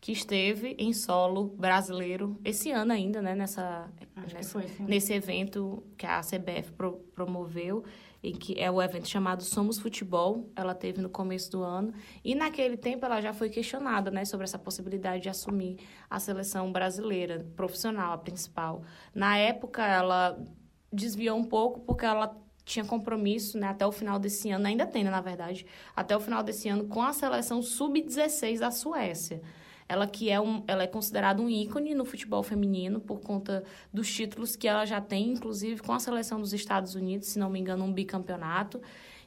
que 0.00 0.12
esteve 0.12 0.76
em 0.78 0.92
solo 0.92 1.44
brasileiro 1.56 2.38
esse 2.44 2.70
ano 2.70 2.92
ainda, 2.92 3.20
né? 3.22 3.34
Nessa, 3.34 3.88
nessa- 4.34 4.60
sim. 4.62 4.84
nesse 4.84 5.12
evento 5.12 5.82
que 5.96 6.06
a 6.06 6.20
CBF 6.20 6.72
pro- 6.76 6.98
promoveu, 7.14 7.82
e 8.22 8.32
que 8.32 8.58
é 8.60 8.70
o 8.70 8.82
evento 8.82 9.08
chamado 9.08 9.42
Somos 9.42 9.78
Futebol. 9.78 10.50
Ela 10.56 10.74
teve 10.74 11.00
no 11.00 11.08
começo 11.08 11.50
do 11.50 11.62
ano. 11.62 11.92
E 12.24 12.34
naquele 12.34 12.76
tempo 12.76 13.04
ela 13.04 13.20
já 13.20 13.32
foi 13.32 13.48
questionada, 13.48 14.10
né, 14.10 14.24
sobre 14.24 14.44
essa 14.44 14.58
possibilidade 14.58 15.22
de 15.22 15.28
assumir 15.28 15.78
a 16.10 16.18
seleção 16.18 16.72
brasileira, 16.72 17.46
profissional, 17.56 18.12
a 18.12 18.18
principal. 18.18 18.82
Na 19.14 19.36
época, 19.36 19.86
ela 19.86 20.38
desviou 20.92 21.38
um 21.38 21.44
pouco 21.44 21.80
porque 21.80 22.04
ela 22.04 22.36
tinha 22.64 22.84
compromisso, 22.84 23.58
né, 23.58 23.68
até 23.68 23.86
o 23.86 23.92
final 23.92 24.18
desse 24.18 24.50
ano, 24.50 24.66
ainda 24.66 24.86
tem, 24.86 25.02
né, 25.02 25.10
na 25.10 25.22
verdade, 25.22 25.64
até 25.96 26.14
o 26.14 26.20
final 26.20 26.42
desse 26.42 26.68
ano 26.68 26.84
com 26.86 27.02
a 27.02 27.12
seleção 27.14 27.62
sub-16 27.62 28.58
da 28.58 28.70
Suécia. 28.70 29.40
Ela 29.88 30.06
que 30.06 30.28
é 30.30 30.38
um, 30.40 30.62
ela 30.66 30.82
é 30.82 30.86
considerada 30.86 31.40
um 31.40 31.48
ícone 31.48 31.94
no 31.94 32.04
futebol 32.04 32.42
feminino 32.42 33.00
por 33.00 33.20
conta 33.20 33.64
dos 33.92 34.12
títulos 34.12 34.54
que 34.54 34.68
ela 34.68 34.84
já 34.84 35.00
tem, 35.00 35.30
inclusive 35.32 35.80
com 35.80 35.92
a 35.94 35.98
seleção 35.98 36.38
dos 36.40 36.52
Estados 36.52 36.94
Unidos, 36.94 37.28
se 37.28 37.38
não 37.38 37.48
me 37.48 37.58
engano, 37.58 37.84
um 37.84 37.92
bicampeonato. 37.92 38.80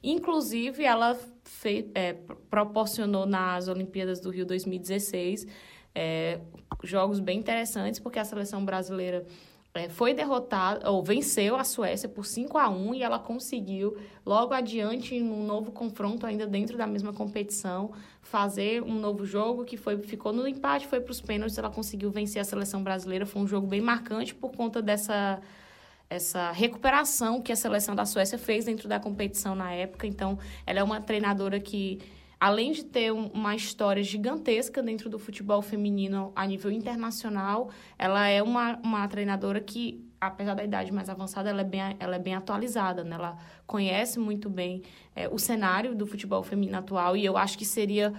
Inclusive, 0.04 0.84
ela 0.84 1.18
fei- 1.44 1.90
é, 1.96 2.14
pro- 2.14 2.36
proporcionou 2.50 3.26
nas 3.26 3.68
Olimpíadas 3.68 4.20
do 4.20 4.30
Rio 4.30 4.46
2016 4.46 5.48
é, 5.94 6.40
jogos 6.84 7.20
bem 7.20 7.40
interessantes, 7.40 8.00
porque 8.00 8.18
a 8.20 8.24
seleção 8.26 8.64
brasileira 8.64 9.26
foi 9.90 10.14
derrotada, 10.14 10.90
ou 10.90 11.02
venceu 11.02 11.56
a 11.56 11.64
Suécia 11.64 12.10
por 12.10 12.26
5 12.26 12.58
a 12.58 12.70
1 12.70 12.96
e 12.96 13.04
ela 13.04 13.18
conseguiu, 13.18 13.98
logo 14.26 14.54
adiante, 14.54 15.18
num 15.20 15.46
novo 15.46 15.72
confronto, 15.72 16.26
ainda 16.26 16.46
dentro 16.46 16.78
da 16.78 16.86
mesma 16.86 17.14
competição, 17.14 17.92
fazer 18.22 18.84
um 18.84 19.00
novo 19.00 19.26
jogo 19.26 19.64
que 19.64 19.78
foi, 19.78 19.98
ficou 20.00 20.34
no 20.34 20.48
empate, 20.48 20.88
foi 20.88 21.00
para 21.00 21.12
os 21.12 21.22
pênaltis, 21.22 21.58
ela 21.58 21.70
conseguiu 21.70 22.12
vencer 22.12 22.42
a 22.42 22.46
seleção 22.46 22.84
brasileira. 22.84 23.26
Foi 23.26 23.42
um 23.42 23.48
jogo 23.48 23.66
bem 23.66 23.82
marcante 23.82 24.36
por 24.36 24.52
conta 24.52 24.82
dessa 24.82 25.42
essa 26.10 26.52
recuperação 26.52 27.42
que 27.42 27.54
a 27.54 27.56
seleção 27.56 27.96
da 27.96 28.06
Suécia 28.06 28.38
fez 28.38 28.66
dentro 28.66 28.90
da 28.90 29.00
competição 29.00 29.56
na 29.56 29.72
época. 29.72 30.06
Então, 30.06 30.38
ela 30.66 30.80
é 30.80 30.84
uma 30.84 31.00
treinadora 31.00 31.58
que, 31.58 32.00
além 32.42 32.72
de 32.72 32.84
ter 32.84 33.14
um- 33.14 33.28
uma 33.28 33.56
história 33.56 34.02
gigantesca 34.02 34.82
dentro 34.82 35.08
do 35.12 35.20
futebol 35.20 35.62
feminino 35.62 36.32
a 36.36 36.48
nível 36.48 36.72
internacional, 36.72 37.70
ela 38.00 38.28
é 38.28 38.42
uma, 38.42 38.80
uma 38.84 39.08
treinadora 39.08 39.62
que, 39.62 40.04
apesar 40.20 40.56
da 40.56 40.64
idade 40.64 40.92
mais 40.92 41.08
avançada, 41.08 41.52
ela 41.52 41.62
é 41.62 41.64
bem, 41.64 41.96
ela 42.00 42.16
é 42.16 42.20
bem 42.20 42.34
atualizada, 42.34 43.04
né? 43.04 43.16
Ela 43.16 43.38
conhece 43.68 44.18
muito 44.18 44.50
bem 44.50 44.82
é, 45.16 45.30
o 45.30 45.38
cenário 45.38 45.94
do 45.94 46.08
futebol 46.08 46.42
feminino 46.42 46.80
atual 46.80 47.16
e 47.16 47.24
eu 47.24 47.38
acho 47.38 47.56
que 47.56 47.66
seria 47.66 48.12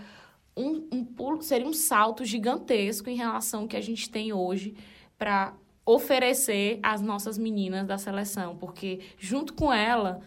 um, 0.56 0.86
um 0.92 1.04
pulo, 1.04 1.42
seria 1.42 1.66
um 1.66 1.72
salto 1.72 2.24
gigantesco 2.24 3.10
em 3.10 3.16
relação 3.16 3.62
ao 3.62 3.66
que 3.66 3.76
a 3.76 3.80
gente 3.80 4.08
tem 4.08 4.32
hoje 4.32 4.76
para 5.18 5.52
oferecer 5.84 6.78
às 6.80 7.00
nossas 7.00 7.36
meninas 7.36 7.84
da 7.88 7.98
seleção, 7.98 8.56
porque 8.56 9.00
junto 9.18 9.52
com 9.52 9.72
ela 9.72 10.20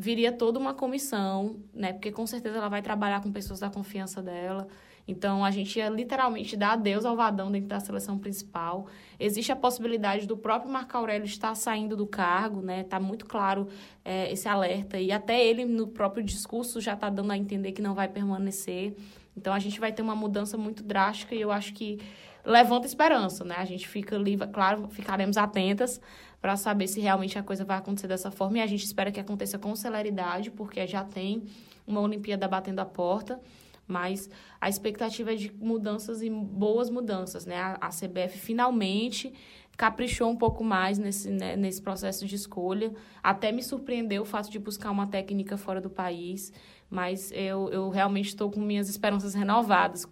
viria 0.00 0.32
toda 0.32 0.58
uma 0.58 0.72
comissão, 0.72 1.56
né? 1.74 1.92
Porque 1.92 2.10
com 2.10 2.26
certeza 2.26 2.56
ela 2.56 2.68
vai 2.70 2.80
trabalhar 2.80 3.22
com 3.22 3.30
pessoas 3.30 3.60
da 3.60 3.68
confiança 3.68 4.22
dela. 4.22 4.66
Então 5.06 5.44
a 5.44 5.50
gente 5.50 5.78
ia 5.78 5.90
literalmente 5.90 6.56
dar 6.56 6.72
adeus 6.72 7.04
ao 7.04 7.14
Vadão 7.14 7.50
dentro 7.50 7.68
da 7.68 7.80
seleção 7.80 8.18
principal. 8.18 8.86
Existe 9.18 9.52
a 9.52 9.56
possibilidade 9.56 10.26
do 10.26 10.36
próprio 10.36 10.72
Marco 10.72 10.96
Aurélio 10.96 11.26
estar 11.26 11.54
saindo 11.54 11.96
do 11.96 12.06
cargo, 12.06 12.62
né? 12.62 12.82
Tá 12.84 12.98
muito 12.98 13.26
claro 13.26 13.68
é, 14.02 14.32
esse 14.32 14.48
alerta 14.48 14.98
e 14.98 15.12
até 15.12 15.44
ele 15.44 15.66
no 15.66 15.86
próprio 15.86 16.24
discurso 16.24 16.80
já 16.80 16.94
está 16.94 17.10
dando 17.10 17.32
a 17.32 17.36
entender 17.36 17.72
que 17.72 17.82
não 17.82 17.94
vai 17.94 18.08
permanecer. 18.08 18.96
Então 19.36 19.52
a 19.52 19.58
gente 19.58 19.78
vai 19.78 19.92
ter 19.92 20.00
uma 20.00 20.14
mudança 20.14 20.56
muito 20.56 20.82
drástica 20.82 21.34
e 21.34 21.40
eu 21.42 21.52
acho 21.52 21.74
que 21.74 21.98
levanta 22.42 22.86
esperança, 22.86 23.44
né? 23.44 23.56
A 23.58 23.66
gente 23.66 23.86
fica 23.86 24.16
ali, 24.16 24.38
claro, 24.50 24.88
ficaremos 24.88 25.36
atentas 25.36 26.00
para 26.40 26.56
saber 26.56 26.86
se 26.86 27.00
realmente 27.00 27.38
a 27.38 27.42
coisa 27.42 27.64
vai 27.64 27.76
acontecer 27.76 28.08
dessa 28.08 28.30
forma 28.30 28.58
e 28.58 28.60
a 28.60 28.66
gente 28.66 28.84
espera 28.84 29.12
que 29.12 29.20
aconteça 29.20 29.58
com 29.58 29.74
celeridade, 29.76 30.50
porque 30.50 30.86
já 30.86 31.04
tem 31.04 31.44
uma 31.86 32.00
Olimpíada 32.00 32.48
batendo 32.48 32.80
a 32.80 32.84
porta, 32.84 33.40
mas 33.86 34.30
a 34.60 34.68
expectativa 34.68 35.32
é 35.32 35.36
de 35.36 35.52
mudanças 35.52 36.22
e 36.22 36.30
boas 36.30 36.88
mudanças, 36.88 37.44
né? 37.44 37.76
A, 37.80 37.88
CBF 37.88 38.38
finalmente 38.38 39.32
caprichou 39.76 40.30
um 40.30 40.36
pouco 40.36 40.62
mais 40.62 40.98
nesse, 40.98 41.30
né, 41.30 41.56
nesse 41.56 41.82
processo 41.82 42.26
de 42.26 42.36
escolha. 42.36 42.92
Até 43.22 43.50
me 43.50 43.62
surpreendeu 43.62 44.22
o 44.22 44.26
fato 44.26 44.50
de 44.50 44.58
buscar 44.58 44.90
uma 44.90 45.06
técnica 45.06 45.56
fora 45.56 45.80
do 45.80 45.90
país, 45.90 46.52
mas 46.88 47.32
eu, 47.32 47.68
eu 47.70 47.88
realmente 47.88 48.28
estou 48.28 48.50
com 48.50 48.60
minhas 48.60 48.88
esperanças 48.88 49.34
renovadas 49.34 50.06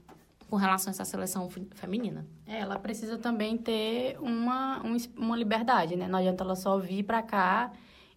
com 0.48 0.56
relação 0.56 0.90
a 0.90 0.92
essa 0.92 1.04
seleção 1.04 1.48
fe- 1.50 1.66
feminina. 1.74 2.26
É, 2.46 2.60
Ela 2.60 2.78
precisa 2.78 3.18
também 3.18 3.56
ter 3.56 4.16
uma, 4.20 4.80
um 4.84 4.96
uma 5.16 5.36
liberdade, 5.36 5.94
né? 5.96 6.08
Não 6.08 6.18
adianta 6.18 6.42
ela 6.44 6.56
só 6.56 6.78
vir 6.78 7.02
pra 7.04 7.22
cá 7.22 7.72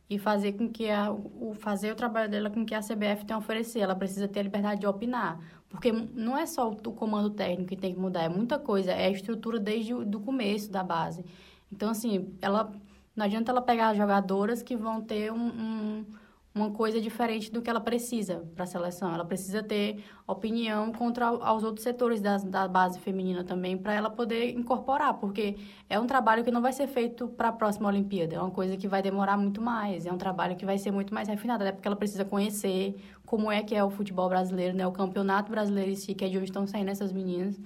e 0.09 0.17
fazer 0.17 0.53
com 0.53 0.69
que 0.69 0.89
a, 0.89 1.11
o 1.11 1.53
fazer 1.53 1.91
o 1.91 1.95
trabalho 1.95 2.29
dela 2.29 2.49
com 2.49 2.65
que 2.65 2.73
a 2.75 2.79
CBF 2.81 3.25
tem 3.25 3.33
a 3.35 3.37
oferecer. 3.37 3.79
Ela 3.79 3.95
precisa 3.95 4.27
ter 4.27 4.39
a 4.41 4.43
liberdade 4.43 4.81
de 4.81 4.87
opinar, 4.87 5.39
porque 5.69 5.91
não 5.91 6.37
é 6.37 6.45
só 6.45 6.69
o, 6.69 6.73
o 6.73 6.91
comando 6.93 7.29
técnico 7.29 7.69
que 7.69 7.77
tem 7.77 7.93
que 7.93 7.99
mudar, 7.99 8.23
é 8.23 8.29
muita 8.29 8.57
coisa, 8.59 8.91
é 8.91 9.05
a 9.07 9.09
estrutura 9.09 9.59
desde 9.59 9.93
o 9.93 10.05
do 10.05 10.19
começo 10.19 10.71
da 10.71 10.83
base. 10.83 11.23
Então 11.71 11.89
assim, 11.89 12.33
ela 12.41 12.71
não 13.15 13.25
adianta 13.25 13.51
ela 13.51 13.61
pegar 13.61 13.93
jogadoras 13.93 14.61
que 14.63 14.75
vão 14.75 15.01
ter 15.01 15.31
um, 15.31 15.47
um, 15.47 16.05
uma 16.53 16.69
coisa 16.71 16.99
diferente 16.99 17.49
do 17.49 17.61
que 17.61 17.69
ela 17.69 17.79
precisa 17.79 18.45
para 18.55 18.65
a 18.65 18.67
seleção. 18.67 19.13
Ela 19.13 19.23
precisa 19.23 19.63
ter 19.63 20.03
opinião 20.27 20.91
contra 20.91 21.27
aos 21.27 21.63
outros 21.63 21.83
setores 21.83 22.19
das, 22.19 22.43
da 22.43 22.67
base 22.67 22.99
feminina 22.99 23.43
também, 23.43 23.77
para 23.77 23.93
ela 23.93 24.09
poder 24.09 24.51
incorporar, 24.51 25.13
porque 25.13 25.57
é 25.89 25.97
um 25.99 26.05
trabalho 26.05 26.43
que 26.43 26.51
não 26.51 26.61
vai 26.61 26.73
ser 26.73 26.87
feito 26.87 27.27
para 27.29 27.49
a 27.49 27.51
próxima 27.53 27.87
Olimpíada, 27.87 28.35
é 28.35 28.39
uma 28.39 28.51
coisa 28.51 28.75
que 28.75 28.87
vai 28.87 29.01
demorar 29.01 29.37
muito 29.37 29.61
mais, 29.61 30.05
é 30.05 30.11
um 30.11 30.17
trabalho 30.17 30.55
que 30.55 30.65
vai 30.65 30.77
ser 30.77 30.91
muito 30.91 31.13
mais 31.13 31.27
refinado, 31.27 31.63
até 31.63 31.71
porque 31.71 31.87
ela 31.87 31.97
precisa 31.97 32.25
conhecer 32.25 32.95
como 33.25 33.49
é 33.49 33.63
que 33.63 33.73
é 33.73 33.83
o 33.83 33.89
futebol 33.89 34.27
brasileiro, 34.27 34.75
né? 34.75 34.85
o 34.85 34.91
campeonato 34.91 35.49
brasileiro 35.49 35.91
em 35.91 35.95
si, 35.95 36.13
que 36.13 36.25
é 36.25 36.27
de 36.27 36.37
onde 36.37 36.45
estão 36.45 36.67
saindo 36.67 36.91
essas 36.91 37.13
meninas. 37.13 37.59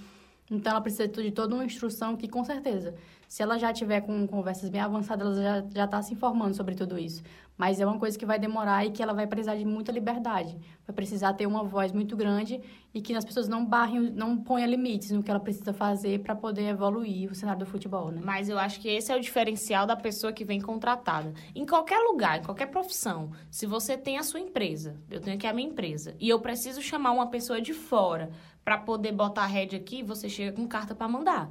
Então, 0.49 0.71
ela 0.71 0.81
precisa 0.81 1.07
de 1.07 1.31
toda 1.31 1.55
uma 1.55 1.65
instrução 1.65 2.15
que, 2.15 2.27
com 2.27 2.43
certeza, 2.43 2.93
se 3.27 3.41
ela 3.41 3.57
já 3.57 3.73
tiver 3.73 4.01
com 4.01 4.27
conversas 4.27 4.69
bem 4.69 4.81
avançadas, 4.81 5.37
ela 5.37 5.67
já 5.73 5.85
está 5.85 6.01
se 6.01 6.13
informando 6.13 6.55
sobre 6.55 6.75
tudo 6.75 6.97
isso. 6.97 7.23
Mas 7.57 7.79
é 7.79 7.85
uma 7.85 7.97
coisa 7.97 8.19
que 8.19 8.25
vai 8.25 8.37
demorar 8.37 8.85
e 8.85 8.91
que 8.91 9.01
ela 9.01 9.13
vai 9.13 9.25
precisar 9.25 9.55
de 9.55 9.63
muita 9.63 9.91
liberdade. 9.91 10.57
Vai 10.85 10.93
precisar 10.93 11.33
ter 11.33 11.45
uma 11.45 11.63
voz 11.63 11.93
muito 11.93 12.15
grande 12.15 12.61
e 12.93 13.01
que 13.01 13.13
as 13.15 13.23
pessoas 13.23 13.47
não 13.47 13.65
barrem, 13.65 14.11
não 14.11 14.37
ponham 14.37 14.67
limites 14.67 15.11
no 15.11 15.23
que 15.23 15.31
ela 15.31 15.39
precisa 15.39 15.71
fazer 15.71 16.19
para 16.19 16.35
poder 16.35 16.67
evoluir 16.67 17.31
o 17.31 17.35
cenário 17.35 17.65
do 17.65 17.65
futebol, 17.65 18.11
né? 18.11 18.21
Mas 18.23 18.49
eu 18.49 18.59
acho 18.59 18.81
que 18.81 18.89
esse 18.89 19.11
é 19.11 19.15
o 19.15 19.21
diferencial 19.21 19.85
da 19.85 19.95
pessoa 19.95 20.33
que 20.33 20.43
vem 20.43 20.59
contratada. 20.59 21.33
Em 21.55 21.65
qualquer 21.65 21.99
lugar, 21.99 22.39
em 22.39 22.43
qualquer 22.43 22.67
profissão, 22.67 23.31
se 23.49 23.65
você 23.65 23.97
tem 23.97 24.17
a 24.17 24.23
sua 24.23 24.41
empresa, 24.41 24.97
eu 25.09 25.21
tenho 25.21 25.37
aqui 25.37 25.47
a 25.47 25.53
minha 25.53 25.69
empresa, 25.69 26.13
e 26.19 26.27
eu 26.27 26.39
preciso 26.41 26.81
chamar 26.81 27.11
uma 27.11 27.27
pessoa 27.27 27.61
de 27.61 27.73
fora 27.73 28.31
para 28.65 28.77
poder 28.77 29.13
botar 29.13 29.43
a 29.43 29.47
rede 29.47 29.75
aqui, 29.75 30.03
você 30.03 30.27
chega 30.27 30.51
com 30.51 30.67
carta 30.67 30.93
para 30.93 31.07
mandar. 31.07 31.49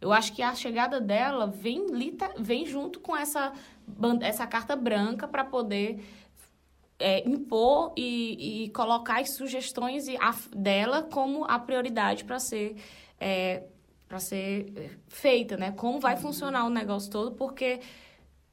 Eu 0.00 0.12
acho 0.12 0.32
que 0.32 0.42
a 0.42 0.54
chegada 0.54 1.00
dela 1.00 1.46
vem, 1.46 1.86
vem 2.38 2.66
junto 2.66 3.00
com 3.00 3.16
essa, 3.16 3.52
essa 4.20 4.46
carta 4.46 4.76
branca 4.76 5.26
para 5.26 5.44
poder 5.44 6.04
é, 6.98 7.26
impor 7.28 7.92
e, 7.96 8.64
e, 8.64 8.70
colocar 8.70 9.20
as 9.20 9.30
sugestões 9.30 10.06
dela 10.54 11.02
como 11.02 11.44
a 11.44 11.58
prioridade 11.58 12.24
para 12.24 12.38
ser, 12.38 12.76
é, 13.20 13.64
para 14.08 14.18
ser 14.18 14.72
é, 14.76 14.90
feita, 15.08 15.56
né? 15.56 15.72
Como 15.72 16.00
vai 16.00 16.16
funcionar 16.16 16.64
o 16.64 16.70
negócio 16.70 17.10
todo, 17.10 17.32
porque 17.32 17.80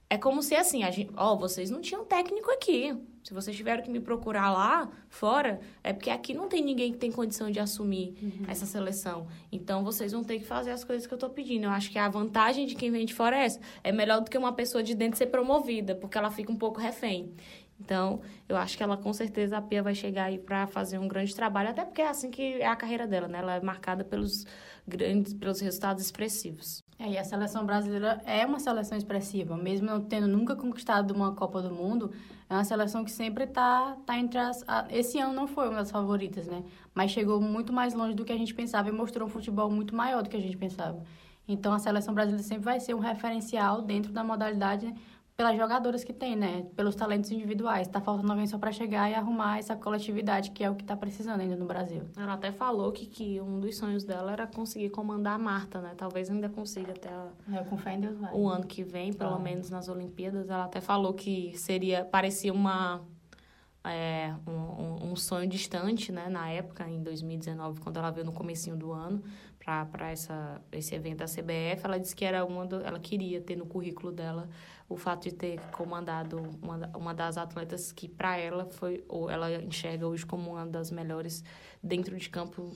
é 0.09 0.17
como 0.17 0.43
se 0.43 0.55
assim, 0.55 0.83
a 0.83 0.91
gente, 0.91 1.11
ó, 1.15 1.35
vocês 1.35 1.69
não 1.69 1.81
tinham 1.81 2.05
técnico 2.05 2.51
aqui. 2.51 2.95
Se 3.23 3.33
vocês 3.33 3.55
tiveram 3.55 3.81
que 3.81 3.89
me 3.89 4.01
procurar 4.01 4.51
lá 4.51 4.89
fora, 5.07 5.61
é 5.81 5.93
porque 5.93 6.09
aqui 6.09 6.33
não 6.33 6.49
tem 6.49 6.61
ninguém 6.61 6.91
que 6.91 6.97
tem 6.97 7.11
condição 7.11 7.49
de 7.49 7.59
assumir 7.59 8.15
uhum. 8.21 8.45
essa 8.47 8.65
seleção. 8.65 9.27
Então 9.51 9.83
vocês 9.83 10.11
vão 10.11 10.23
ter 10.23 10.39
que 10.39 10.45
fazer 10.45 10.71
as 10.71 10.83
coisas 10.83 11.07
que 11.07 11.13
eu 11.13 11.17
tô 11.17 11.29
pedindo. 11.29 11.63
Eu 11.63 11.69
acho 11.69 11.89
que 11.89 11.97
a 11.97 12.09
vantagem 12.09 12.65
de 12.65 12.75
quem 12.75 12.91
vem 12.91 13.05
de 13.05 13.13
fora 13.13 13.37
é 13.37 13.45
essa. 13.45 13.59
É 13.83 13.91
melhor 13.91 14.21
do 14.21 14.29
que 14.29 14.37
uma 14.37 14.51
pessoa 14.51 14.83
de 14.83 14.93
dentro 14.93 15.17
ser 15.17 15.27
promovida, 15.27 15.95
porque 15.95 16.17
ela 16.17 16.29
fica 16.29 16.51
um 16.51 16.57
pouco 16.57 16.81
refém. 16.81 17.33
Então, 17.79 18.21
eu 18.47 18.55
acho 18.55 18.77
que 18.77 18.83
ela 18.83 18.95
com 18.95 19.11
certeza 19.11 19.57
a 19.57 19.61
Pia 19.61 19.81
vai 19.81 19.95
chegar 19.95 20.25
aí 20.25 20.37
para 20.37 20.67
fazer 20.67 20.97
um 20.99 21.07
grande 21.07 21.35
trabalho, 21.35 21.69
até 21.69 21.83
porque 21.83 22.01
é 22.01 22.07
assim 22.07 22.29
que 22.29 22.61
é 22.61 22.67
a 22.67 22.75
carreira 22.75 23.07
dela, 23.07 23.27
né? 23.27 23.39
Ela 23.39 23.55
é 23.55 23.61
marcada 23.61 24.03
pelos 24.03 24.45
grandes, 24.87 25.33
pelos 25.33 25.59
resultados 25.59 26.03
expressivos. 26.03 26.83
É, 26.99 27.09
e 27.09 27.17
a 27.17 27.23
seleção 27.23 27.65
brasileira 27.65 28.21
é 28.25 28.45
uma 28.45 28.59
seleção 28.59 28.97
expressiva, 28.97 29.57
mesmo 29.57 29.87
não 29.87 29.99
tendo 29.99 30.27
nunca 30.27 30.55
conquistado 30.55 31.11
uma 31.11 31.33
Copa 31.33 31.61
do 31.61 31.73
Mundo, 31.73 32.11
é 32.49 32.53
uma 32.53 32.63
seleção 32.63 33.03
que 33.03 33.11
sempre 33.11 33.45
está 33.45 33.97
tá 34.05 34.17
entre 34.17 34.37
as. 34.37 34.63
A, 34.67 34.85
esse 34.91 35.17
ano 35.17 35.33
não 35.33 35.47
foi 35.47 35.67
uma 35.69 35.77
das 35.77 35.89
favoritas, 35.89 36.45
né? 36.45 36.63
Mas 36.93 37.11
chegou 37.11 37.41
muito 37.41 37.73
mais 37.73 37.93
longe 37.93 38.13
do 38.13 38.23
que 38.23 38.31
a 38.31 38.37
gente 38.37 38.53
pensava 38.53 38.89
e 38.89 38.91
mostrou 38.91 39.27
um 39.27 39.31
futebol 39.31 39.69
muito 39.71 39.95
maior 39.95 40.21
do 40.21 40.29
que 40.29 40.37
a 40.37 40.41
gente 40.41 40.55
pensava. 40.55 41.03
Então 41.47 41.73
a 41.73 41.79
seleção 41.79 42.13
brasileira 42.13 42.43
sempre 42.43 42.63
vai 42.63 42.79
ser 42.79 42.93
um 42.93 42.99
referencial 42.99 43.81
dentro 43.81 44.13
da 44.13 44.23
modalidade 44.23 44.93
pelas 45.35 45.57
jogadoras 45.57 46.03
que 46.03 46.13
tem, 46.13 46.35
né? 46.35 46.65
Pelos 46.75 46.95
talentos 46.95 47.31
individuais. 47.31 47.87
Tá 47.87 47.99
faltando 47.99 48.31
alguém 48.31 48.45
só 48.45 48.57
para 48.57 48.71
chegar 48.71 49.09
e 49.09 49.15
arrumar 49.15 49.57
essa 49.57 49.75
coletividade, 49.75 50.51
que 50.51 50.63
é 50.63 50.69
o 50.69 50.75
que 50.75 50.83
tá 50.83 50.95
precisando 50.95 51.41
ainda 51.41 51.55
no 51.55 51.65
Brasil. 51.65 52.03
Ela 52.15 52.33
até 52.33 52.51
falou 52.51 52.91
que, 52.91 53.07
que 53.07 53.41
um 53.41 53.59
dos 53.59 53.75
sonhos 53.75 54.03
dela 54.03 54.31
era 54.31 54.45
conseguir 54.45 54.89
comandar 54.89 55.33
a 55.33 55.39
Marta, 55.39 55.81
né? 55.81 55.93
Talvez 55.97 56.29
ainda 56.29 56.49
consiga 56.49 56.91
até 56.91 57.09
a, 57.09 57.29
é, 57.51 57.63
com 57.63 57.77
fé 57.77 57.95
em 57.95 58.01
Deus 58.01 58.17
vai. 58.17 58.31
o 58.33 58.47
ano 58.47 58.65
que 58.67 58.83
vem, 58.83 59.11
pelo 59.11 59.39
menos 59.39 59.69
nas 59.69 59.89
Olimpíadas. 59.89 60.49
Ela 60.49 60.65
até 60.65 60.79
falou 60.79 61.13
que 61.13 61.57
seria, 61.57 62.05
parecia 62.05 62.53
uma 62.53 63.01
é, 63.83 64.33
um, 64.47 65.11
um, 65.11 65.15
sonho 65.15 65.47
distante, 65.47 66.11
né? 66.11 66.29
Na 66.29 66.49
época, 66.49 66.87
em 66.87 67.01
2019, 67.01 67.81
quando 67.81 67.97
ela 67.97 68.11
veio 68.11 68.25
no 68.25 68.31
comecinho 68.31 68.77
do 68.77 68.93
ano 68.93 69.21
para 69.63 70.11
esse 70.71 70.93
evento 70.93 71.19
da 71.19 71.25
CBF, 71.25 71.85
ela 71.85 71.97
disse 71.97 72.15
que 72.15 72.25
era 72.25 72.43
uma 72.43 72.65
do, 72.65 72.81
ela 72.81 72.99
queria 72.99 73.39
ter 73.39 73.55
no 73.55 73.65
currículo 73.65 74.11
dela 74.11 74.49
o 74.89 74.97
fato 74.97 75.23
de 75.23 75.33
ter 75.33 75.59
comandado 75.71 76.37
uma, 76.61 76.89
uma 76.95 77.13
das 77.13 77.37
atletas 77.37 77.91
que 77.91 78.07
para 78.07 78.37
ela 78.37 78.65
foi 78.65 79.03
ou 79.07 79.29
ela 79.29 79.51
enxerga 79.63 80.05
hoje 80.07 80.25
como 80.25 80.51
uma 80.51 80.65
das 80.65 80.91
melhores 80.91 81.43
dentro 81.81 82.17
de 82.17 82.29
campo 82.29 82.71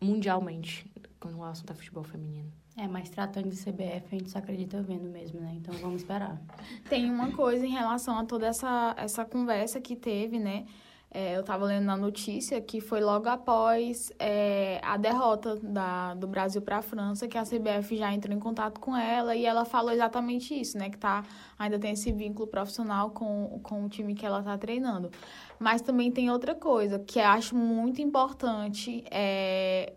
mundialmente 0.00 0.90
quando 1.20 1.38
o 1.38 1.44
assunto 1.44 1.72
é 1.72 1.74
futebol 1.74 2.04
feminino. 2.04 2.52
É, 2.76 2.86
mas 2.86 3.10
tratando 3.10 3.48
de 3.48 3.56
CBF, 3.56 4.06
a 4.06 4.18
gente 4.18 4.30
só 4.30 4.38
acredita 4.38 4.80
vendo 4.80 5.08
mesmo, 5.08 5.40
né? 5.40 5.52
Então 5.56 5.74
vamos 5.78 6.02
esperar. 6.02 6.40
Tem 6.88 7.10
uma 7.10 7.32
coisa 7.32 7.66
em 7.66 7.72
relação 7.72 8.16
a 8.16 8.24
toda 8.24 8.46
essa, 8.46 8.94
essa 8.96 9.24
conversa 9.24 9.80
que 9.80 9.96
teve, 9.96 10.38
né? 10.38 10.64
É, 11.10 11.36
eu 11.36 11.40
estava 11.40 11.64
lendo 11.64 11.86
na 11.86 11.96
notícia 11.96 12.60
que 12.60 12.82
foi 12.82 13.00
logo 13.00 13.28
após 13.30 14.12
é, 14.18 14.78
a 14.84 14.98
derrota 14.98 15.56
da, 15.56 16.12
do 16.12 16.26
Brasil 16.26 16.60
para 16.60 16.78
a 16.78 16.82
França 16.82 17.26
que 17.26 17.38
a 17.38 17.44
CBF 17.44 17.96
já 17.96 18.12
entrou 18.12 18.36
em 18.36 18.38
contato 18.38 18.78
com 18.78 18.94
ela 18.94 19.34
e 19.34 19.46
ela 19.46 19.64
falou 19.64 19.90
exatamente 19.90 20.58
isso, 20.58 20.76
né? 20.76 20.90
Que 20.90 20.98
tá, 20.98 21.24
ainda 21.58 21.78
tem 21.78 21.92
esse 21.92 22.12
vínculo 22.12 22.46
profissional 22.46 23.10
com, 23.10 23.58
com 23.62 23.86
o 23.86 23.88
time 23.88 24.14
que 24.14 24.26
ela 24.26 24.40
está 24.40 24.58
treinando. 24.58 25.10
Mas 25.58 25.80
também 25.80 26.12
tem 26.12 26.30
outra 26.30 26.54
coisa 26.54 26.98
que 26.98 27.18
eu 27.18 27.24
acho 27.24 27.56
muito 27.56 28.02
importante, 28.02 29.02
é, 29.10 29.94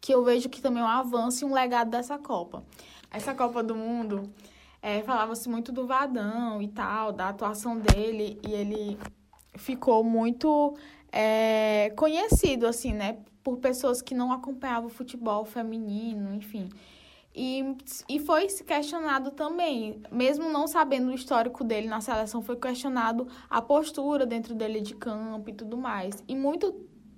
que 0.00 0.14
eu 0.14 0.22
vejo 0.22 0.48
que 0.48 0.62
também 0.62 0.80
é 0.80 0.86
um 0.86 0.88
avanço 0.88 1.44
e 1.44 1.48
um 1.48 1.52
legado 1.52 1.90
dessa 1.90 2.18
Copa. 2.18 2.62
Essa 3.10 3.34
Copa 3.34 3.64
do 3.64 3.74
Mundo, 3.74 4.32
é, 4.80 5.02
falava-se 5.02 5.48
muito 5.48 5.72
do 5.72 5.86
Vadão 5.88 6.62
e 6.62 6.68
tal, 6.68 7.12
da 7.12 7.28
atuação 7.28 7.76
dele, 7.78 8.40
e 8.46 8.52
ele 8.52 8.98
ficou 9.54 10.02
muito 10.02 10.76
é, 11.10 11.92
conhecido, 11.96 12.66
assim, 12.66 12.92
né? 12.92 13.18
Por 13.42 13.58
pessoas 13.58 14.00
que 14.00 14.14
não 14.14 14.32
acompanhavam 14.32 14.86
o 14.86 14.92
futebol 14.92 15.44
feminino, 15.44 16.34
enfim. 16.34 16.68
E, 17.34 17.76
e 18.08 18.18
foi 18.18 18.46
questionado 18.46 19.30
também, 19.30 20.02
mesmo 20.10 20.50
não 20.50 20.66
sabendo 20.66 21.08
o 21.08 21.14
histórico 21.14 21.64
dele 21.64 21.86
na 21.86 22.00
seleção, 22.00 22.42
foi 22.42 22.56
questionado 22.56 23.26
a 23.48 23.62
postura 23.62 24.26
dentro 24.26 24.54
dele 24.54 24.80
de 24.80 24.94
campo 24.94 25.48
e 25.48 25.52
tudo 25.54 25.76
mais. 25.76 26.22
E 26.28 26.36
muito 26.36 26.74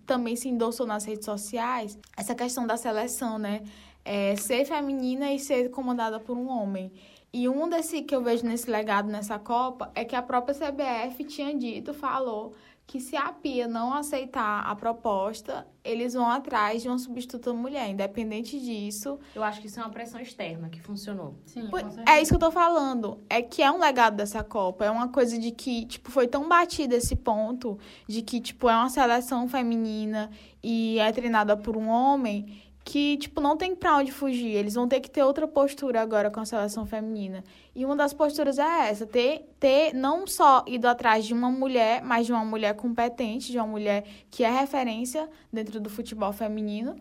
também 0.07 0.37
se 0.37 0.49
endossou 0.49 0.87
nas 0.87 1.05
redes 1.05 1.25
sociais 1.25 1.99
essa 2.17 2.35
questão 2.35 2.67
da 2.67 2.77
seleção, 2.77 3.39
né? 3.39 3.63
É, 4.05 4.37
ser 4.37 4.65
feminina 4.67 5.33
e 5.33 5.39
ser 5.39 5.71
comandada 5.71 6.21
por 6.21 6.37
um 6.37 6.49
homem. 6.49 6.93
E 7.35 7.49
um 7.49 7.69
desse 7.69 8.01
que 8.03 8.15
eu 8.15 8.23
vejo 8.23 8.47
nesse 8.47 8.71
legado 8.71 9.11
nessa 9.11 9.41
Copa 9.41 9.91
é 9.93 10.05
que 10.05 10.15
a 10.15 10.23
própria 10.23 10.55
CBF 10.55 11.25
tinha 11.25 11.53
dito, 11.53 11.93
falou 11.93 12.55
que 12.87 13.01
se 13.01 13.17
a 13.17 13.33
Pia 13.33 13.67
não 13.67 13.93
aceitar 13.93 14.61
a 14.61 14.77
proposta, 14.77 15.67
eles 15.83 16.15
vão 16.15 16.29
atrás 16.29 16.81
de 16.81 16.89
uma 16.89 16.99
substituta 16.99 17.53
mulher, 17.53 17.89
independente 17.89 18.61
disso. 18.61 19.19
Eu 19.35 19.43
acho 19.43 19.61
que 19.61 19.67
isso 19.67 19.81
é 19.81 19.83
uma 19.83 19.91
pressão 19.91 20.21
externa 20.21 20.69
que 20.69 20.81
funcionou. 20.81 21.35
Sim, 21.45 21.69
é 22.09 22.23
isso 22.23 22.31
que 22.31 22.37
eu 22.37 22.39
tô 22.39 22.53
falando. 22.53 23.19
É 23.29 23.43
que 23.43 23.63
é 23.63 23.71
um 23.71 23.81
legado 23.81 24.17
dessa 24.17 24.45
Copa. 24.45 24.85
É 24.85 24.91
uma 24.91 25.09
coisa 25.09 25.37
de 25.37 25.51
que, 25.51 25.87
tipo, 25.87 26.13
foi 26.13 26.29
tão 26.29 26.49
batido 26.49 26.95
esse 26.95 27.17
ponto 27.17 27.79
de 28.07 28.23
que, 28.23 28.41
tipo, 28.41 28.69
é 28.69 28.77
uma 28.77 28.91
seleção 28.91 29.49
feminina 29.49 30.31
e 30.63 31.01
é 31.01 31.11
treinada 31.11 31.57
por 31.57 31.77
um 31.77 31.89
homem 31.89 32.63
que, 32.85 33.17
tipo, 33.17 33.41
não 33.41 33.57
tem 33.57 33.75
pra 33.75 33.97
onde 33.97 34.13
fugir. 34.13 34.55
Eles 34.55 34.75
vão 34.75 34.87
ter 34.87 35.01
que 35.01 35.11
ter 35.11 35.23
outra 35.23 35.49
postura 35.49 36.03
agora 36.03 36.31
com 36.31 36.41
a 36.41 36.45
seleção 36.45 36.85
feminina. 36.85 37.43
E 37.75 37.85
uma 37.85 37.97
das 37.97 38.13
posturas 38.13 38.59
é 38.59 38.91
essa, 38.91 39.07
ter, 39.07 39.49
ter 39.59 39.95
não 39.95 40.27
só 40.27 40.63
ido 40.67 40.87
atrás 40.87 41.25
de 41.25 41.33
uma 41.33 41.51
mulher, 41.51 42.03
mas 42.03 42.27
de 42.27 42.33
uma 42.33 42.45
mulher 42.45 42.75
competente, 42.75 43.51
de 43.51 43.59
uma 43.59 43.67
mulher 43.67 44.05
que 44.31 44.45
é 44.45 44.51
referência 44.51 45.29
dentro 45.51 45.81
do 45.81 45.89
futebol 45.89 46.33
feminino. 46.33 46.95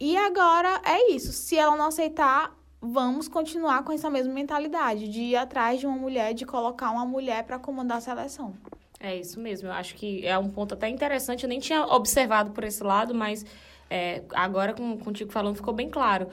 E 0.00 0.16
agora 0.16 0.82
é 0.84 1.12
isso. 1.12 1.32
Se 1.32 1.56
ela 1.56 1.76
não 1.76 1.86
aceitar, 1.86 2.52
vamos 2.80 3.28
continuar 3.28 3.84
com 3.84 3.92
essa 3.92 4.10
mesma 4.10 4.32
mentalidade 4.32 5.06
de 5.06 5.20
ir 5.20 5.36
atrás 5.36 5.78
de 5.78 5.86
uma 5.86 5.96
mulher, 5.96 6.34
de 6.34 6.44
colocar 6.44 6.90
uma 6.90 7.06
mulher 7.06 7.44
para 7.44 7.60
comandar 7.60 7.98
a 7.98 8.00
seleção. 8.00 8.54
É 8.98 9.16
isso 9.16 9.38
mesmo. 9.38 9.68
Eu 9.68 9.72
acho 9.72 9.94
que 9.94 10.26
é 10.26 10.36
um 10.36 10.48
ponto 10.48 10.74
até 10.74 10.88
interessante. 10.88 11.44
Eu 11.44 11.48
nem 11.48 11.60
tinha 11.60 11.84
observado 11.86 12.50
por 12.50 12.64
esse 12.64 12.82
lado, 12.82 13.14
mas 13.14 13.44
é, 13.92 14.24
agora 14.32 14.72
com, 14.72 14.96
contigo 14.98 15.30
falando 15.30 15.56
ficou 15.56 15.74
bem 15.74 15.90
claro. 15.90 16.28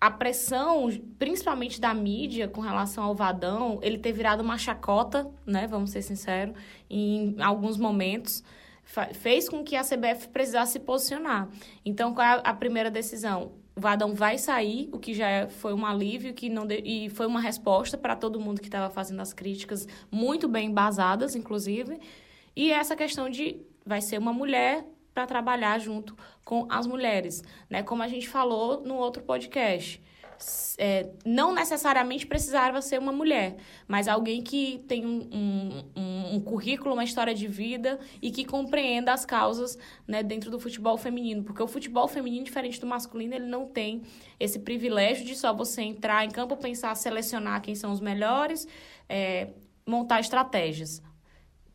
A 0.00 0.10
pressão, 0.10 0.88
principalmente 1.18 1.80
da 1.80 1.92
mídia, 1.92 2.46
com 2.46 2.60
relação 2.60 3.02
ao 3.02 3.14
Vadão, 3.16 3.80
ele 3.82 3.98
ter 3.98 4.12
virado 4.12 4.42
uma 4.42 4.56
chacota, 4.56 5.28
né? 5.44 5.66
Vamos 5.66 5.90
ser 5.90 6.02
sinceros, 6.02 6.54
em 6.88 7.34
alguns 7.40 7.76
momentos, 7.76 8.44
fez 9.12 9.48
com 9.48 9.64
que 9.64 9.74
a 9.74 9.82
CBF 9.82 10.28
precisasse 10.28 10.72
se 10.72 10.80
posicionar. 10.80 11.48
Então, 11.84 12.14
qual 12.14 12.26
é 12.26 12.40
a 12.44 12.54
primeira 12.54 12.90
decisão? 12.90 13.52
O 13.76 13.80
Vadão 13.80 14.14
vai 14.14 14.38
sair, 14.38 14.88
o 14.92 14.98
que 14.98 15.12
já 15.12 15.28
é, 15.28 15.48
foi 15.48 15.74
um 15.74 15.84
alívio 15.84 16.32
que 16.32 16.48
não 16.48 16.66
e 16.70 17.10
foi 17.10 17.26
uma 17.26 17.40
resposta 17.40 17.98
para 17.98 18.14
todo 18.14 18.40
mundo 18.40 18.60
que 18.60 18.68
estava 18.68 18.88
fazendo 18.88 19.20
as 19.20 19.32
críticas, 19.32 19.86
muito 20.10 20.48
bem 20.48 20.68
embasadas, 20.68 21.34
inclusive. 21.34 21.98
E 22.54 22.70
essa 22.70 22.94
questão 22.94 23.28
de 23.28 23.60
vai 23.84 24.00
ser 24.00 24.18
uma 24.18 24.32
mulher 24.32 24.86
para 25.12 25.26
trabalhar 25.26 25.78
junto 25.78 26.16
com 26.44 26.66
as 26.70 26.86
mulheres, 26.86 27.42
né? 27.68 27.82
Como 27.82 28.02
a 28.02 28.08
gente 28.08 28.28
falou 28.28 28.80
no 28.82 28.94
outro 28.96 29.22
podcast 29.22 30.02
é, 30.78 31.10
não 31.24 31.54
necessariamente 31.54 32.26
precisava 32.26 32.80
ser 32.80 32.98
uma 32.98 33.12
mulher, 33.12 33.56
mas 33.86 34.08
alguém 34.08 34.42
que 34.42 34.82
tem 34.88 35.04
um, 35.04 35.84
um, 35.94 36.36
um, 36.36 36.40
currículo, 36.40 36.94
uma 36.94 37.04
história 37.04 37.34
de 37.34 37.46
vida 37.46 37.98
e 38.22 38.30
que 38.30 38.44
compreenda 38.44 39.12
as 39.12 39.26
causas 39.26 39.78
né, 40.06 40.22
dentro 40.22 40.50
do 40.50 40.58
futebol 40.58 40.96
feminino. 40.96 41.44
Porque 41.44 41.62
o 41.62 41.68
futebol 41.68 42.08
feminino, 42.08 42.44
diferente 42.44 42.80
do 42.80 42.86
masculino, 42.86 43.34
ele 43.34 43.46
não 43.46 43.66
tem 43.66 44.02
esse 44.38 44.58
privilégio 44.58 45.24
de 45.24 45.36
só 45.36 45.52
você 45.52 45.82
entrar 45.82 46.24
em 46.24 46.30
campo, 46.30 46.56
pensar, 46.56 46.94
selecionar 46.94 47.60
quem 47.60 47.74
são 47.74 47.92
os 47.92 48.00
melhores, 48.00 48.66
é, 49.08 49.48
montar 49.86 50.20
estratégias 50.20 51.02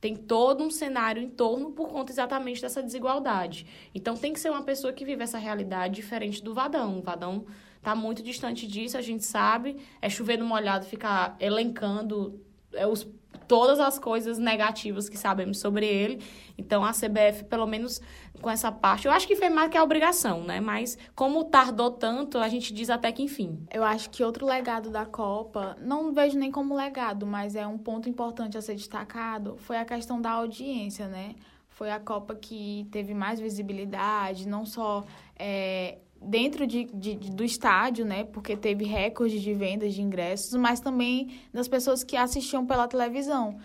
tem 0.05 0.15
todo 0.15 0.63
um 0.63 0.69
cenário 0.69 1.19
em 1.19 1.27
torno 1.27 1.71
por 1.71 1.89
conta 1.89 2.11
exatamente 2.11 2.61
dessa 2.61 2.83
desigualdade. 2.83 3.65
Então 3.93 4.15
tem 4.15 4.33
que 4.33 4.39
ser 4.39 4.51
uma 4.51 4.61
pessoa 4.61 4.93
que 4.93 5.03
vive 5.03 5.23
essa 5.23 5.39
realidade 5.39 5.95
diferente 5.95 6.43
do 6.43 6.53
Vadão. 6.53 6.99
O 6.99 7.01
Vadão 7.01 7.45
Está 7.85 7.93
muito 7.93 8.23
distante 8.23 8.65
disso, 8.65 8.97
a 8.97 9.01
gente 9.01 9.23
sabe. 9.23 9.77
É 10.01 10.09
chover 10.09 10.39
no 10.39 10.45
molhado 10.45 10.87
ficar 10.87 11.35
elencando 11.39 12.43
é, 12.73 12.87
os, 12.87 13.07
todas 13.47 13.79
as 13.79 13.97
coisas 13.99 14.37
negativas 14.37 15.09
que 15.09 15.17
sabemos 15.17 15.59
sobre 15.59 15.85
ele. 15.85 16.21
Então, 16.57 16.83
a 16.83 16.91
CBF, 16.91 17.45
pelo 17.45 17.65
menos 17.65 18.01
com 18.41 18.49
essa 18.49 18.71
parte, 18.71 19.07
eu 19.07 19.11
acho 19.11 19.27
que 19.27 19.35
fez 19.35 19.51
mais 19.51 19.69
que 19.69 19.77
a 19.77 19.83
obrigação, 19.83 20.43
né? 20.43 20.59
Mas 20.59 20.97
como 21.15 21.43
tardou 21.45 21.91
tanto, 21.91 22.37
a 22.37 22.47
gente 22.49 22.73
diz 22.73 22.89
até 22.89 23.11
que 23.11 23.23
enfim. 23.23 23.65
Eu 23.73 23.83
acho 23.83 24.09
que 24.09 24.23
outro 24.23 24.45
legado 24.45 24.89
da 24.89 25.05
Copa, 25.05 25.75
não 25.81 26.13
vejo 26.13 26.37
nem 26.37 26.51
como 26.51 26.75
legado, 26.75 27.25
mas 27.25 27.55
é 27.55 27.65
um 27.65 27.77
ponto 27.77 28.09
importante 28.09 28.57
a 28.57 28.61
ser 28.61 28.75
destacado, 28.75 29.57
foi 29.57 29.77
a 29.77 29.85
questão 29.85 30.21
da 30.21 30.31
audiência, 30.31 31.07
né? 31.07 31.35
Foi 31.69 31.91
a 31.91 31.99
Copa 31.99 32.35
que 32.35 32.87
teve 32.91 33.13
mais 33.13 33.39
visibilidade, 33.39 34.47
não 34.47 34.65
só 34.65 35.03
é, 35.37 35.97
dentro 36.21 36.65
de, 36.65 36.85
de, 36.85 37.15
do 37.15 37.43
estádio, 37.43 38.05
né? 38.05 38.23
Porque 38.23 38.55
teve 38.55 38.85
recorde 38.85 39.39
de 39.39 39.53
vendas 39.53 39.93
de 39.93 40.01
ingressos, 40.01 40.53
mas 40.55 40.79
também 40.79 41.39
das 41.53 41.67
pessoas 41.67 42.03
que 42.03 42.15
assistiam 42.17 42.65
pela 42.65 42.87
televisão. 42.87 43.57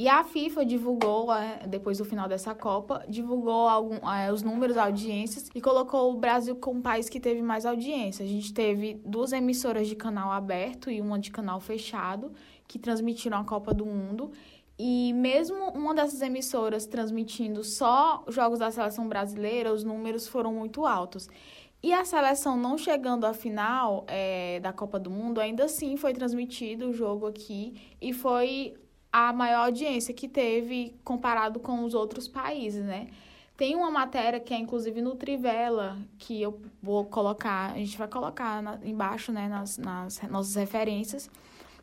E 0.00 0.08
a 0.08 0.22
FIFA 0.22 0.64
divulgou, 0.64 1.34
é, 1.34 1.66
depois 1.66 1.98
do 1.98 2.04
final 2.04 2.28
dessa 2.28 2.54
Copa, 2.54 3.04
divulgou 3.08 3.66
algum, 3.66 3.96
é, 4.08 4.32
os 4.32 4.42
números, 4.42 4.76
audiências 4.76 5.50
e 5.52 5.60
colocou 5.60 6.12
o 6.12 6.16
Brasil 6.16 6.54
como 6.54 6.80
país 6.80 7.08
que 7.08 7.18
teve 7.18 7.42
mais 7.42 7.66
audiência. 7.66 8.24
A 8.24 8.28
gente 8.28 8.54
teve 8.54 8.94
duas 9.04 9.32
emissoras 9.32 9.88
de 9.88 9.96
canal 9.96 10.30
aberto 10.30 10.88
e 10.88 11.00
uma 11.00 11.18
de 11.18 11.32
canal 11.32 11.58
fechado 11.58 12.30
que 12.68 12.78
transmitiram 12.78 13.38
a 13.38 13.44
Copa 13.44 13.74
do 13.74 13.84
Mundo. 13.84 14.30
E 14.78 15.12
mesmo 15.14 15.70
uma 15.70 15.92
dessas 15.92 16.22
emissoras 16.22 16.86
transmitindo 16.86 17.64
só 17.64 18.24
jogos 18.28 18.60
da 18.60 18.70
seleção 18.70 19.08
brasileira, 19.08 19.72
os 19.72 19.82
números 19.82 20.28
foram 20.28 20.54
muito 20.54 20.86
altos. 20.86 21.28
E 21.82 21.92
a 21.92 22.04
seleção 22.04 22.56
não 22.56 22.76
chegando 22.76 23.24
à 23.24 23.32
final 23.32 24.04
é, 24.08 24.58
da 24.60 24.72
Copa 24.72 24.98
do 24.98 25.10
Mundo, 25.10 25.40
ainda 25.40 25.64
assim 25.64 25.96
foi 25.96 26.12
transmitido 26.12 26.88
o 26.88 26.92
jogo 26.92 27.26
aqui 27.26 27.94
e 28.00 28.12
foi 28.12 28.74
a 29.12 29.32
maior 29.32 29.66
audiência 29.66 30.12
que 30.12 30.28
teve 30.28 30.96
comparado 31.04 31.60
com 31.60 31.84
os 31.84 31.94
outros 31.94 32.26
países, 32.26 32.84
né? 32.84 33.08
Tem 33.56 33.74
uma 33.74 33.90
matéria 33.90 34.38
que 34.38 34.52
é 34.52 34.58
inclusive 34.58 35.00
no 35.00 35.14
Trivela, 35.14 35.98
que 36.18 36.40
eu 36.40 36.60
vou 36.82 37.04
colocar, 37.04 37.72
a 37.72 37.78
gente 37.78 37.96
vai 37.96 38.08
colocar 38.08 38.62
na, 38.62 38.78
embaixo, 38.84 39.32
né, 39.32 39.48
nas, 39.48 39.78
nas 39.78 40.20
nossas 40.22 40.54
referências, 40.54 41.30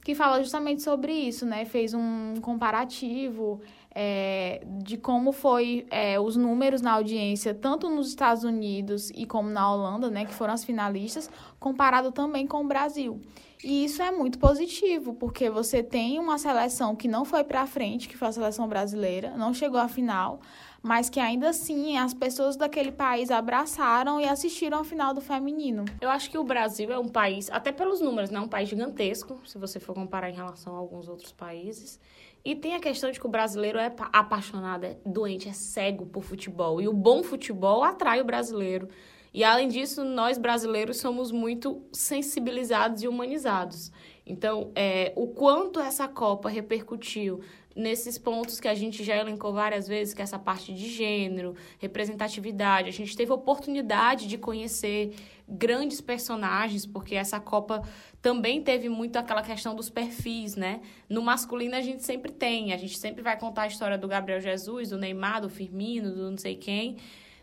que 0.04 0.14
fala 0.14 0.42
justamente 0.42 0.82
sobre 0.84 1.12
isso, 1.12 1.46
né? 1.46 1.66
Fez 1.66 1.94
um 1.94 2.36
comparativo 2.42 3.62
é, 3.98 4.62
de 4.84 4.98
como 4.98 5.32
foi 5.32 5.88
é, 5.90 6.20
os 6.20 6.36
números 6.36 6.82
na 6.82 6.92
audiência, 6.92 7.54
tanto 7.54 7.90
nos 7.90 8.10
Estados 8.10 8.44
Unidos 8.44 9.10
e 9.16 9.26
como 9.26 9.50
na 9.50 9.74
Holanda, 9.74 10.12
né, 10.12 10.26
que 10.26 10.34
foram 10.34 10.54
as 10.54 10.66
finalistas, 10.66 11.30
comparado 11.58 12.12
também 12.12 12.46
com 12.46 12.62
o 12.62 12.68
Brasil. 12.68 13.22
E 13.64 13.86
isso 13.86 14.04
é 14.04 14.12
muito 14.12 14.38
positivo, 14.38 15.14
porque 15.14 15.50
você 15.50 15.82
tem 15.82 16.20
uma 16.20 16.38
seleção 16.38 16.94
que 16.94 17.08
não 17.08 17.24
foi 17.24 17.44
para 17.44 17.66
frente, 17.66 18.10
que 18.10 18.18
foi 18.18 18.28
a 18.28 18.32
seleção 18.34 18.68
brasileira, 18.68 19.36
não 19.38 19.54
chegou 19.54 19.80
à 19.80 19.88
final, 19.88 20.42
mas 20.84 21.10
que 21.10 21.20
ainda 21.20 21.50
assim 21.50 21.98
as 21.98 22.14
pessoas 22.14 22.56
daquele 22.58 22.92
país 22.92 23.32
abraçaram 23.32 24.20
e 24.20 24.26
assistiram 24.26 24.80
a 24.80 24.84
final 24.84 25.14
do 25.14 25.22
feminino. 25.22 25.86
Eu 26.00 26.10
acho 26.10 26.30
que 26.30 26.38
o 26.38 26.44
Brasil 26.44 26.92
é 26.92 27.00
um 27.00 27.08
país, 27.08 27.50
até 27.50 27.72
pelos 27.72 28.02
números, 28.02 28.30
né, 28.30 28.40
um 28.40 28.48
país 28.48 28.70
gigantesco, 28.70 29.40
se 29.48 29.58
você 29.58 29.80
for 29.80 29.96
comparar 29.96 30.30
em 30.30 30.36
relação 30.36 30.76
a 30.76 30.78
alguns 30.78 31.08
outros 31.08 31.32
países. 31.32 32.00
E 32.46 32.54
tem 32.56 32.76
a 32.76 32.80
questão 32.80 33.10
de 33.10 33.20
que 33.20 33.26
o 33.26 33.30
brasileiro 33.30 33.80
é 33.80 33.92
apaixonado, 34.14 34.86
é 34.86 34.98
doente, 35.04 35.50
é 35.50 35.54
cego 35.54 36.06
por 36.06 36.24
futebol. 36.24 36.80
E 36.80 36.88
o 36.88 36.94
bom 36.94 37.24
futebol 37.24 37.84
atrai 37.84 38.22
o 38.22 38.26
brasileiro. 38.26 38.88
E 39.34 39.44
além 39.44 39.68
disso, 39.68 40.06
nós 40.06 40.38
brasileiros 40.38 40.98
somos 40.98 41.32
muito 41.32 41.82
sensibilizados 41.92 43.02
e 43.02 43.08
humanizados. 43.08 43.92
Então, 44.26 44.72
é, 44.76 45.12
o 45.16 45.28
quanto 45.28 45.80
essa 45.80 46.08
Copa 46.08 46.48
repercutiu 46.48 47.42
nesses 47.76 48.18
pontos 48.18 48.60
que 48.60 48.68
a 48.68 48.74
gente 48.74 49.04
já 49.04 49.18
elencou 49.18 49.52
várias 49.52 49.88
vezes, 49.88 50.14
que 50.14 50.22
é 50.22 50.24
essa 50.24 50.40
parte 50.40 50.74
de 50.74 50.88
gênero, 50.88 51.54
representatividade. 51.80 52.88
A 52.88 52.94
gente 52.94 53.18
teve 53.18 53.34
oportunidade 53.34 54.28
de 54.28 54.38
conhecer 54.38 55.14
grandes 55.48 56.02
personagens, 56.02 56.86
porque 56.86 57.16
essa 57.16 57.40
Copa 57.40 57.82
também 58.22 58.62
teve 58.62 58.90
muito 58.90 59.18
aquela 59.18 59.42
questão 59.42 59.76
dos 59.76 59.90
perfis, 59.90 60.56
né? 60.56 60.82
No 61.08 61.22
masculino 61.22 61.76
a 61.76 61.82
gente 61.82 62.04
sempre 62.04 62.32
tem, 62.32 62.74
a 62.74 62.78
gente 62.78 62.98
sempre 62.98 63.22
vai 63.22 63.38
contar 63.38 63.64
a 63.64 63.68
história 63.68 63.98
do 63.98 64.08
Gabriel 64.08 64.42
Jesus, 64.42 64.90
do 64.90 64.98
Neymar, 64.98 65.42
do 65.42 65.50
Firmino, 65.50 66.14
do 66.14 66.32
não 66.32 66.38
sei 66.38 66.56
quem, 66.56 66.98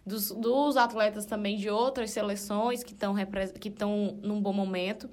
dos, 0.05 0.33
dos 0.33 0.77
atletas 0.77 1.25
também 1.25 1.57
de 1.57 1.71
outras 1.71 2.11
seleções 2.11 2.83
que 2.83 2.93
estão 2.93 3.15
que 3.61 3.69
estão 3.69 4.19
num 4.23 4.41
bom 4.41 4.53
momento. 4.53 5.09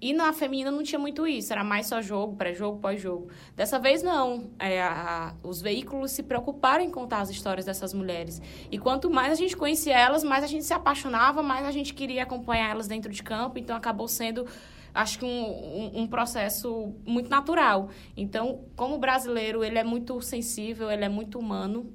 E 0.00 0.12
na 0.12 0.32
feminina 0.32 0.70
não 0.70 0.82
tinha 0.82 0.98
muito 0.98 1.26
isso, 1.26 1.52
era 1.52 1.64
mais 1.64 1.86
só 1.86 2.02
jogo, 2.02 2.36
pré-jogo, 2.36 2.78
pós-jogo. 2.80 3.28
Dessa 3.56 3.78
vez 3.78 4.02
não. 4.02 4.50
É, 4.58 4.82
a, 4.82 5.34
os 5.42 5.62
veículos 5.62 6.12
se 6.12 6.22
preocuparam 6.22 6.84
em 6.84 6.90
contar 6.90 7.20
as 7.20 7.30
histórias 7.30 7.64
dessas 7.64 7.94
mulheres. 7.94 8.42
E 8.70 8.78
quanto 8.78 9.10
mais 9.10 9.32
a 9.32 9.34
gente 9.34 9.56
conhecia 9.56 9.98
elas, 9.98 10.22
mais 10.22 10.44
a 10.44 10.46
gente 10.46 10.64
se 10.64 10.74
apaixonava, 10.74 11.42
mais 11.42 11.66
a 11.66 11.70
gente 11.70 11.94
queria 11.94 12.22
acompanhar 12.22 12.70
elas 12.70 12.86
dentro 12.86 13.10
de 13.10 13.22
campo. 13.22 13.58
Então 13.58 13.74
acabou 13.74 14.06
sendo 14.06 14.46
acho 14.94 15.18
que 15.20 15.24
um, 15.24 15.28
um, 15.28 16.02
um, 16.02 16.06
processo 16.06 16.92
muito 17.06 17.30
natural. 17.30 17.90
Então, 18.16 18.64
como 18.76 18.98
brasileiro, 18.98 19.64
ele 19.64 19.78
é 19.78 19.84
muito 19.84 20.20
sensível, 20.20 20.90
ele 20.90 21.04
é 21.04 21.08
muito 21.08 21.38
humano. 21.38 21.92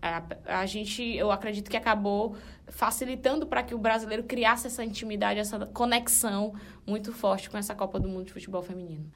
A, 0.00 0.22
a 0.60 0.66
gente, 0.66 1.02
eu 1.02 1.30
acredito 1.30 1.70
que 1.70 1.76
acabou 1.76 2.36
facilitando 2.68 3.46
para 3.46 3.62
que 3.62 3.74
o 3.74 3.78
brasileiro 3.78 4.22
criasse 4.24 4.66
essa 4.66 4.84
intimidade, 4.84 5.40
essa 5.40 5.66
conexão 5.66 6.54
muito 6.86 7.12
forte 7.12 7.50
com 7.50 7.58
essa 7.58 7.74
Copa 7.74 7.98
do 7.98 8.08
Mundo 8.08 8.26
de 8.26 8.32
Futebol 8.32 8.62
Feminino. 8.62 9.10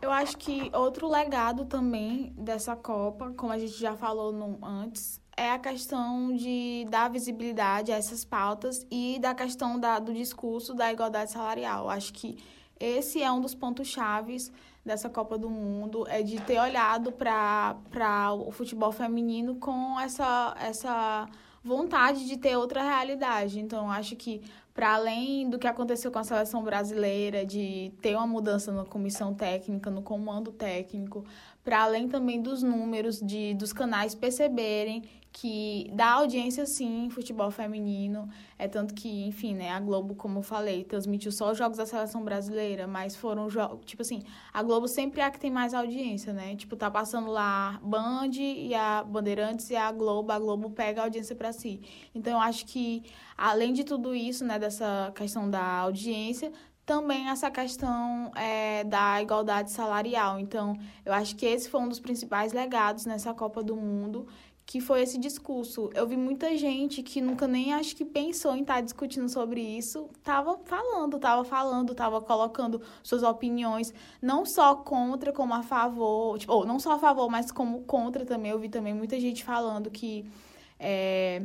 Eu 0.00 0.12
acho 0.12 0.36
que 0.36 0.70
outro 0.74 1.08
legado 1.08 1.64
também 1.64 2.32
dessa 2.36 2.76
Copa, 2.76 3.32
como 3.36 3.52
a 3.52 3.58
gente 3.58 3.78
já 3.78 3.96
falou 3.96 4.32
no, 4.32 4.58
antes, 4.62 5.20
é 5.36 5.50
a 5.50 5.58
questão 5.58 6.34
de 6.36 6.86
dar 6.90 7.08
visibilidade 7.10 7.90
a 7.90 7.96
essas 7.96 8.24
pautas 8.24 8.86
e 8.90 9.18
da 9.20 9.34
questão 9.34 9.78
da, 9.78 9.98
do 9.98 10.12
discurso 10.12 10.74
da 10.74 10.92
igualdade 10.92 11.32
salarial. 11.32 11.88
Acho 11.88 12.12
que 12.12 12.36
esse 12.78 13.22
é 13.22 13.30
um 13.30 13.40
dos 13.40 13.54
pontos 13.54 13.88
chaves 13.88 14.52
dessa 14.88 15.10
Copa 15.10 15.36
do 15.36 15.50
Mundo, 15.50 16.06
é 16.08 16.22
de 16.22 16.40
ter 16.40 16.58
olhado 16.58 17.12
para 17.12 18.32
o 18.32 18.50
futebol 18.50 18.90
feminino 18.90 19.56
com 19.56 20.00
essa, 20.00 20.56
essa 20.58 21.28
vontade 21.62 22.26
de 22.26 22.38
ter 22.38 22.56
outra 22.56 22.82
realidade. 22.82 23.60
Então, 23.60 23.90
acho 23.90 24.16
que 24.16 24.40
para 24.72 24.94
além 24.94 25.50
do 25.50 25.58
que 25.58 25.66
aconteceu 25.66 26.10
com 26.10 26.18
a 26.20 26.24
seleção 26.24 26.62
brasileira, 26.62 27.44
de 27.44 27.92
ter 28.00 28.14
uma 28.16 28.26
mudança 28.26 28.72
na 28.72 28.84
comissão 28.84 29.34
técnica, 29.34 29.90
no 29.90 30.02
comando 30.02 30.52
técnico, 30.52 31.24
para 31.62 31.82
além 31.82 32.08
também 32.08 32.40
dos 32.40 32.62
números 32.62 33.20
de 33.20 33.54
dos 33.54 33.72
canais 33.72 34.14
perceberem 34.14 35.02
que 35.40 35.88
dá 35.94 36.14
audiência 36.14 36.66
sim 36.66 37.08
futebol 37.10 37.48
feminino. 37.52 38.28
É 38.58 38.66
tanto 38.66 38.92
que, 38.92 39.24
enfim, 39.24 39.54
né, 39.54 39.70
a 39.70 39.78
Globo, 39.78 40.16
como 40.16 40.40
eu 40.40 40.42
falei, 40.42 40.82
transmitiu 40.82 41.30
só 41.30 41.52
os 41.52 41.58
jogos 41.58 41.78
da 41.78 41.86
seleção 41.86 42.24
brasileira, 42.24 42.88
mas 42.88 43.14
foram 43.14 43.48
jogos, 43.48 43.84
tipo 43.84 44.02
assim, 44.02 44.24
a 44.52 44.60
Globo 44.64 44.88
sempre 44.88 45.20
é 45.20 45.24
a 45.24 45.30
que 45.30 45.38
tem 45.38 45.50
mais 45.50 45.74
audiência, 45.74 46.32
né? 46.32 46.56
Tipo, 46.56 46.74
tá 46.74 46.90
passando 46.90 47.30
lá 47.30 47.78
Band 47.84 48.32
e 48.34 48.74
a 48.74 49.04
Bandeirantes 49.04 49.70
e 49.70 49.76
a 49.76 49.92
Globo, 49.92 50.32
a 50.32 50.38
Globo 50.40 50.70
pega 50.70 51.02
a 51.02 51.04
audiência 51.04 51.36
para 51.36 51.52
si. 51.52 51.80
Então, 52.12 52.32
eu 52.32 52.40
acho 52.40 52.66
que 52.66 53.04
além 53.36 53.72
de 53.72 53.84
tudo 53.84 54.16
isso, 54.16 54.44
né, 54.44 54.58
dessa 54.58 55.12
questão 55.14 55.48
da 55.48 55.62
audiência, 55.62 56.52
também 56.84 57.28
essa 57.28 57.50
questão 57.50 58.32
é, 58.34 58.82
da 58.82 59.20
igualdade 59.20 59.70
salarial. 59.70 60.40
Então, 60.40 60.74
eu 61.04 61.12
acho 61.12 61.36
que 61.36 61.44
esse 61.44 61.68
foi 61.68 61.80
um 61.82 61.88
dos 61.88 62.00
principais 62.00 62.54
legados 62.54 63.04
nessa 63.04 63.34
Copa 63.34 63.62
do 63.62 63.76
Mundo 63.76 64.26
que 64.68 64.82
foi 64.82 65.00
esse 65.00 65.16
discurso. 65.16 65.90
Eu 65.94 66.06
vi 66.06 66.14
muita 66.14 66.54
gente 66.54 67.02
que 67.02 67.22
nunca 67.22 67.48
nem 67.48 67.72
acho 67.72 67.96
que 67.96 68.04
pensou 68.04 68.54
em 68.54 68.60
estar 68.60 68.74
tá 68.74 68.80
discutindo 68.82 69.26
sobre 69.26 69.62
isso, 69.62 70.10
tava 70.22 70.58
falando, 70.66 71.18
tava 71.18 71.42
falando, 71.42 71.94
tava 71.94 72.20
colocando 72.20 72.82
suas 73.02 73.22
opiniões, 73.22 73.94
não 74.20 74.44
só 74.44 74.74
contra 74.74 75.32
como 75.32 75.54
a 75.54 75.62
favor, 75.62 76.38
tipo, 76.38 76.52
ou 76.52 76.66
não 76.66 76.78
só 76.78 76.92
a 76.92 76.98
favor, 76.98 77.30
mas 77.30 77.50
como 77.50 77.80
contra 77.84 78.26
também. 78.26 78.50
Eu 78.50 78.58
vi 78.58 78.68
também 78.68 78.92
muita 78.92 79.18
gente 79.18 79.42
falando 79.42 79.90
que 79.90 80.30
é, 80.78 81.42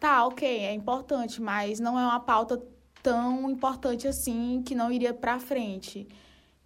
tá, 0.00 0.24
ok, 0.24 0.48
é 0.48 0.72
importante, 0.72 1.42
mas 1.42 1.78
não 1.78 1.98
é 1.98 2.02
uma 2.06 2.20
pauta 2.20 2.58
tão 3.02 3.50
importante 3.50 4.08
assim 4.08 4.62
que 4.64 4.74
não 4.74 4.90
iria 4.90 5.12
para 5.12 5.38
frente. 5.38 6.08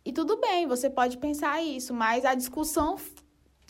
E 0.04 0.12
tudo 0.12 0.36
bem, 0.36 0.68
você 0.68 0.88
pode 0.88 1.18
pensar 1.18 1.60
isso, 1.64 1.92
mas 1.92 2.24
a 2.24 2.32
discussão 2.36 2.96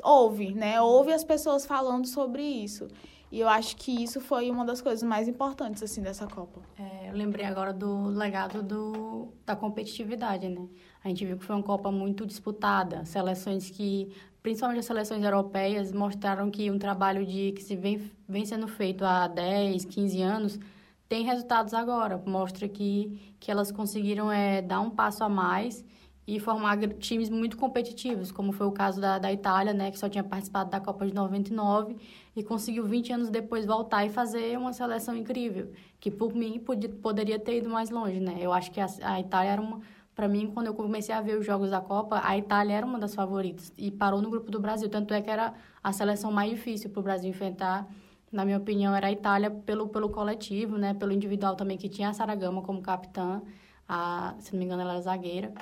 houve, 0.03 0.55
né? 0.55 0.81
Houve 0.81 1.13
as 1.13 1.25
pessoas 1.25 1.67
falando 1.67 2.07
sobre 2.07 2.43
isso. 2.43 2.89
E 3.31 3.41
eu 3.41 3.49
acho 3.49 3.77
que 3.77 4.03
isso 4.05 4.21
foi 4.21 4.51
uma 4.51 4.65
das 4.65 4.81
coisas 4.81 5.03
mais 5.03 5.27
importantes, 5.27 5.83
assim, 5.83 6.01
dessa 6.01 6.27
Copa. 6.27 6.61
É, 6.79 7.11
eu 7.11 7.15
lembrei 7.15 7.45
agora 7.45 7.73
do 7.73 8.07
legado 8.07 8.63
do, 8.63 9.29
da 9.45 9.57
competitividade, 9.57 10.49
né? 10.49 10.67
A 11.03 11.09
gente 11.09 11.25
viu 11.27 11.37
que 11.37 11.45
foi 11.45 11.57
uma 11.57 11.63
Copa 11.63 11.91
muito 11.91 12.25
disputada. 12.25 13.05
Seleções 13.05 13.69
que, 13.69 14.13
principalmente 14.43 14.79
as 14.79 14.87
seleções 14.87 15.25
europeias, 15.25 15.93
mostraram 15.93 16.51
que 16.51 16.71
um 16.71 16.79
trabalho 16.79 17.27
de 17.27 17.53
que 17.53 17.63
se 17.63 17.75
vem, 17.75 18.11
vem 18.29 18.45
sendo 18.45 18.69
feito 18.69 19.05
há 19.05 19.27
10, 19.27 19.85
15 19.85 20.23
anos 20.23 20.61
tem 21.09 21.25
resultados 21.25 21.75
agora. 21.75 22.23
Mostra 22.27 22.69
que, 22.69 23.35
que 23.41 23.51
elas 23.51 23.71
conseguiram 23.73 24.31
é, 24.31 24.63
dar 24.63 24.81
um 24.81 24.91
passo 24.91 25.25
a 25.25 25.29
mais 25.29 25.85
e 26.27 26.41
formar 26.41 26.77
times 26.99 27.31
muito 27.31 27.57
competitivos, 27.57 28.33
como 28.33 28.51
foi 28.51 28.67
o 28.67 28.73
caso 28.73 29.01
da, 29.01 29.19
da 29.19 29.33
Itália, 29.33 29.73
né, 29.73 29.93
que 29.93 29.99
só 29.99 30.09
tinha 30.09 30.25
participado 30.25 30.71
da 30.71 30.81
Copa 30.81 31.07
de 31.07 31.15
99 31.15 31.97
e 32.35 32.43
conseguiu 32.43 32.85
20 32.85 33.13
anos 33.13 33.31
depois 33.31 33.65
voltar 33.65 34.05
e 34.05 34.11
fazer 34.11 34.59
uma 34.59 34.73
seleção 34.73 35.17
incrível, 35.17 35.71
que 36.01 36.11
por 36.11 36.35
mim 36.35 36.59
podia, 36.59 36.91
poderia 36.91 37.39
ter 37.39 37.59
ido 37.59 37.71
mais 37.71 37.91
longe, 37.91 38.19
né? 38.19 38.39
Eu 38.41 38.53
acho 38.53 38.73
que 38.73 38.81
a, 38.81 38.87
a 39.03 39.21
Itália 39.21 39.51
era 39.51 39.63
uma 39.63 39.81
para 40.17 40.29
mim, 40.29 40.51
quando 40.53 40.69
eu 40.69 40.75
comecei 40.75 41.15
a 41.15 41.21
ver 41.21 41.39
os 41.39 41.45
jogos 41.45 41.71
da 41.71 41.79
Copa, 41.79 42.23
a 42.25 42.39
Itália 42.39 42.73
era 42.73 42.87
uma 42.87 42.99
das 42.99 43.15
favoritas 43.15 43.71
e 43.77 43.91
parou 43.91 44.23
no 44.23 44.31
grupo 44.31 44.51
do 44.51 44.59
Brasil, 44.59 44.89
tanto 44.89 45.13
é 45.13 45.21
que 45.21 45.29
era 45.29 45.53
a 45.85 45.93
seleção 45.93 46.33
mais 46.33 46.51
difícil 46.51 46.89
para 46.89 47.01
o 47.01 47.03
Brasil 47.03 47.29
enfrentar. 47.29 47.87
Na 48.33 48.43
minha 48.43 48.57
opinião, 48.57 48.95
era 48.97 49.09
a 49.09 49.13
Itália 49.13 49.51
pelo 49.51 49.89
pelo 49.89 50.09
coletivo, 50.09 50.79
né, 50.79 50.95
pelo 50.95 51.13
individual 51.13 51.55
também 51.55 51.77
que 51.77 51.87
tinha 51.87 52.09
a 52.09 52.15
Saragama 52.15 52.63
como 52.63 52.81
capitã, 52.81 53.43
a, 53.87 54.35
se 54.39 54.55
não 54.55 54.59
me 54.59 54.65
engano 54.65 54.81
ela 54.81 54.93
era 54.93 55.03
zagueira 55.03 55.53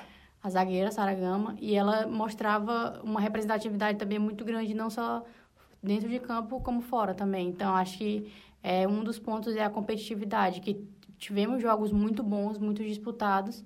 a 0.45 0.49
zagueira 0.49 0.91
Sara 0.91 1.15
Gama, 1.15 1.55
e 1.59 1.73
ela 1.73 2.05
mostrava 2.05 3.01
uma 3.03 3.19
representatividade 3.19 3.97
também 3.97 4.19
muito 4.19 4.45
grande, 4.45 4.75
não 4.75 4.91
só 4.91 5.23
dentro 5.81 6.07
de 6.07 6.19
campo, 6.19 6.61
como 6.61 6.81
fora 6.81 7.15
também. 7.15 7.47
Então, 7.47 7.73
acho 7.75 7.97
que 7.97 8.31
é, 8.61 8.87
um 8.87 9.03
dos 9.03 9.17
pontos 9.17 9.55
é 9.55 9.63
a 9.63 9.71
competitividade, 9.71 10.61
que 10.61 10.87
tivemos 11.17 11.63
jogos 11.63 11.91
muito 11.91 12.21
bons, 12.21 12.59
muito 12.59 12.83
disputados, 12.83 13.65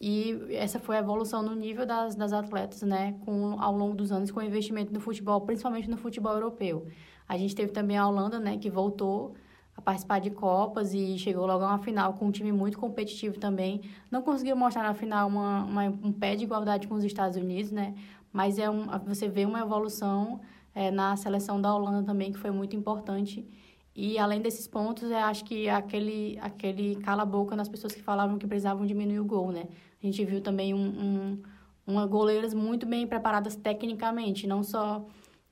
e 0.00 0.36
essa 0.50 0.80
foi 0.80 0.96
a 0.96 0.98
evolução 0.98 1.40
no 1.40 1.54
nível 1.54 1.86
das, 1.86 2.16
das 2.16 2.32
atletas, 2.32 2.82
né, 2.82 3.14
com, 3.24 3.54
ao 3.60 3.72
longo 3.72 3.94
dos 3.94 4.10
anos, 4.10 4.32
com 4.32 4.40
o 4.40 4.42
investimento 4.42 4.92
no 4.92 4.98
futebol, 4.98 5.40
principalmente 5.42 5.88
no 5.88 5.96
futebol 5.96 6.32
europeu. 6.32 6.88
A 7.28 7.38
gente 7.38 7.54
teve 7.54 7.70
também 7.70 7.96
a 7.96 8.08
Holanda, 8.08 8.40
né, 8.40 8.58
que 8.58 8.68
voltou 8.68 9.34
a 9.78 9.80
participar 9.80 10.18
de 10.18 10.30
Copas 10.30 10.92
e 10.92 11.16
chegou 11.16 11.46
logo 11.46 11.64
a 11.64 11.68
uma 11.68 11.78
final 11.78 12.12
com 12.14 12.26
um 12.26 12.30
time 12.32 12.50
muito 12.50 12.76
competitivo 12.76 13.38
também. 13.38 13.80
Não 14.10 14.20
conseguiu 14.22 14.56
mostrar 14.56 14.82
na 14.82 14.92
final 14.92 15.28
uma, 15.28 15.62
uma 15.62 15.84
um 15.84 16.12
pé 16.12 16.34
de 16.34 16.42
igualdade 16.42 16.88
com 16.88 16.96
os 16.96 17.04
Estados 17.04 17.36
Unidos, 17.36 17.70
né? 17.70 17.94
Mas 18.32 18.58
é 18.58 18.68
um, 18.68 18.86
você 19.06 19.28
vê 19.28 19.46
uma 19.46 19.60
evolução 19.60 20.40
é, 20.74 20.90
na 20.90 21.16
seleção 21.16 21.60
da 21.60 21.72
Holanda 21.72 22.02
também, 22.02 22.32
que 22.32 22.38
foi 22.38 22.50
muito 22.50 22.74
importante. 22.74 23.46
E 23.94 24.18
além 24.18 24.40
desses 24.40 24.66
pontos, 24.66 25.08
eu 25.10 25.16
acho 25.18 25.44
que 25.44 25.68
aquele, 25.68 26.36
aquele 26.40 26.96
cala-boca 26.96 27.54
nas 27.54 27.68
pessoas 27.68 27.94
que 27.94 28.02
falavam 28.02 28.36
que 28.36 28.48
precisavam 28.48 28.84
diminuir 28.84 29.20
o 29.20 29.24
gol, 29.24 29.52
né? 29.52 29.68
A 30.02 30.06
gente 30.06 30.24
viu 30.24 30.40
também 30.40 30.74
um, 30.74 30.86
um, 30.86 31.42
uma 31.86 32.04
goleiras 32.04 32.52
muito 32.52 32.84
bem 32.84 33.06
preparadas 33.06 33.54
tecnicamente, 33.54 34.44
não 34.44 34.64
só 34.64 35.06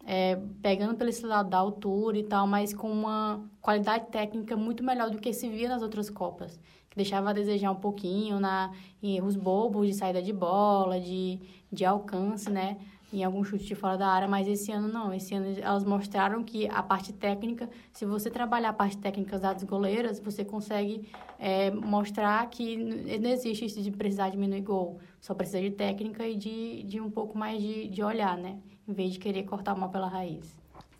é, 0.06 0.38
pegando 0.62 0.94
pelo 0.94 1.10
esse 1.10 1.26
lado 1.26 1.50
da 1.50 1.58
altura 1.58 2.16
e 2.16 2.22
tal, 2.22 2.46
mas 2.46 2.72
com 2.72 2.88
uma 2.88 3.44
qualidade 3.60 4.06
técnica 4.06 4.56
muito 4.56 4.84
melhor 4.84 5.10
do 5.10 5.18
que 5.18 5.32
se 5.32 5.48
via 5.48 5.68
nas 5.68 5.82
outras 5.82 6.08
Copas. 6.08 6.60
Que 6.88 6.96
deixava 6.96 7.30
a 7.30 7.32
desejar 7.32 7.72
um 7.72 7.76
pouquinho 7.76 8.38
na, 8.38 8.70
em 9.02 9.16
erros 9.16 9.34
bobos 9.34 9.88
de 9.88 9.94
saída 9.94 10.22
de 10.22 10.32
bola, 10.32 11.00
de, 11.00 11.40
de 11.72 11.84
alcance, 11.84 12.48
né? 12.48 12.76
Em 13.12 13.24
algum 13.24 13.42
chute 13.42 13.64
de 13.64 13.74
fora 13.74 13.96
da 13.96 14.06
área, 14.06 14.28
mas 14.28 14.46
esse 14.46 14.70
ano 14.70 14.88
não. 14.88 15.12
Esse 15.12 15.34
ano 15.34 15.58
elas 15.60 15.84
mostraram 15.84 16.44
que 16.44 16.68
a 16.68 16.82
parte 16.82 17.12
técnica, 17.12 17.68
se 17.92 18.04
você 18.04 18.30
trabalhar 18.30 18.68
a 18.70 18.72
parte 18.72 18.98
técnica 18.98 19.38
das 19.38 19.64
goleiras, 19.64 20.20
você 20.20 20.44
consegue 20.44 21.08
é, 21.38 21.70
mostrar 21.70 22.48
que 22.48 22.76
não 23.18 23.30
existe 23.30 23.64
isso 23.64 23.82
de 23.82 23.90
precisar 23.90 24.30
diminuir 24.30 24.60
gol. 24.60 24.98
Só 25.20 25.34
precisa 25.34 25.60
de 25.60 25.70
técnica 25.70 26.26
e 26.26 26.36
de, 26.36 26.82
de 26.84 27.00
um 27.00 27.10
pouco 27.10 27.36
mais 27.36 27.60
de, 27.60 27.88
de 27.88 28.02
olhar, 28.02 28.36
né? 28.36 28.58
Em 28.88 28.92
vez 28.92 29.12
de 29.12 29.18
querer 29.18 29.44
cortar 29.44 29.74
uma 29.74 29.88
pela 29.88 30.08
raiz. 30.08 30.56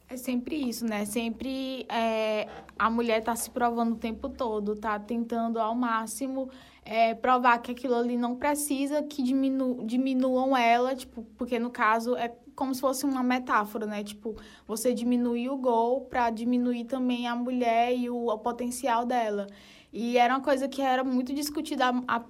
É 0.08 0.16
sempre 0.16 0.54
isso, 0.56 0.84
né? 0.84 1.04
Sempre 1.04 1.84
é, 1.88 2.48
a 2.78 2.88
mulher 2.88 3.22
tá 3.24 3.34
se 3.34 3.50
provando 3.50 3.94
o 3.94 3.96
tempo 3.96 4.28
todo, 4.28 4.76
tá 4.76 4.98
tentando 5.00 5.58
ao 5.58 5.74
máximo 5.74 6.48
é, 6.84 7.12
provar 7.14 7.58
que 7.58 7.72
aquilo 7.72 7.96
ali 7.96 8.16
não 8.16 8.36
precisa 8.36 9.02
que 9.02 9.20
diminu 9.20 9.84
diminuam 9.84 10.56
ela, 10.56 10.94
tipo, 10.94 11.24
porque 11.36 11.58
no 11.58 11.70
caso 11.70 12.14
é 12.16 12.32
como 12.54 12.72
se 12.72 12.80
fosse 12.80 13.04
uma 13.04 13.22
metáfora, 13.22 13.84
né? 13.84 14.04
Tipo, 14.04 14.36
você 14.66 14.94
diminuir 14.94 15.50
o 15.50 15.56
gol 15.56 16.02
para 16.02 16.30
diminuir 16.30 16.84
também 16.84 17.26
a 17.26 17.34
mulher 17.34 17.92
e 17.94 18.08
o, 18.08 18.28
o 18.28 18.38
potencial 18.38 19.04
dela. 19.04 19.48
E 19.92 20.16
era 20.16 20.34
uma 20.34 20.42
coisa 20.42 20.68
que 20.68 20.80
era 20.80 21.02
muito 21.02 21.34
discutida 21.34 21.86
há, 22.06 22.22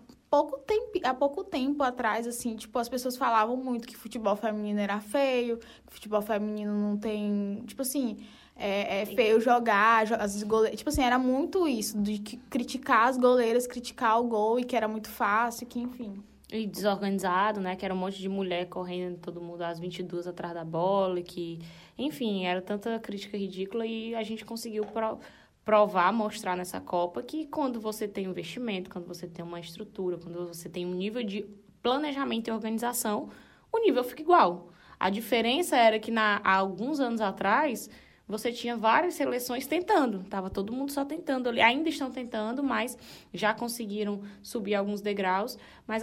pouco 0.45 0.59
tempo, 0.59 1.01
há 1.03 1.15
pouco 1.15 1.45
tempo 1.45 1.83
atrás, 1.83 2.27
assim, 2.27 2.57
tipo, 2.57 2.79
as 2.79 2.89
pessoas 2.89 3.17
falavam 3.17 3.57
muito 3.57 3.87
que 3.89 3.97
futebol 3.97 4.37
feminino 4.37 4.81
era 4.81 5.01
feio, 5.01 5.59
que 5.59 5.93
futebol 5.93 6.21
feminino 6.21 6.73
não 6.73 6.97
tem. 6.97 7.63
Tipo 7.67 7.83
assim, 7.83 8.19
é, 8.55 9.03
é 9.03 9.07
feio 9.07 9.41
jogar, 9.41 10.13
as 10.15 10.43
goleiras. 10.43 10.79
Tipo 10.79 10.91
assim, 10.91 11.03
era 11.03 11.19
muito 11.19 11.67
isso, 11.67 12.01
de 12.01 12.19
criticar 12.51 13.09
as 13.09 13.17
goleiras, 13.17 13.67
criticar 13.67 14.21
o 14.21 14.25
gol 14.25 14.61
e 14.61 14.65
que 14.65 14.77
era 14.77 14.89
muito 14.89 15.09
fácil, 15.09 15.67
que 15.67 15.81
enfim. 15.81 16.23
E 16.53 16.67
desorganizado, 16.67 17.61
né? 17.61 17.75
Que 17.75 17.85
era 17.85 17.93
um 17.93 17.97
monte 17.97 18.21
de 18.21 18.29
mulher 18.29 18.67
correndo, 18.69 19.19
todo 19.19 19.41
mundo 19.41 19.63
às 19.63 19.81
22 19.81 20.27
atrás 20.27 20.55
da 20.55 20.65
bola, 20.65 21.21
que... 21.21 21.59
Enfim, 21.99 22.45
era 22.45 22.63
tanta 22.63 22.99
crítica 23.01 23.37
ridícula 23.37 23.87
e 23.87 24.15
a 24.15 24.23
gente 24.23 24.45
conseguiu... 24.45 24.85
Pro 24.85 25.19
provar, 25.67 26.13
mostrar 26.13 26.57
nessa 26.57 26.81
Copa 26.81 27.21
que 27.25 27.45
quando 27.45 27.81
você 27.81 28.07
tem 28.07 28.27
investimento, 28.27 28.89
quando 28.89 29.09
você 29.09 29.27
tem 29.27 29.45
uma 29.45 29.59
estrutura, 29.59 30.17
quando 30.17 30.47
você 30.47 30.69
tem 30.69 30.87
um 30.87 30.95
nível 30.95 31.25
de 31.25 31.45
planejamento 31.83 32.47
e 32.47 32.53
organização, 32.53 33.31
o 33.73 33.79
nível 33.81 34.05
fica 34.05 34.23
igual. 34.23 34.69
A 34.99 35.11
diferença 35.11 35.77
era 35.77 35.99
que 35.99 36.13
na, 36.13 36.41
há 36.45 36.55
alguns 36.55 37.01
anos 37.01 37.21
atrás 37.21 37.91
você 38.29 38.53
tinha 38.53 38.77
várias 38.77 39.15
seleções 39.15 39.67
tentando, 39.67 40.23
tava 40.31 40.49
todo 40.49 40.73
mundo 40.73 40.93
só 40.93 41.05
tentando 41.05 41.49
ali, 41.49 41.61
ainda 41.61 41.89
estão 41.89 42.13
tentando, 42.13 42.63
mas 42.63 42.97
já 43.35 43.53
conseguiram 43.53 44.23
subir 44.45 44.77
alguns 44.77 45.01
degraus, 45.01 45.59
mas 45.85 46.03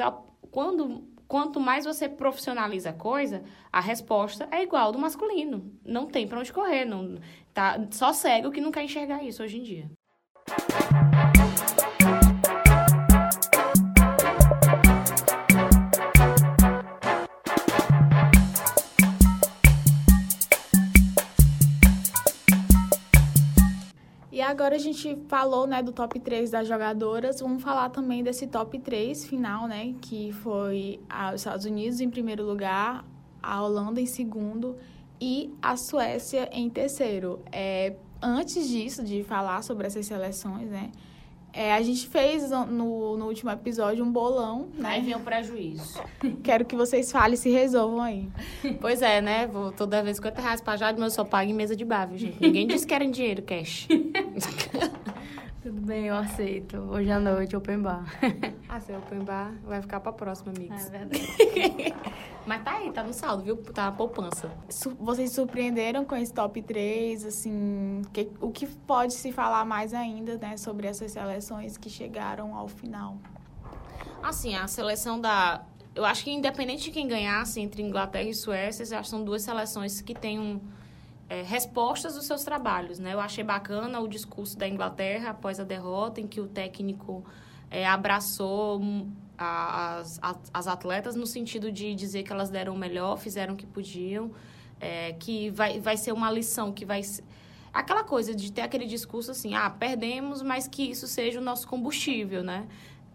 quando 0.51 1.07
quanto 1.34 1.59
mais 1.59 1.84
você 1.84 2.07
profissionaliza 2.07 2.91
a 2.91 2.93
coisa, 2.93 3.41
a 3.71 3.79
resposta 3.79 4.47
é 4.51 4.61
igual 4.61 4.91
do 4.91 4.99
masculino. 4.99 5.73
Não 5.84 6.05
tem 6.05 6.27
para 6.27 6.38
onde 6.38 6.53
correr, 6.53 6.86
não 6.86 7.17
tá 7.51 7.88
só 7.89 8.13
cego 8.13 8.51
que 8.51 8.61
não 8.61 8.71
quer 8.71 8.84
enxergar 8.84 9.23
isso 9.23 9.41
hoje 9.41 9.57
em 9.57 9.63
dia. 9.63 9.89
Agora 24.54 24.76
a 24.76 24.80
gente 24.80 25.18
falou, 25.28 25.66
né, 25.66 25.82
do 25.82 25.91
top 25.91 26.20
3 26.20 26.51
das 26.51 26.68
jogadoras, 26.68 27.41
vamos 27.41 27.62
falar 27.64 27.89
também 27.89 28.24
desse 28.24 28.45
top 28.47 28.80
3 28.80 29.26
final, 29.26 29.68
né, 29.68 29.95
que 29.99 30.32
foi 30.32 30.99
os 31.34 31.41
Estados 31.41 31.66
Unidos 31.66 31.99
em 31.99 32.10
primeiro 32.10 32.45
lugar, 32.45 33.04
a 33.41 33.62
Holanda 33.62 33.99
em 33.99 34.06
segundo 34.06 34.78
e 35.20 35.54
a 35.62 35.76
Suécia 35.76 36.47
em 36.51 36.70
terceiro. 36.70 37.41
É, 37.51 37.95
antes 38.22 38.70
disso, 38.70 39.04
de 39.04 39.24
falar 39.24 39.64
sobre 39.64 39.88
essas 39.88 40.06
seleções, 40.06 40.70
né, 40.70 40.91
é, 41.54 41.72
a 41.72 41.82
gente 41.84 42.08
fez 42.08 42.49
no, 42.49 43.16
no 43.16 43.26
último 43.28 43.51
episódio 43.51 44.04
um 44.04 44.12
bolão, 44.12 44.70
né? 44.74 44.89
Aí 44.89 45.01
vem 45.01 45.16
o 45.16 45.20
prejuízo. 45.20 46.01
Quero 46.43 46.66
que 46.66 46.76
vocês 46.76 47.12
falem 47.12 47.36
e 47.36 47.38
se 47.38 47.51
resolvam 47.51 48.01
aí. 48.01 48.28
Pois 48.82 49.01
é, 49.01 49.22
né? 49.22 49.45
Vou 49.47 49.72
toda 49.72 50.01
vez 50.01 50.18
50 50.18 50.41
reais 50.41 50.62
pra 50.62 50.76
Jade, 50.76 50.99
mas 50.99 51.14
eu 51.14 51.24
só 51.24 51.30
pago 51.30 51.49
em 51.49 51.54
mesa 51.54 51.76
de 51.76 51.86
bar, 51.86 52.08
viu, 52.08 52.18
gente? 52.18 52.41
Ninguém 52.41 52.66
disse 52.66 52.88
que 52.88 52.93
era 52.93 53.04
em 53.04 53.12
dinheiro, 53.12 53.43
cash. 53.43 53.88
Tudo 55.64 55.80
bem, 55.82 56.07
eu 56.07 56.16
aceito. 56.16 56.78
Hoje 56.78 57.09
à 57.09 57.20
noite, 57.20 57.55
open 57.55 57.80
bar. 57.82 58.03
Ah, 58.68 58.80
seu 58.80 58.97
open 58.97 59.20
bar 59.20 59.53
vai 59.64 59.80
ficar 59.84 59.99
pra 59.99 60.11
próxima, 60.11 60.51
amigos. 60.51 60.88
É 60.88 60.89
verdade. 60.97 61.93
Mas 62.45 62.64
tá 62.64 62.72
aí, 62.78 62.91
tá 62.91 63.03
no 63.03 63.14
saldo, 63.14 63.43
viu? 63.43 63.55
Tá 63.57 63.88
a 63.88 63.91
poupança. 63.91 64.49
Vocês 64.99 65.32
surpreenderam 65.32 66.03
com 66.03 66.16
esse 66.16 66.34
top 66.34 66.59
3, 66.61 67.24
assim, 67.24 68.01
que- 68.11 68.32
o 68.41 68.49
que 68.51 68.66
pode 68.66 69.14
se 69.14 69.32
falar 69.32 69.64
mais 69.64 69.93
ainda, 69.93 70.38
né, 70.39 70.57
sobre 70.57 70.88
essas 70.88 71.11
seleções 71.11 71.78
que 71.78 71.88
chegaram 71.88 72.55
ao 72.55 72.68
final? 72.68 73.16
Assim, 74.24 74.55
a 74.55 74.68
seleção 74.68 75.22
da. 75.22 75.64
Eu 75.95 76.03
acho 76.03 76.24
que 76.24 76.32
independente 76.32 76.86
de 76.86 76.91
quem 76.91 77.07
ganhasse 77.07 77.61
entre 77.61 77.84
Inglaterra 77.84 78.28
e 78.28 78.34
Suécia, 78.34 78.84
eu 78.84 78.99
acho 78.99 79.09
que 79.11 79.16
são 79.16 79.24
duas 79.24 79.43
seleções 79.43 80.01
que 80.01 80.16
têm 80.16 80.39
um, 80.39 80.59
é, 81.34 81.41
respostas 81.41 82.13
dos 82.13 82.25
seus 82.25 82.43
trabalhos, 82.43 82.99
né? 82.99 83.11
Eu 83.13 83.19
achei 83.19 83.43
bacana 83.43 83.99
o 83.99 84.07
discurso 84.07 84.55
da 84.55 84.67
Inglaterra 84.67 85.31
após 85.31 85.59
a 85.59 85.63
derrota, 85.63 86.21
em 86.21 86.27
que 86.27 86.39
o 86.39 86.47
técnico 86.47 87.25
é, 87.71 87.88
abraçou 87.88 88.79
as, 89.36 90.19
as 90.53 90.67
atletas 90.67 91.15
no 91.15 91.25
sentido 91.25 91.71
de 91.71 91.95
dizer 91.95 92.21
que 92.21 92.31
elas 92.31 92.51
deram 92.51 92.75
o 92.75 92.77
melhor, 92.77 93.17
fizeram 93.17 93.55
o 93.55 93.57
que 93.57 93.65
podiam, 93.65 94.31
é, 94.79 95.13
que 95.13 95.49
vai, 95.49 95.79
vai 95.79 95.97
ser 95.97 96.11
uma 96.11 96.29
lição, 96.29 96.71
que 96.71 96.86
vai. 96.86 97.01
Aquela 97.73 98.03
coisa 98.03 98.36
de 98.36 98.51
ter 98.51 98.61
aquele 98.61 98.86
discurso 98.86 99.31
assim, 99.31 99.55
ah, 99.55 99.67
perdemos, 99.71 100.43
mas 100.43 100.67
que 100.67 100.84
isso 100.84 101.07
seja 101.07 101.39
o 101.39 101.43
nosso 101.43 101.67
combustível, 101.67 102.43
né? 102.43 102.67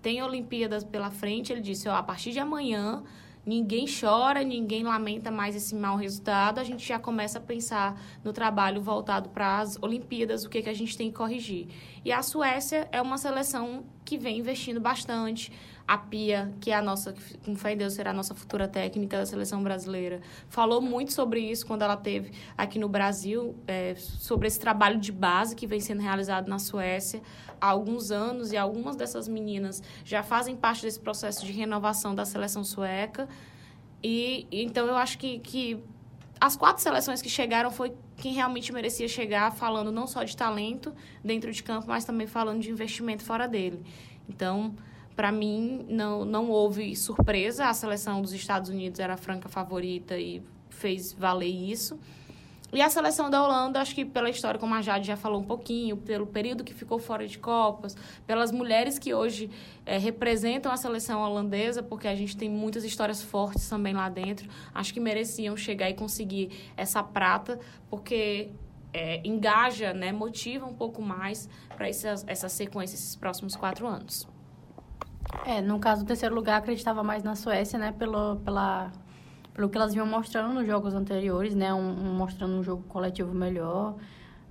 Tem 0.02 0.20
Olimpíadas 0.24 0.82
pela 0.82 1.12
frente, 1.12 1.52
ele 1.52 1.60
disse, 1.60 1.88
ó, 1.88 1.94
a 1.94 2.02
partir 2.02 2.32
de 2.32 2.40
amanhã 2.40 3.04
ninguém 3.48 3.86
chora, 3.86 4.44
ninguém 4.44 4.84
lamenta 4.84 5.30
mais 5.30 5.56
esse 5.56 5.74
mau 5.74 5.96
resultado, 5.96 6.60
a 6.60 6.64
gente 6.64 6.86
já 6.86 6.98
começa 6.98 7.38
a 7.38 7.40
pensar 7.40 7.98
no 8.22 8.30
trabalho 8.30 8.82
voltado 8.82 9.30
para 9.30 9.60
as 9.60 9.78
Olimpíadas, 9.80 10.44
o 10.44 10.50
que, 10.50 10.60
que 10.60 10.68
a 10.68 10.74
gente 10.74 10.96
tem 10.96 11.10
que 11.10 11.16
corrigir. 11.16 11.66
E 12.04 12.12
a 12.12 12.22
Suécia 12.22 12.86
é 12.92 13.00
uma 13.00 13.16
seleção 13.16 13.84
que 14.04 14.18
vem 14.18 14.38
investindo 14.38 14.78
bastante. 14.78 15.50
A 15.88 15.96
Pia, 15.96 16.52
que 16.60 16.70
é 16.70 16.74
a 16.74 16.82
nossa, 16.82 17.14
com 17.46 17.56
fé 17.56 17.72
em 17.72 17.76
Deus 17.78 17.94
será 17.94 18.10
a 18.10 18.12
nossa 18.12 18.34
futura 18.34 18.68
técnica 18.68 19.16
da 19.16 19.24
seleção 19.24 19.62
brasileira, 19.62 20.20
falou 20.50 20.82
muito 20.82 21.14
sobre 21.14 21.40
isso 21.40 21.66
quando 21.66 21.80
ela 21.80 21.96
teve 21.96 22.32
aqui 22.58 22.78
no 22.78 22.90
Brasil, 22.90 23.56
é, 23.66 23.94
sobre 23.96 24.46
esse 24.46 24.60
trabalho 24.60 25.00
de 25.00 25.10
base 25.10 25.56
que 25.56 25.66
vem 25.66 25.80
sendo 25.80 26.02
realizado 26.02 26.46
na 26.46 26.58
Suécia 26.58 27.22
há 27.58 27.68
alguns 27.68 28.10
anos 28.10 28.52
e 28.52 28.56
algumas 28.58 28.96
dessas 28.96 29.26
meninas 29.26 29.82
já 30.04 30.22
fazem 30.22 30.54
parte 30.54 30.82
desse 30.82 31.00
processo 31.00 31.46
de 31.46 31.52
renovação 31.52 32.14
da 32.14 32.26
seleção 32.26 32.62
sueca. 32.62 33.26
E 34.02 34.46
então 34.52 34.86
eu 34.86 34.94
acho 34.94 35.16
que, 35.16 35.38
que 35.38 35.82
as 36.38 36.54
quatro 36.54 36.82
seleções 36.82 37.22
que 37.22 37.30
chegaram 37.30 37.70
foi 37.70 37.94
quem 38.18 38.34
realmente 38.34 38.74
merecia 38.74 39.08
chegar, 39.08 39.52
falando 39.52 39.90
não 39.90 40.06
só 40.06 40.22
de 40.22 40.36
talento 40.36 40.94
dentro 41.24 41.50
de 41.50 41.62
campo, 41.62 41.86
mas 41.88 42.04
também 42.04 42.26
falando 42.26 42.60
de 42.60 42.70
investimento 42.70 43.24
fora 43.24 43.48
dele. 43.48 43.82
Então, 44.28 44.74
para 45.18 45.32
mim, 45.32 45.84
não, 45.88 46.24
não 46.24 46.48
houve 46.48 46.94
surpresa. 46.94 47.66
A 47.66 47.74
seleção 47.74 48.22
dos 48.22 48.32
Estados 48.32 48.70
Unidos 48.70 49.00
era 49.00 49.14
a 49.14 49.16
franca 49.16 49.48
favorita 49.48 50.16
e 50.16 50.40
fez 50.70 51.12
valer 51.12 51.48
isso. 51.48 51.98
E 52.72 52.80
a 52.80 52.88
seleção 52.88 53.28
da 53.28 53.42
Holanda, 53.42 53.80
acho 53.80 53.96
que 53.96 54.04
pela 54.04 54.30
história, 54.30 54.60
como 54.60 54.76
a 54.76 54.80
Jade 54.80 55.08
já 55.08 55.16
falou 55.16 55.40
um 55.40 55.44
pouquinho, 55.44 55.96
pelo 55.96 56.24
período 56.24 56.62
que 56.62 56.72
ficou 56.72 57.00
fora 57.00 57.26
de 57.26 57.36
Copas, 57.36 57.96
pelas 58.28 58.52
mulheres 58.52 58.96
que 58.96 59.12
hoje 59.12 59.50
eh, 59.84 59.98
representam 59.98 60.70
a 60.70 60.76
seleção 60.76 61.20
holandesa, 61.20 61.82
porque 61.82 62.06
a 62.06 62.14
gente 62.14 62.36
tem 62.36 62.48
muitas 62.48 62.84
histórias 62.84 63.20
fortes 63.20 63.68
também 63.68 63.94
lá 63.94 64.08
dentro, 64.08 64.48
acho 64.72 64.94
que 64.94 65.00
mereciam 65.00 65.56
chegar 65.56 65.90
e 65.90 65.94
conseguir 65.94 66.50
essa 66.76 67.02
prata, 67.02 67.58
porque 67.90 68.52
eh, 68.92 69.20
engaja, 69.24 69.92
né, 69.92 70.12
motiva 70.12 70.64
um 70.64 70.74
pouco 70.74 71.02
mais 71.02 71.48
para 71.76 71.88
essa, 71.88 72.14
essa 72.28 72.48
sequência, 72.48 72.94
esses 72.94 73.16
próximos 73.16 73.56
quatro 73.56 73.84
anos. 73.84 74.37
É, 75.44 75.60
no 75.60 75.78
caso 75.78 76.04
do 76.04 76.06
terceiro 76.06 76.34
lugar, 76.34 76.56
acreditava 76.58 77.02
mais 77.02 77.22
na 77.22 77.34
Suécia, 77.34 77.78
né? 77.78 77.92
Pelo, 77.92 78.36
pela, 78.36 78.90
pelo 79.54 79.68
que 79.68 79.76
elas 79.76 79.92
vinham 79.92 80.06
mostrando 80.06 80.52
nos 80.54 80.66
jogos 80.66 80.94
anteriores, 80.94 81.54
né? 81.54 81.72
Um, 81.72 81.78
um- 81.78 82.14
mostrando 82.14 82.54
um 82.54 82.62
jogo 82.62 82.82
coletivo 82.88 83.34
melhor, 83.34 83.96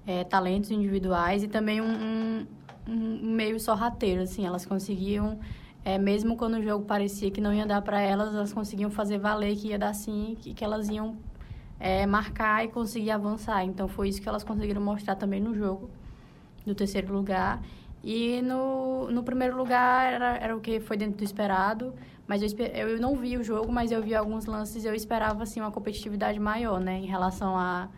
é, 0.06 0.24
talentos 0.24 0.72
individuais 0.72 1.44
e 1.44 1.48
também 1.48 1.82
um, 1.82 2.46
um, 2.88 3.20
meio 3.24 3.60
sorrateiro, 3.60 4.22
assim. 4.22 4.46
Elas 4.46 4.66
conseguiam, 4.66 5.40
é, 5.84 5.98
mesmo 5.98 6.36
quando 6.38 6.56
o 6.56 6.62
jogo 6.64 6.86
parecia 6.86 7.32
que 7.32 7.42
não 7.42 7.54
ia 7.54 7.66
dar 7.66 7.82
para 7.82 8.00
elas, 8.02 8.34
elas 8.34 8.54
conseguiam 8.54 8.90
fazer 8.90 9.18
valer 9.18 9.56
que 9.56 9.70
ia 9.70 9.80
dar 9.80 9.94
sim, 9.94 10.38
que, 10.42 10.54
que 10.54 10.64
elas 10.64 10.90
iam 10.90 11.18
é, 11.80 12.06
marcar 12.06 12.64
e 12.66 12.68
conseguir 12.70 13.12
avançar. 13.12 13.64
Então, 13.64 13.88
foi 13.88 14.10
isso 14.10 14.22
que 14.22 14.30
elas 14.30 14.44
conseguiram 14.44 14.82
mostrar 14.82 15.16
também 15.16 15.40
no 15.42 15.54
jogo 15.56 15.90
do 16.66 16.76
terceiro 16.76 17.14
lugar. 17.14 17.62
E 18.04 18.42
no, 18.42 19.12
no 19.12 19.24
primeiro 19.24 19.58
lugar 19.58 20.14
era, 20.14 20.38
era 20.38 20.56
o 20.56 20.62
que 20.62 20.80
foi 20.80 20.98
dentro 20.98 21.18
do 21.18 21.24
esperado, 21.24 21.94
mas 22.28 22.42
eu, 22.42 22.66
eu 22.66 23.00
não 23.00 23.16
vi 23.16 23.38
o 23.38 23.44
jogo, 23.44 23.72
mas 23.72 23.92
eu 23.92 24.02
vi 24.02 24.14
alguns 24.16 24.46
lances 24.46 24.84
e 24.84 24.88
eu 24.88 24.94
esperava 24.94 25.44
assim, 25.44 25.60
uma 25.60 25.72
competitividade 25.72 26.40
maior, 26.40 26.80
né? 26.80 26.98
Em 26.98 27.06
relação 27.06 27.58
a 27.58 27.90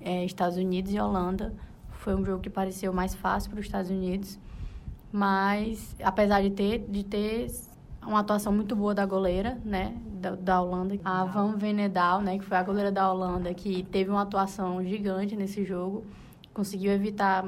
é, 0.00 0.24
Estados 0.24 0.56
Unidos 0.56 0.92
e 0.92 1.00
Holanda. 1.00 1.54
Foi 1.90 2.14
um 2.14 2.24
jogo 2.24 2.40
que 2.40 2.50
pareceu 2.50 2.92
mais 2.92 3.14
fácil 3.14 3.50
para 3.50 3.60
os 3.60 3.66
Estados 3.66 3.90
Unidos, 3.90 4.38
mas 5.12 5.94
apesar 6.02 6.42
de 6.42 6.50
ter, 6.50 6.78
de 6.88 7.04
ter 7.04 7.50
uma 8.06 8.20
atuação 8.20 8.52
muito 8.52 8.74
boa 8.74 8.94
da 8.94 9.04
goleira, 9.04 9.58
né, 9.64 9.94
da, 10.14 10.34
da 10.34 10.60
Holanda, 10.60 10.98
a 11.04 11.24
Van 11.24 11.56
Venedal, 11.56 12.22
né, 12.22 12.38
que 12.38 12.44
foi 12.44 12.56
a 12.56 12.62
goleira 12.62 12.90
da 12.90 13.12
Holanda, 13.12 13.52
que 13.52 13.82
teve 13.84 14.10
uma 14.10 14.22
atuação 14.22 14.82
gigante 14.82 15.36
nesse 15.36 15.64
jogo, 15.64 16.04
conseguiu 16.54 16.92
evitar 16.92 17.44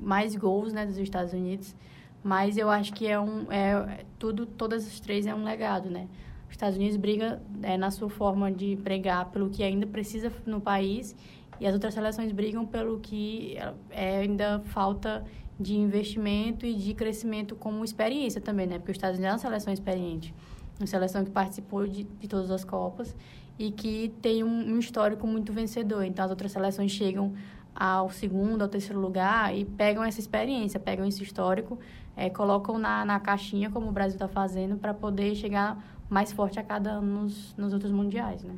mais 0.00 0.34
gols, 0.36 0.72
né, 0.72 0.86
dos 0.86 0.98
Estados 0.98 1.32
Unidos, 1.32 1.74
mas 2.22 2.56
eu 2.56 2.68
acho 2.68 2.92
que 2.92 3.06
é 3.06 3.18
um, 3.18 3.50
é 3.50 4.04
tudo, 4.18 4.46
todas 4.46 4.86
as 4.86 5.00
três 5.00 5.26
é 5.26 5.34
um 5.34 5.44
legado, 5.44 5.90
né. 5.90 6.08
Os 6.46 6.52
Estados 6.52 6.76
Unidos 6.76 6.96
briga 6.96 7.42
é, 7.62 7.76
na 7.76 7.90
sua 7.90 8.08
forma 8.08 8.50
de 8.50 8.76
pregar 8.76 9.26
pelo 9.26 9.50
que 9.50 9.62
ainda 9.62 9.86
precisa 9.86 10.32
no 10.46 10.60
país 10.60 11.14
e 11.60 11.66
as 11.66 11.74
outras 11.74 11.94
seleções 11.94 12.32
brigam 12.32 12.64
pelo 12.64 12.98
que 13.00 13.56
é, 13.90 14.18
ainda 14.18 14.60
falta 14.66 15.24
de 15.60 15.76
investimento 15.76 16.64
e 16.64 16.74
de 16.74 16.94
crescimento 16.94 17.56
como 17.56 17.84
experiência 17.84 18.40
também, 18.40 18.66
né? 18.66 18.78
Porque 18.78 18.92
os 18.92 18.96
Estados 18.96 19.18
Unidos 19.18 19.30
é 19.30 19.34
uma 19.34 19.38
seleção 19.38 19.72
experiente, 19.72 20.32
uma 20.78 20.86
seleção 20.86 21.24
que 21.24 21.30
participou 21.30 21.86
de, 21.86 22.04
de 22.04 22.28
todas 22.28 22.50
as 22.50 22.64
Copas 22.64 23.14
e 23.58 23.72
que 23.72 24.14
tem 24.22 24.44
um, 24.44 24.74
um 24.74 24.78
histórico 24.78 25.26
muito 25.26 25.52
vencedor. 25.52 26.04
Então, 26.04 26.24
as 26.24 26.30
outras 26.30 26.52
seleções 26.52 26.92
chegam 26.92 27.34
ao 27.78 28.10
segundo, 28.10 28.62
ao 28.62 28.68
terceiro 28.68 29.00
lugar 29.00 29.56
e 29.56 29.64
pegam 29.64 30.02
essa 30.02 30.18
experiência, 30.18 30.80
pegam 30.80 31.06
esse 31.06 31.22
histórico, 31.22 31.78
é, 32.16 32.28
colocam 32.28 32.76
na, 32.76 33.04
na 33.04 33.20
caixinha, 33.20 33.70
como 33.70 33.88
o 33.88 33.92
Brasil 33.92 34.16
está 34.16 34.26
fazendo, 34.26 34.76
para 34.76 34.92
poder 34.92 35.36
chegar 35.36 35.78
mais 36.10 36.32
forte 36.32 36.58
a 36.58 36.64
cada 36.64 36.90
ano 36.90 37.22
nos, 37.22 37.54
nos 37.56 37.72
outros 37.72 37.92
mundiais, 37.92 38.42
né? 38.42 38.56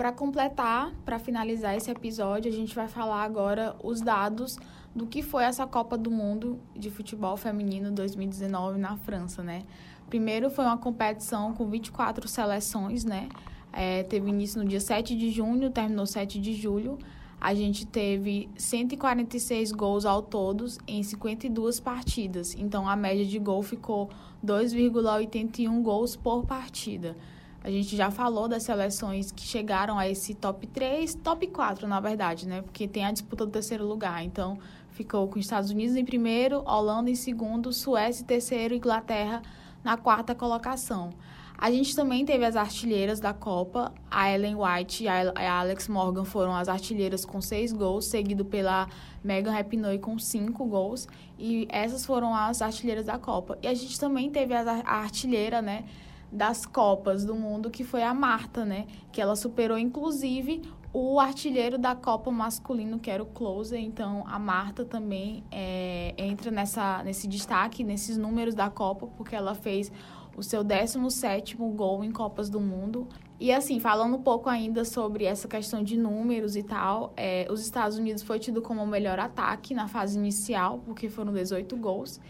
Para 0.00 0.12
completar, 0.12 0.94
para 1.04 1.18
finalizar 1.18 1.76
esse 1.76 1.90
episódio, 1.90 2.50
a 2.50 2.54
gente 2.54 2.74
vai 2.74 2.88
falar 2.88 3.22
agora 3.22 3.76
os 3.84 4.00
dados 4.00 4.58
do 4.96 5.06
que 5.06 5.20
foi 5.20 5.44
essa 5.44 5.66
Copa 5.66 5.98
do 5.98 6.10
Mundo 6.10 6.58
de 6.74 6.90
Futebol 6.90 7.36
Feminino 7.36 7.90
2019 7.90 8.78
na 8.78 8.96
França, 8.96 9.42
né? 9.42 9.62
Primeiro 10.08 10.48
foi 10.48 10.64
uma 10.64 10.78
competição 10.78 11.52
com 11.52 11.68
24 11.68 12.26
seleções, 12.28 13.04
né? 13.04 13.28
É, 13.74 14.02
teve 14.04 14.30
início 14.30 14.62
no 14.62 14.66
dia 14.66 14.80
7 14.80 15.14
de 15.14 15.28
junho, 15.28 15.68
terminou 15.68 16.06
7 16.06 16.40
de 16.40 16.54
julho. 16.54 16.98
A 17.38 17.52
gente 17.52 17.86
teve 17.86 18.48
146 18.56 19.70
gols 19.70 20.06
ao 20.06 20.22
todos 20.22 20.78
em 20.88 21.02
52 21.02 21.78
partidas. 21.78 22.54
Então, 22.54 22.88
a 22.88 22.96
média 22.96 23.26
de 23.26 23.38
gol 23.38 23.62
ficou 23.62 24.08
2,81 24.42 25.82
gols 25.82 26.16
por 26.16 26.46
partida. 26.46 27.14
A 27.62 27.70
gente 27.70 27.94
já 27.94 28.10
falou 28.10 28.48
das 28.48 28.62
seleções 28.62 29.30
que 29.30 29.42
chegaram 29.42 29.98
a 29.98 30.08
esse 30.08 30.34
top 30.34 30.66
3, 30.66 31.14
top 31.16 31.46
4, 31.46 31.86
na 31.86 32.00
verdade, 32.00 32.48
né? 32.48 32.62
Porque 32.62 32.88
tem 32.88 33.04
a 33.04 33.12
disputa 33.12 33.44
do 33.44 33.52
terceiro 33.52 33.86
lugar. 33.86 34.24
Então, 34.24 34.58
ficou 34.90 35.28
com 35.28 35.38
os 35.38 35.44
Estados 35.44 35.70
Unidos 35.70 35.94
em 35.94 36.04
primeiro, 36.04 36.62
Holanda 36.66 37.10
em 37.10 37.14
segundo, 37.14 37.70
Suécia 37.72 38.22
em 38.22 38.26
terceiro, 38.26 38.74
Inglaterra 38.74 39.42
na 39.84 39.96
quarta 39.96 40.34
colocação. 40.34 41.10
A 41.56 41.70
gente 41.70 41.94
também 41.94 42.24
teve 42.24 42.46
as 42.46 42.56
artilheiras 42.56 43.20
da 43.20 43.34
Copa. 43.34 43.92
A 44.10 44.32
Ellen 44.32 44.56
White 44.56 45.04
e 45.04 45.08
a 45.08 45.58
Alex 45.60 45.88
Morgan 45.88 46.24
foram 46.24 46.56
as 46.56 46.70
artilheiras 46.70 47.26
com 47.26 47.42
seis 47.42 47.70
gols, 47.70 48.06
seguido 48.06 48.46
pela 48.46 48.88
Megan 49.22 49.52
Rapinoe 49.52 49.98
com 49.98 50.18
cinco 50.18 50.64
gols. 50.64 51.06
E 51.38 51.68
essas 51.68 52.06
foram 52.06 52.34
as 52.34 52.62
artilheiras 52.62 53.04
da 53.04 53.18
Copa. 53.18 53.58
E 53.62 53.68
a 53.68 53.74
gente 53.74 54.00
também 54.00 54.30
teve 54.30 54.54
a 54.54 54.82
artilheira, 54.86 55.60
né? 55.60 55.84
Das 56.32 56.64
Copas 56.64 57.24
do 57.24 57.34
Mundo, 57.34 57.70
que 57.70 57.84
foi 57.84 58.02
a 58.02 58.14
Marta, 58.14 58.64
né? 58.64 58.86
Que 59.10 59.20
ela 59.20 59.34
superou, 59.34 59.78
inclusive, 59.78 60.62
o 60.92 61.20
artilheiro 61.20 61.78
da 61.78 61.94
Copa 61.94 62.30
masculino, 62.30 62.98
que 62.98 63.10
era 63.10 63.22
o 63.22 63.26
Closer. 63.26 63.80
Então, 63.80 64.24
a 64.26 64.38
Marta 64.38 64.84
também 64.84 65.44
é, 65.50 66.14
entra 66.16 66.50
nessa, 66.50 67.02
nesse 67.02 67.26
destaque, 67.26 67.84
nesses 67.84 68.16
números 68.16 68.54
da 68.54 68.68
Copa, 68.70 69.06
porque 69.06 69.34
ela 69.34 69.54
fez 69.54 69.90
o 70.36 70.42
seu 70.42 70.64
17º 70.64 71.56
gol 71.74 72.04
em 72.04 72.10
Copas 72.10 72.48
do 72.48 72.60
Mundo. 72.60 73.08
E 73.38 73.52
assim, 73.52 73.80
falando 73.80 74.16
um 74.16 74.22
pouco 74.22 74.48
ainda 74.48 74.84
sobre 74.84 75.24
essa 75.24 75.48
questão 75.48 75.82
de 75.82 75.96
números 75.96 76.56
e 76.56 76.62
tal, 76.62 77.12
é, 77.16 77.46
os 77.50 77.60
Estados 77.60 77.96
Unidos 77.96 78.22
foi 78.22 78.38
tido 78.38 78.60
como 78.60 78.82
o 78.82 78.86
melhor 78.86 79.18
ataque 79.18 79.74
na 79.74 79.88
fase 79.88 80.18
inicial, 80.18 80.80
porque 80.84 81.08
foram 81.08 81.32
18 81.32 81.76
gols. 81.76 82.20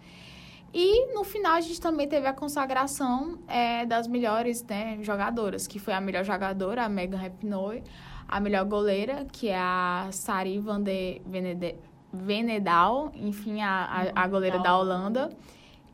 E 0.73 1.13
no 1.13 1.23
final 1.23 1.53
a 1.53 1.61
gente 1.61 1.81
também 1.81 2.07
teve 2.07 2.27
a 2.27 2.33
consagração 2.33 3.39
é, 3.47 3.85
das 3.85 4.07
melhores 4.07 4.63
né, 4.63 4.99
jogadoras, 5.01 5.67
que 5.67 5.79
foi 5.79 5.93
a 5.93 6.01
melhor 6.01 6.23
jogadora, 6.23 6.85
a 6.85 6.89
Megan 6.89 7.17
Rapinoe, 7.17 7.83
a 8.27 8.39
melhor 8.39 8.65
goleira, 8.65 9.25
que 9.31 9.47
é 9.47 9.57
a 9.57 10.09
Sari 10.11 10.59
van 10.59 10.81
de 10.81 11.21
Venede 11.25 11.75
Venedal, 12.11 13.11
enfim, 13.15 13.61
a, 13.61 14.11
a, 14.15 14.23
a 14.23 14.27
goleira 14.27 14.59
da 14.59 14.77
Holanda. 14.77 15.29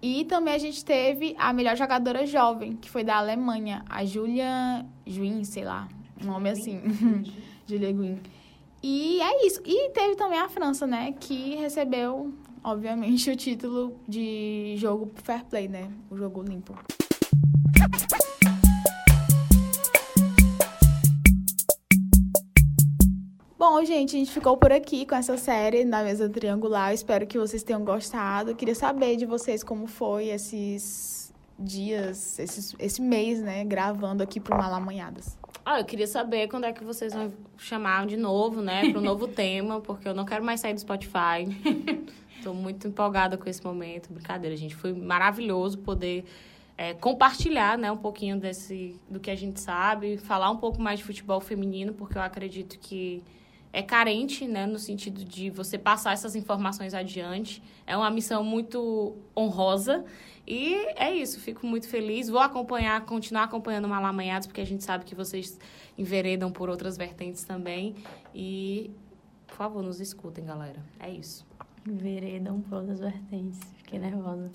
E 0.01 0.25
também 0.25 0.53
a 0.53 0.57
gente 0.57 0.83
teve 0.83 1.35
a 1.37 1.51
melhor 1.51 1.75
jogadora 1.75 2.25
jovem, 2.25 2.75
que 2.75 2.89
foi 2.89 3.03
da 3.03 3.17
Alemanha, 3.17 3.83
a 3.89 4.05
Julia 4.05 4.85
Juin, 5.05 5.43
sei 5.43 5.63
lá, 5.63 5.87
um 6.21 6.27
nome 6.27 6.49
assim. 6.49 6.79
Julia 7.67 7.91
Guin. 7.91 8.19
E 8.83 9.19
é 9.19 9.47
isso. 9.47 9.61
E 9.65 9.89
teve 9.89 10.15
também 10.15 10.39
a 10.39 10.47
França, 10.47 10.85
né, 10.85 11.13
que 11.19 11.55
recebeu 11.55 12.33
obviamente, 12.65 13.29
o 13.29 13.35
título 13.35 13.99
de 14.07 14.75
jogo 14.77 15.11
fair 15.23 15.45
play, 15.45 15.67
né? 15.67 15.89
O 16.09 16.17
jogo 16.17 16.41
limpo. 16.41 16.75
Bom, 23.57 23.83
gente, 23.83 24.15
a 24.15 24.19
gente 24.19 24.31
ficou 24.31 24.57
por 24.57 24.71
aqui 24.71 25.05
com 25.05 25.15
essa 25.15 25.37
série 25.37 25.85
na 25.85 26.03
mesa 26.03 26.29
triangular. 26.29 26.93
Espero 26.93 27.25
que 27.25 27.37
vocês 27.37 27.63
tenham 27.63 27.83
gostado. 27.83 28.55
Queria 28.55 28.75
saber 28.75 29.15
de 29.15 29.25
vocês 29.25 29.63
como 29.63 29.87
foi 29.87 30.27
esses 30.27 31.33
dias, 31.57 32.37
esses, 32.37 32.75
esse 32.77 33.01
mês, 33.01 33.41
né, 33.41 33.63
gravando 33.63 34.21
aqui 34.21 34.39
para 34.39 34.55
o 34.55 34.59
Malamanhadas. 34.59 35.37
Ah, 35.65 35.79
eu 35.79 35.85
queria 35.85 36.05
saber 36.05 36.47
quando 36.47 36.65
é 36.65 36.73
que 36.73 36.83
vocês 36.83 37.13
vão 37.13 37.33
chamar 37.57 38.05
de 38.05 38.17
novo, 38.17 38.61
né, 38.61 38.91
para 38.91 38.99
um 38.99 39.03
novo 39.03 39.25
tema, 39.29 39.81
porque 39.81 40.07
eu 40.07 40.13
não 40.13 40.25
quero 40.25 40.43
mais 40.43 40.59
sair 40.59 40.73
do 40.73 40.79
Spotify. 40.79 41.47
Estou 42.45 42.53
muito 42.53 42.87
empolgada 42.87 43.39
com 43.39 43.49
esse 43.49 43.63
momento. 43.63 44.13
Brincadeira, 44.13 44.55
gente. 44.55 44.75
Foi 44.75 44.93
maravilhoso 44.93 45.79
poder 45.79 46.23
é, 46.77 46.93
compartilhar 46.93 47.75
né, 47.75 47.91
um 47.91 47.97
pouquinho 47.97 48.39
desse, 48.39 49.01
do 49.09 49.19
que 49.19 49.31
a 49.31 49.35
gente 49.35 49.59
sabe, 49.59 50.17
falar 50.17 50.51
um 50.51 50.57
pouco 50.57 50.79
mais 50.79 50.99
de 50.99 51.05
futebol 51.05 51.41
feminino, 51.41 51.91
porque 51.91 52.19
eu 52.19 52.21
acredito 52.21 52.77
que 52.77 53.23
é 53.73 53.81
carente, 53.81 54.47
né, 54.47 54.67
no 54.67 54.77
sentido 54.77 55.25
de 55.25 55.49
você 55.49 55.75
passar 55.75 56.13
essas 56.13 56.35
informações 56.35 56.93
adiante. 56.93 57.63
É 57.87 57.97
uma 57.97 58.11
missão 58.11 58.43
muito 58.43 59.17
honrosa. 59.35 60.05
E 60.45 60.75
é 60.97 61.11
isso, 61.11 61.39
fico 61.39 61.65
muito 61.65 61.89
feliz. 61.89 62.29
Vou 62.29 62.39
acompanhar, 62.41 63.03
continuar 63.05 63.45
acompanhando 63.45 63.85
o 63.85 63.89
Malamanhados, 63.89 64.45
porque 64.45 64.61
a 64.61 64.65
gente 64.67 64.83
sabe 64.83 65.03
que 65.03 65.15
vocês 65.15 65.59
enveredam 65.97 66.51
por 66.51 66.69
outras 66.69 66.95
vertentes 66.95 67.43
também. 67.43 67.95
E, 68.35 68.91
por 69.47 69.55
favor, 69.55 69.81
nos 69.81 69.99
escutem, 69.99 70.45
galera. 70.45 70.85
É 70.99 71.09
isso. 71.09 71.43
Veredam 71.85 72.61
por 72.61 72.79
outras 72.79 72.99
vertentes. 72.99 73.59
Fiquei 73.77 73.99
nervosa. 73.99 74.49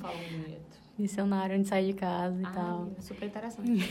Fala 0.00 0.14
minuto. 0.30 0.82
Dicionário 0.98 1.58
onde 1.58 1.66
sai 1.66 1.86
de 1.86 1.94
casa 1.94 2.38
e 2.38 2.44
ah, 2.44 2.50
tal. 2.50 2.90
Super 2.98 3.26
interessante. 3.26 3.82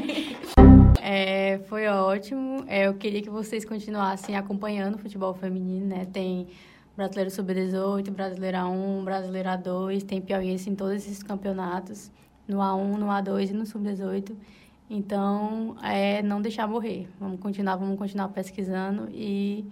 é, 1.02 1.58
foi 1.68 1.86
ótimo. 1.86 2.64
É, 2.66 2.86
eu 2.86 2.94
queria 2.94 3.20
que 3.20 3.28
vocês 3.28 3.64
continuassem 3.64 4.34
acompanhando 4.34 4.94
o 4.94 4.98
futebol 4.98 5.34
feminino, 5.34 5.86
né? 5.86 6.06
Tem 6.06 6.48
Brasileiro 6.96 7.30
Sub-18, 7.30 8.10
Brasileira 8.10 8.66
1, 8.66 9.04
Brasileira 9.04 9.56
2, 9.56 10.02
tem 10.02 10.20
Piauiense 10.20 10.70
em 10.70 10.74
todos 10.74 10.94
esses 10.94 11.22
campeonatos, 11.22 12.10
no 12.48 12.58
A1, 12.58 12.96
no 12.96 13.06
A2 13.06 13.50
e 13.50 13.52
no 13.52 13.66
Sub-18. 13.66 14.34
Então, 14.88 15.76
é 15.82 16.22
não 16.22 16.40
deixar 16.40 16.66
morrer. 16.66 17.06
Vamos 17.20 17.38
continuar, 17.38 17.76
vamos 17.76 17.98
continuar 17.98 18.28
pesquisando 18.28 19.08
e 19.12 19.64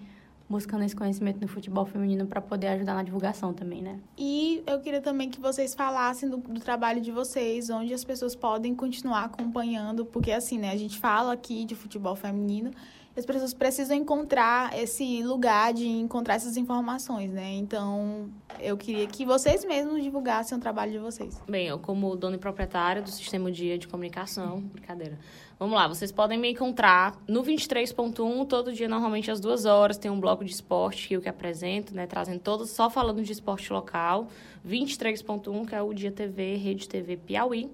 buscando 0.49 0.85
esse 0.85 0.97
conhecimento 0.97 1.41
no 1.41 1.47
futebol 1.47 1.85
feminino 1.85 2.27
para 2.27 2.41
poder 2.41 2.69
ajudar 2.69 2.95
na 2.95 3.03
divulgação 3.03 3.53
também, 3.53 3.83
né? 3.83 3.99
E 4.17 4.63
eu 4.67 4.81
queria 4.81 5.01
também 5.01 5.29
que 5.29 5.41
vocês 5.41 5.75
falassem 5.75 6.29
do, 6.29 6.39
do, 6.39 6.61
trabalho 6.61 7.01
de 7.01 7.13
vocês, 7.13 7.69
onde 7.69 7.93
as 7.93 8.03
pessoas 8.03 8.35
podem 8.35 8.75
continuar 8.75 9.25
acompanhando, 9.25 10.07
porque 10.07 10.33
assim, 10.33 10.59
né, 10.59 10.71
a 10.71 10.77
gente 10.77 10.99
fala 10.99 11.33
aqui 11.33 11.65
de 11.65 11.75
futebol 11.75 12.17
feminino, 12.17 12.71
as 13.19 13.27
pessoas 13.27 13.53
precisam 13.53 13.97
encontrar 13.97 14.79
esse 14.79 15.23
lugar 15.25 15.75
de 15.75 15.87
encontrar 15.87 16.35
essas 16.35 16.57
informações, 16.57 17.33
né? 17.33 17.55
Então, 17.55 18.31
eu 18.61 18.77
queria 18.77 19.07
que 19.09 19.25
vocês 19.25 19.65
mesmos 19.65 20.03
divulgassem 20.03 20.57
o 20.57 20.61
trabalho 20.61 20.93
de 20.93 20.99
vocês. 20.99 21.43
Bem, 21.49 21.67
eu 21.67 21.79
como 21.81 22.15
dona 22.15 22.37
e 22.37 22.39
proprietária 22.39 23.03
do 23.03 23.11
Sistema 23.11 23.51
Dia 23.51 23.77
de 23.77 23.89
Comunicação, 23.89 24.61
brincadeira. 24.61 25.19
Vamos 25.59 25.75
lá, 25.75 25.89
vocês 25.89 26.13
podem 26.13 26.39
me 26.39 26.53
encontrar 26.53 27.21
no 27.27 27.43
23.1, 27.43 28.47
todo 28.47 28.73
dia, 28.73 28.89
normalmente 28.89 29.29
às 29.29 29.41
duas 29.41 29.65
horas, 29.65 29.99
tem 29.99 30.09
um 30.09 30.21
bloco 30.21 30.45
de 30.45 30.53
esporte 30.53 31.09
que 31.09 31.15
eu 31.15 31.21
que 31.21 31.29
apresento, 31.29 31.93
né? 31.97 32.07
Trazendo 32.07 32.39
todos, 32.39 32.71
só 32.71 32.89
falando 32.89 33.21
de 33.23 33.33
esporte 33.33 33.73
local. 33.73 34.29
23.1, 34.67 35.67
que 35.67 35.75
é 35.75 35.83
o 35.83 35.93
Dia 35.93 36.13
TV, 36.13 36.55
Rede 36.55 36.89
TV 36.89 37.17
Piauí 37.17 37.69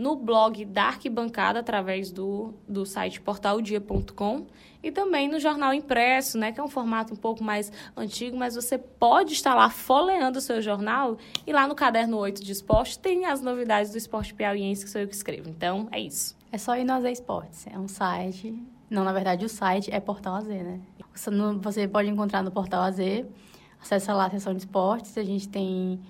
no 0.00 0.16
blog 0.16 0.64
da 0.64 0.84
Arquibancada, 0.84 1.60
através 1.60 2.10
do, 2.10 2.54
do 2.66 2.86
site 2.86 3.20
portaldia.com 3.20 4.46
e 4.82 4.90
também 4.90 5.28
no 5.28 5.38
jornal 5.38 5.74
impresso, 5.74 6.38
né, 6.38 6.52
que 6.52 6.58
é 6.58 6.62
um 6.62 6.68
formato 6.68 7.12
um 7.12 7.16
pouco 7.16 7.44
mais 7.44 7.70
antigo, 7.94 8.34
mas 8.34 8.54
você 8.54 8.78
pode 8.78 9.34
estar 9.34 9.54
lá 9.54 9.68
folheando 9.68 10.38
o 10.38 10.40
seu 10.40 10.62
jornal 10.62 11.18
e 11.46 11.52
lá 11.52 11.66
no 11.68 11.74
caderno 11.74 12.16
8 12.16 12.42
de 12.42 12.50
esporte 12.50 12.98
tem 12.98 13.26
as 13.26 13.42
novidades 13.42 13.92
do 13.92 13.98
esporte 13.98 14.32
piauiense 14.32 14.86
que 14.86 14.90
sou 14.90 15.02
eu 15.02 15.06
que 15.06 15.14
escrevo. 15.14 15.50
Então, 15.50 15.86
é 15.92 16.00
isso. 16.00 16.34
É 16.50 16.56
só 16.56 16.78
ir 16.78 16.84
no 16.84 16.94
AZ 16.94 17.04
Esportes, 17.04 17.66
é 17.66 17.78
um 17.78 17.86
site... 17.86 18.54
Não, 18.88 19.04
na 19.04 19.12
verdade, 19.12 19.44
o 19.44 19.48
site 19.48 19.88
é 19.92 20.00
Portal 20.00 20.34
AZ, 20.36 20.48
né? 20.48 20.80
Você 21.62 21.86
pode 21.86 22.08
encontrar 22.08 22.42
no 22.42 22.50
Portal 22.50 22.82
AZ, 22.82 22.98
acessa 23.80 24.14
lá 24.14 24.26
a 24.26 24.30
seção 24.30 24.52
de 24.52 24.60
esportes, 24.60 25.16
a 25.16 25.22
gente 25.22 25.46
tem 25.46 26.00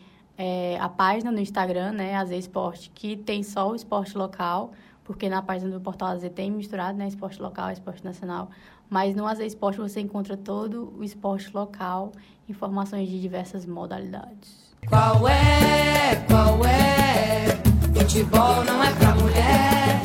é, 0.43 0.78
a 0.80 0.88
página 0.88 1.30
no 1.30 1.38
Instagram, 1.38 1.93
né, 1.93 2.16
AZ 2.16 2.30
Esporte, 2.30 2.91
que 2.95 3.14
tem 3.14 3.43
só 3.43 3.70
o 3.70 3.74
esporte 3.74 4.16
local, 4.16 4.72
porque 5.05 5.28
na 5.28 5.43
página 5.43 5.70
do 5.70 5.78
Portal 5.82 6.09
AZ 6.09 6.26
tem 6.34 6.51
misturado, 6.51 6.97
né, 6.97 7.07
esporte 7.07 7.43
local, 7.43 7.70
esporte 7.70 8.03
nacional, 8.03 8.49
mas 8.88 9.14
no 9.14 9.26
AZ 9.26 9.41
Esporte 9.41 9.78
você 9.78 10.01
encontra 10.01 10.38
todo 10.38 10.95
o 10.99 11.05
esporte 11.05 11.51
local, 11.53 12.12
informações 12.49 13.07
de 13.07 13.20
diversas 13.20 13.66
modalidades. 13.66 14.72
Qual 14.88 15.28
é, 15.28 16.16
qual 16.26 16.64
é? 16.64 17.61
Futebol 17.95 18.64
não 18.64 18.82
é 18.82 18.95
pra 18.95 19.14
mulher. 19.16 20.01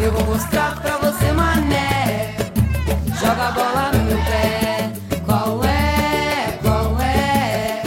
Eu 0.00 0.10
vou 0.10 0.24
mostrar 0.34 0.80
pra 0.82 0.96
você, 0.98 1.30
mané. 1.30 2.34
Joga 3.20 3.48
a 3.48 3.52
bola 3.52 3.92
no 3.92 4.04
meu 4.04 4.18
pé. 4.18 4.92
Qual 5.24 5.64
é, 5.64 6.58
qual 6.60 7.00
é? 7.00 7.82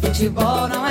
Futebol 0.00 0.66
não 0.68 0.83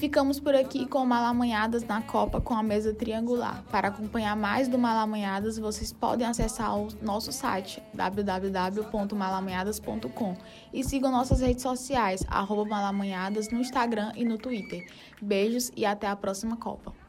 Ficamos 0.00 0.40
por 0.40 0.54
aqui 0.54 0.86
com 0.86 1.04
Malamanhadas 1.04 1.84
na 1.84 2.00
Copa 2.00 2.40
com 2.40 2.54
a 2.54 2.62
mesa 2.62 2.94
triangular. 2.94 3.62
Para 3.70 3.88
acompanhar 3.88 4.34
mais 4.34 4.66
do 4.66 4.78
Malamanhadas, 4.78 5.58
vocês 5.58 5.92
podem 5.92 6.26
acessar 6.26 6.74
o 6.74 6.88
nosso 7.02 7.30
site 7.30 7.82
www.malamanhadas.com 7.92 10.36
e 10.72 10.82
sigam 10.82 11.12
nossas 11.12 11.42
redes 11.42 11.62
sociais, 11.62 12.24
arroba 12.28 12.64
Malamanhadas 12.64 13.50
no 13.50 13.60
Instagram 13.60 14.10
e 14.16 14.24
no 14.24 14.38
Twitter. 14.38 14.90
Beijos 15.20 15.70
e 15.76 15.84
até 15.84 16.06
a 16.06 16.16
próxima 16.16 16.56
Copa. 16.56 16.99